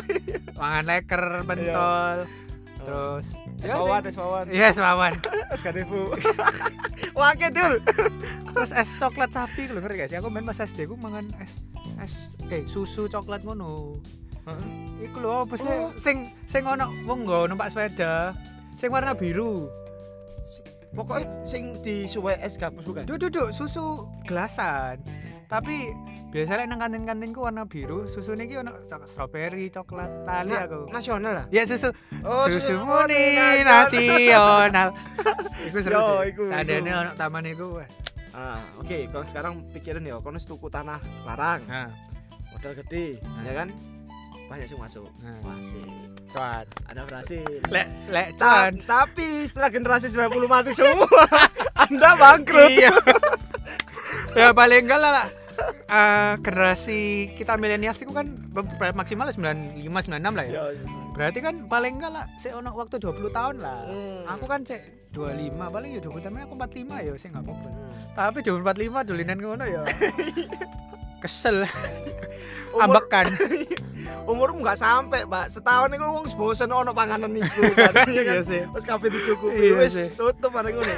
makan 0.52 0.82
leker 0.84 1.22
pentol. 1.42 2.18
Iya. 2.22 2.44
Terus 2.76 3.26
Es 3.56 3.72
wawan, 3.72 4.02
es 4.04 4.14
wawan. 4.14 4.44
Iya, 4.46 4.68
Wawan. 4.70 5.12
Es 5.54 5.60
kadefu. 5.60 6.12
Wake 7.12 7.48
dul. 7.50 7.82
Terus 8.46 8.70
es 8.70 8.94
coklat 8.94 9.32
sapi 9.32 9.66
lho 9.66 9.80
ngerti 9.80 9.96
gak 9.96 10.08
sih? 10.08 10.18
Aku 10.20 10.28
main 10.28 10.44
pas 10.44 10.54
SD 10.56 10.86
ku 10.86 10.94
mangan 10.94 11.26
es 11.40 11.56
es 11.98 12.14
eh 12.46 12.62
susu 12.64 13.08
coklat 13.08 13.42
ngono. 13.42 13.96
Iku 14.96 15.16
lho 15.18 15.44
apa 15.44 15.54
sih? 15.54 15.66
Oh. 15.68 15.90
Sing 15.98 16.16
sing 16.46 16.62
ono 16.62 16.88
wong 17.04 17.26
nggo 17.26 17.50
numpak 17.50 17.70
sepeda. 17.70 18.32
Sing 18.78 18.88
warna 18.88 19.12
biru. 19.12 19.66
Pokoknya 20.94 21.28
sing 21.44 21.76
disuwe 21.84 22.38
es 22.40 22.56
gabus 22.56 22.86
bukan? 22.86 23.04
Duk 23.04 23.20
duk 23.20 23.30
duk, 23.30 23.48
susu 23.52 24.08
gelasan. 24.24 24.96
Tapi 25.46 25.92
biasanya 26.32 26.66
nang 26.66 26.80
kantin-kantin 26.80 27.30
ku 27.30 27.44
warna 27.44 27.62
biru, 27.62 28.08
susu 28.08 28.34
niki 28.34 28.56
ono 28.56 28.72
strawberry, 29.04 29.68
coklat, 29.68 30.24
tali 30.24 30.56
aku. 30.56 30.88
Nasional 30.88 31.32
lah. 31.38 31.46
Ya 31.52 31.62
susu 31.62 31.92
Oh, 32.24 32.48
susu 32.48 32.72
susu 32.72 32.80
murni 32.80 33.36
nasional. 33.62 34.88
iku 35.68 35.78
seru 35.78 35.94
Yo, 35.94 36.06
iku, 36.24 36.42
iku. 36.48 36.82
ono 36.82 37.10
taman 37.14 37.44
iku. 37.46 37.78
Ah, 38.34 38.60
oke, 38.76 39.08
kalau 39.08 39.24
sekarang 39.24 39.52
pikirin 39.70 40.04
ya, 40.04 40.20
kono 40.20 40.36
tuku 40.36 40.68
tanah 40.68 41.00
larang, 41.24 41.60
Nah, 41.64 41.88
modal 42.52 42.72
gede, 42.74 43.16
Nah. 43.22 43.42
ya 43.44 43.52
kan? 43.64 43.68
Banyak 44.46 44.66
sih 44.66 44.76
masuk. 44.76 45.10
nah. 45.18 45.34
Wah, 45.42 45.58
sih. 45.60 45.82
Cuan. 46.28 46.64
Ada 46.86 47.00
berhasil. 47.02 47.42
Lek 47.66 47.86
lek 48.08 48.28
Ta- 48.34 48.68
cuan. 48.68 48.72
tapi 48.84 49.26
setelah 49.44 49.68
generasi 49.68 50.06
90 50.08 50.26
mati 50.46 50.70
semua, 50.70 51.06
Anda 51.82 52.14
bangkrut. 52.14 52.70
Iya. 52.70 52.92
ya 54.34 54.48
paling 54.52 54.84
enggak 54.84 55.00
lah. 55.00 55.26
Eh, 55.86 56.32
generasi 56.38 57.00
kita 57.32 57.56
milenial 57.56 57.90
itu 57.90 58.12
kan 58.12 58.28
maksimal 58.92 59.32
95 59.32 59.80
96 59.80 60.12
lah 60.30 60.44
ya. 60.44 60.52
Ya, 60.52 60.64
Berarti 61.10 61.38
kan 61.40 61.64
paling 61.64 61.96
enggak 61.96 62.12
lah 62.12 62.24
saya 62.36 62.60
ono 62.60 62.70
waktu 62.70 62.98
20 62.98 63.32
tahun 63.32 63.56
lah. 63.58 63.78
Hmm. 63.82 64.20
Aku 64.30 64.44
kan 64.44 64.60
cek 64.62 65.10
25 65.10 65.56
paling 65.72 65.90
ya 65.90 66.00
dukun 66.00 66.20
tapi 66.20 66.38
aku 66.38 66.52
45 66.54 67.00
ya 67.00 67.12
sih 67.16 67.32
nggak 67.32 67.40
apa-apa 67.40 67.68
Hmm. 67.72 67.96
tapi 68.12 68.38
45 68.44 68.68
dolinan 69.02 69.38
ngono 69.40 69.64
ya 69.64 69.80
kesel 71.26 71.66
Umur, 72.70 72.82
ambekan 73.02 73.26
umurmu 74.30 74.58
nggak 74.60 74.76
sampai, 74.76 75.22
Pak. 75.22 75.46
Setahun 75.48 75.90
iku 75.92 76.04
wong 76.04 76.26
bosen 76.34 76.66
ono 76.68 76.90
panganan 76.90 77.30
iku. 77.30 77.62
Iya 78.06 78.22
kan? 78.26 78.42
sih 78.42 78.62
Wis 78.68 78.82
kabeh 78.82 79.08
dicukupi. 79.08 79.70
Iya 79.70 79.74
Wis 79.80 80.12
tutup 80.12 80.50
bareng 80.50 80.74
ngono. 80.74 80.94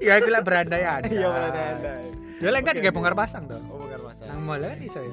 ya 0.00 0.16
itu 0.16 0.28
lah 0.28 0.40
berandai-andai 0.40 1.12
Iya, 1.14 1.28
berada-ada. 1.28 1.92
ya 2.36 2.50
kan 2.58 2.72
juga 2.74 2.88
oke. 2.88 2.94
bongkar 2.94 3.14
pasang 3.14 3.44
dong 3.44 3.60
Oh, 3.68 3.76
bukan 3.78 4.00
masalah. 4.02 4.32
nang 4.32 4.40
mall 4.42 4.58
kan 4.58 4.80
iso 4.80 5.00
ya 5.00 5.12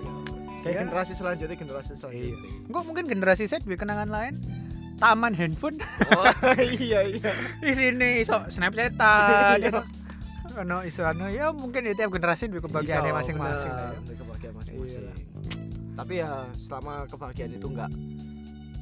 Kayak 0.59 0.71
Ya. 0.71 0.79
generasi 0.81 1.11
selanjutnya, 1.13 1.55
generasi 1.59 1.91
selanjutnya. 1.93 2.49
Enggak 2.63 2.83
mungkin 2.87 3.03
generasi 3.05 3.43
Z 3.45 3.53
kenangan 3.67 4.07
lain 4.07 4.39
taman 4.95 5.35
handphone 5.35 5.75
Oh, 6.09 6.23
iya 6.55 7.03
iya. 7.03 7.31
di 7.59 7.71
sini 7.71 8.23
iso 8.23 8.39
snapchatan 8.47 9.59
Iya. 9.59 9.69
ya. 9.69 9.83
Ono 10.55 10.77
ano 10.83 11.25
ya 11.27 11.45
mungkin 11.49 11.81
ya 11.83 11.93
tiap 11.93 12.09
generasi 12.09 12.45
duwe 12.45 12.61
kebahagiaannya 12.61 13.09
Iso, 13.09 13.19
masing-masing 13.19 13.71
lah 13.71 13.89
ya. 13.89 13.99
Kebahagiaan 14.13 14.55
masing-masing. 14.55 15.03
Iya. 15.03 15.13
Tapi 15.93 16.13
ya 16.19 16.29
selama 16.57 16.93
kebahagiaan 17.05 17.51
itu 17.53 17.67
enggak 17.67 17.89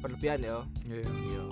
berlebihan 0.00 0.38
ya. 0.40 0.56
Iya. 0.84 1.02
Iya. 1.06 1.42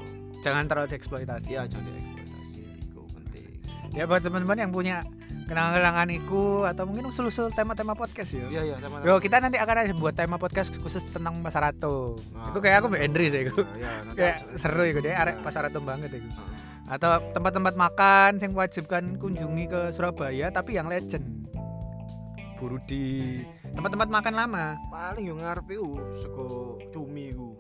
jangan 0.41 0.65
terlalu 0.65 0.89
dieksploitasi 0.89 1.49
Iya, 1.53 1.63
jangan 1.69 1.85
dieksploitasi. 1.87 2.61
Itu 2.81 3.01
penting. 3.13 3.45
ya 3.93 4.05
buat 4.05 4.21
teman-teman 4.21 4.59
yang 4.59 4.73
punya 4.73 4.97
kenangan-kenangan 5.45 6.09
iku 6.15 6.63
atau 6.63 6.87
mungkin 6.87 7.11
usul-usul 7.11 7.51
tema-tema 7.51 7.93
podcast 7.93 8.33
ya 8.33 8.47
Iya 8.49 8.63
iya, 8.71 8.77
teman. 8.79 9.03
Yo 9.03 9.19
kita 9.19 9.37
nanti 9.39 9.59
akan 9.59 9.77
ada 9.77 9.93
buat 9.93 10.15
tema 10.15 10.39
podcast 10.39 10.71
khusus 10.79 11.03
tentang 11.11 11.43
Pasarato. 11.43 12.17
Nah, 12.33 12.55
itu 12.55 12.59
kayak 12.59 12.77
aku 12.81 12.87
Mbak 12.89 13.03
Endri 13.03 13.27
sih 13.29 13.41
itu. 13.45 13.55
Iya, 13.77 13.91
Kayak 14.15 14.37
seru 14.57 14.83
itu 14.87 14.99
deh 15.03 15.13
arek. 15.13 15.43
Pasarato 15.43 15.79
banget 15.83 16.15
itu. 16.15 16.25
Heeh. 16.25 16.70
Atau 16.91 17.23
tempat-tempat 17.31 17.75
makan 17.79 18.43
yang 18.43 18.51
wajibkan 18.51 19.15
kunjungi 19.15 19.65
ke 19.71 19.81
Surabaya 19.95 20.51
tapi 20.51 20.75
yang 20.75 20.91
legend. 20.91 21.23
Burudi. 22.59 23.47
Tempat-tempat 23.71 24.11
makan 24.11 24.35
lama. 24.35 24.65
paling 24.91 25.25
yo 25.31 25.39
ngarepe 25.39 25.79
ku 25.79 25.95
sego 26.13 26.77
cumi 26.91 27.31
ku. 27.31 27.55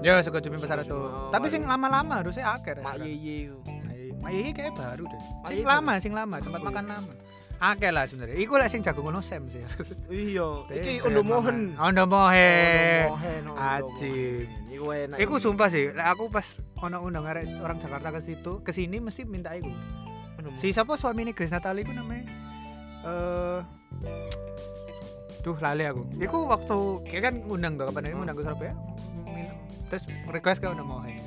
Ya 0.00 0.18
sego 0.24 0.40
cumi 0.40 0.56
Pasarato. 0.56 0.88
cumi, 0.88 1.04
oh, 1.12 1.30
Tapi 1.30 1.46
sing 1.52 1.68
lama-lama 1.68 2.24
harusnya 2.24 2.56
akeh. 2.56 2.80
Mak 2.80 2.96
Yeye 3.04 3.52
ku. 3.52 3.60
Mak 4.24 4.30
Yeye 4.32 4.50
kayak 4.56 4.72
baru 4.72 5.04
deh. 5.04 5.22
Sing 5.52 5.66
lama, 5.68 5.92
sing 6.00 6.12
lama, 6.16 6.36
tempat 6.40 6.60
makan 6.64 6.84
lama. 6.88 7.12
Akeh 7.56 7.88
lah 7.92 8.04
sebenarnya. 8.08 8.36
Iku 8.40 8.56
lah 8.56 8.68
sing 8.72 8.80
jago 8.80 9.00
ngono 9.04 9.20
Sam 9.20 9.48
sih. 9.52 9.60
Iya, 10.12 10.64
iki 10.72 11.04
Ondo. 11.04 11.20
Mohen. 11.24 11.76
Ondo 11.76 12.04
Mohen. 12.08 13.04
Ondo 13.08 13.12
Mohen. 13.16 13.42
Mohen. 13.52 13.82
Iku 14.72 14.84
enak. 14.92 15.16
Iku 15.20 15.34
sumpah 15.40 15.68
sih, 15.72 15.92
lek 15.92 16.04
aku 16.04 16.28
pas 16.28 16.44
ono 16.82 16.98
undang 17.00 17.24
arek 17.24 17.48
orang 17.64 17.78
Jakarta 17.80 18.08
ke 18.12 18.20
situ, 18.20 18.52
ke 18.60 18.70
sini 18.72 19.00
mesti 19.00 19.24
minta 19.24 19.52
iku. 19.56 19.70
Si 20.60 20.70
siapa 20.70 20.94
suami 20.94 21.26
ini 21.26 21.32
Grace 21.32 21.50
Natali 21.52 21.82
iku 21.82 21.92
namanya? 21.96 22.24
Eh 23.06 23.60
Duh 25.46 25.54
lali 25.62 25.86
aku. 25.86 26.02
Iku 26.18 26.38
waktu 26.50 26.78
kayak 27.06 27.22
kan 27.30 27.34
ngundang 27.46 27.78
tuh 27.78 27.86
kapan 27.86 28.02
ini 28.02 28.10
Hmm. 28.10 28.18
ngundang 28.18 28.36
ke 28.36 28.42
Surabaya. 28.42 28.74
Terus 29.86 30.04
request 30.26 30.58
ke 30.58 30.66
Udah 30.66 30.82
Mohen. 30.82 31.22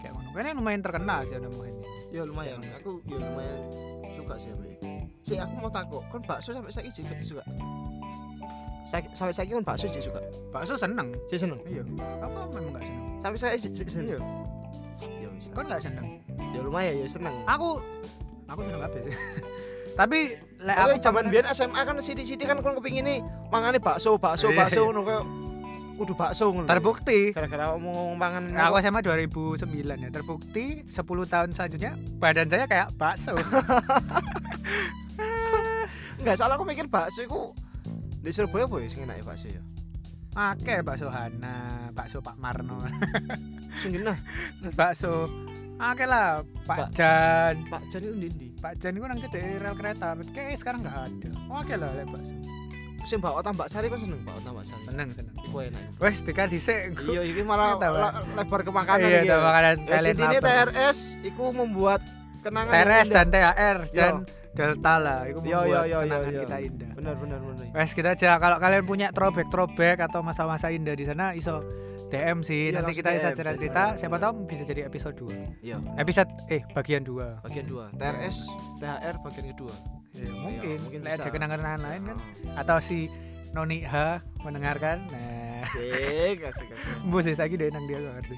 Kayak 0.00 0.16
ngono. 0.16 0.28
Kayaknya 0.32 0.52
lumayan 0.56 0.80
terkenal 0.80 1.18
sih 1.28 1.36
Udah 1.36 1.52
Mohen. 1.52 1.74
Ya 2.08 2.22
lumayan. 2.24 2.58
Aku 2.80 3.04
ya 3.04 3.20
lumayan 3.20 3.60
suka 4.16 4.34
sih 4.40 4.48
itu. 4.48 4.64
Si 5.20 5.36
aku 5.36 5.52
mau 5.60 5.68
takut, 5.68 6.00
kan 6.08 6.24
bakso 6.24 6.56
sampai 6.56 6.72
saiki 6.72 7.04
juga 7.04 7.14
suka. 7.20 7.44
Saya, 8.88 9.04
sampai 9.12 9.36
saiki 9.36 9.52
kan 9.52 9.62
bakso 9.62 9.86
sih 9.92 10.00
suka. 10.00 10.24
Bakso 10.48 10.80
seneng. 10.80 11.12
Saya 11.28 11.44
seneng. 11.44 11.60
Iya. 11.68 11.84
Apa 12.24 12.48
memang 12.56 12.80
gak 12.80 12.84
seneng? 12.88 13.04
Sampai 13.20 13.38
saya 13.38 13.54
sih 13.60 13.70
seneng. 13.76 14.16
Iya. 14.16 14.18
Ya 15.40 15.48
bisa. 15.48 15.56
Kau 15.56 15.64
gak 15.64 15.80
seneng? 15.80 16.06
Ya 16.52 16.60
lumayan 16.60 16.92
ya 17.00 17.08
seneng. 17.08 17.32
Aku 17.48 17.80
aku 18.44 18.60
seneng 18.60 18.80
kabeh 18.84 19.00
sih. 19.08 19.16
Tapi 20.00 20.18
lek 20.60 20.76
Aku 20.76 20.92
zaman 21.00 21.24
biyen 21.28 21.46
SMA 21.50 21.80
kan 21.80 21.96
sidi-sidi 21.98 22.44
kan 22.44 22.60
kon 22.60 22.76
kepingin 22.76 23.04
nih 23.04 23.18
mangane 23.48 23.80
bakso, 23.80 24.20
bakso, 24.20 24.52
Iya, 24.52 24.58
bakso 24.64 24.80
ngono 24.86 25.00
kayak 25.02 25.24
kudu 25.96 26.12
bakso 26.16 26.44
ngono. 26.48 26.64
terbukti 26.64 27.32
Gara-gara 27.32 27.72
ngomong 27.74 28.16
mangan 28.16 28.42
Nah, 28.52 28.68
aku 28.68 28.80
SMA 28.80 29.00
2009 29.00 29.64
ya. 29.98 30.08
Terbukti 30.08 30.84
10 30.84 31.00
tahun 31.26 31.48
selanjutnya 31.52 31.92
badan 32.16 32.48
saya 32.48 32.64
kayak 32.68 32.88
bakso. 32.96 33.34
enggak 36.20 36.36
salah 36.36 36.54
aku 36.56 36.64
mikir 36.64 36.84
bakso 36.86 37.24
iku 37.24 37.56
di 38.20 38.28
Surabaya 38.30 38.68
apa 38.68 38.76
ya 38.80 38.88
sing 38.88 39.00
enak 39.04 39.24
bakso 39.24 39.48
ya? 39.48 39.60
Oke, 40.30 40.74
bakso 40.80 41.08
Hana, 41.08 41.56
bakso 41.90 42.18
Pak 42.18 42.36
Marno, 42.36 42.78
Sing 43.80 43.90
genah. 43.90 44.14
bakso 44.72 45.26
Oke 45.76 46.04
lah, 46.04 46.44
Pak 46.62 46.92
Jan. 46.92 47.64
Pak 47.66 47.88
Jan 47.88 48.00
itu 48.00 48.12
ndi-ndi? 48.14 48.46
Pak 48.54 48.76
Jan 48.76 48.92
itu 48.92 49.02
nang 49.02 49.16
cedek 49.18 49.40
rel 49.58 49.72
kereta. 49.72 50.12
Kayak 50.30 50.60
sekarang 50.60 50.84
nggak 50.84 50.92
ada. 51.02 51.30
Oke 51.50 51.74
lah, 51.74 51.88
le 51.90 52.04
bakso. 52.04 52.34
Sing 53.00 53.16
Mbak 53.16 53.40
Tambak 53.40 53.66
Sari 53.66 53.88
kan 53.88 53.96
seneng 53.96 54.20
Mbak 54.20 54.44
Tambak 54.44 54.60
Sari. 54.62 54.84
Seneng, 54.84 55.08
seneng. 55.10 55.34
Iku 55.40 55.56
enak. 55.62 55.82
Wes 55.96 56.20
dikasih 56.20 56.52
dhisik. 56.52 57.00
Iya, 57.02 57.24
iki 57.24 57.40
malah 57.40 57.80
la- 57.80 58.12
lebar 58.36 58.60
ke 58.60 58.68
makanan 58.70 59.02
Iya, 59.02 59.18
iki. 59.18 59.30
tuh 59.30 59.40
makanan 59.40 59.74
kalian 59.82 60.12
intinya 60.12 60.38
lapar. 60.38 60.68
TRS 60.68 60.98
iku 61.24 61.44
membuat 61.50 62.00
kenangan 62.38 62.72
TRS 62.76 63.06
dan 63.08 63.26
THR 63.26 63.78
dan 63.90 64.12
Yo. 64.14 64.28
Delta 64.52 64.94
lah. 64.96 65.20
Itu 65.24 65.40
Yo, 65.40 65.64
membuat 65.64 65.64
yo, 65.64 65.64
yo, 65.64 65.80
yo, 65.80 65.98
kenangan 66.04 66.28
yo. 66.30 66.40
kita 66.44 66.56
indah. 66.60 66.89
Bener 67.00 67.16
bener 67.16 67.40
bener. 67.40 67.66
Wes 67.72 67.90
kita 67.90 68.12
aja 68.12 68.36
kalau 68.36 68.56
kalian 68.56 68.84
punya 68.84 69.08
throwback 69.10 69.48
throwback 69.48 69.96
atau 70.00 70.20
masa-masa 70.20 70.68
indah 70.68 70.92
di 70.92 71.02
sana 71.02 71.32
iso 71.32 71.64
DM 72.08 72.42
sih. 72.42 72.68
Iya, 72.68 72.82
Nanti 72.82 72.92
kita 72.92 73.10
bisa 73.10 73.28
DM. 73.28 73.36
cerita-cerita. 73.36 73.82
Siapa 73.96 74.16
tahu 74.18 74.44
bisa 74.44 74.62
jadi 74.62 74.84
episode 74.84 75.14
2. 75.16 75.62
Iya, 75.62 75.78
Episode 75.94 76.26
eh 76.48 76.62
bagian 76.68 77.02
2. 77.02 77.40
bagian 77.40 77.66
2. 77.66 77.94
TRS, 77.94 78.36
THR 78.76 79.14
bagian 79.20 79.46
kedua. 79.48 79.74
Ya, 80.10 80.26
mungkin, 80.28 80.76
mungkin 80.82 81.00
Lek 81.00 81.12
ada 81.12 81.22
bisa. 81.22 81.30
kenangan-kenangan 81.30 81.80
lain 81.80 82.02
kan 82.04 82.18
Heeh. 82.18 82.54
atau 82.58 82.76
si 82.82 83.06
Noni 83.50 83.82
H 83.82 83.94
mendengarkan. 84.42 85.06
Nah, 85.06 85.62
Asik, 85.62 86.40
asik, 86.42 86.68
asik. 86.68 86.92
mbus 87.04 87.22
sih 87.22 87.36
lagi 87.36 87.54
deh 87.54 87.68
nang 87.68 87.84
dia 87.84 88.00
gak 88.00 88.14
ngerti. 88.18 88.36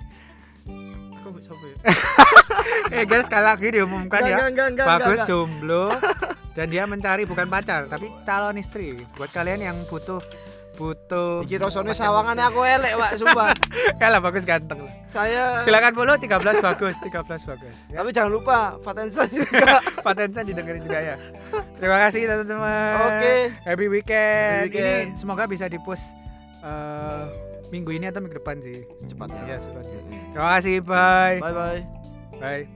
Siapa 1.22 1.64
ya? 1.64 1.76
eh 2.98 3.04
guys 3.06 3.26
sekali 3.26 3.44
lagi 3.46 3.66
diumumkan 3.70 4.20
ya. 4.22 4.26
Enggak, 4.26 4.48
enggak, 4.50 4.66
enggak, 4.74 4.86
Bagus 4.86 5.18
enggak. 5.18 5.28
jomblo 5.30 5.84
dan 6.56 6.66
dia 6.68 6.84
mencari 6.84 7.22
bukan 7.24 7.46
pacar 7.46 7.86
tapi 7.86 8.10
calon 8.26 8.58
istri. 8.58 8.98
Buat 9.14 9.30
kalian 9.30 9.72
yang 9.72 9.76
butuh 9.86 10.20
butuh 10.72 11.44
Iki 11.44 11.60
rasane 11.60 11.92
pacar 11.92 12.00
sawangan 12.00 12.36
aku 12.48 12.64
elek, 12.64 12.96
Pak, 12.96 13.10
sumpah. 13.20 13.52
Kalah 14.00 14.20
bagus 14.24 14.42
ganteng 14.48 14.88
lah. 14.88 14.94
Saya 15.04 15.60
Silakan 15.68 15.92
follow 15.92 16.16
13 16.16 16.64
bagus, 16.64 16.96
13 16.96 17.22
bagus. 17.28 17.74
Ya, 17.92 18.00
Tapi 18.00 18.10
jangan 18.10 18.32
lupa 18.32 18.80
Vatensan 18.80 19.28
juga. 19.28 19.84
Patensan 20.00 20.48
didengerin 20.48 20.80
juga 20.80 20.98
ya. 20.98 21.16
Terima 21.76 22.00
kasih 22.08 22.24
teman-teman. 22.24 22.92
Oke. 23.04 23.34
Happy 23.68 23.86
weekend. 23.92 24.72
Happy 24.72 24.80
weekend. 24.80 25.06
Ini 25.12 25.20
semoga 25.20 25.44
bisa 25.44 25.68
di-post 25.68 26.02
eh, 26.64 27.24
minggu 27.72 27.90
ini 27.96 28.12
atau 28.12 28.20
minggu 28.20 28.36
depan 28.36 28.60
sih. 28.60 28.84
Cepatnya. 29.08 29.42
Iya, 29.48 29.56
secepatnya. 29.64 29.98
Terima 30.36 30.48
kasih, 30.60 30.76
bye. 30.84 31.40
Bye 31.40 31.54
bye. 31.56 31.80
Bye. 32.36 32.68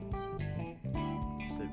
Sip. 1.53 1.69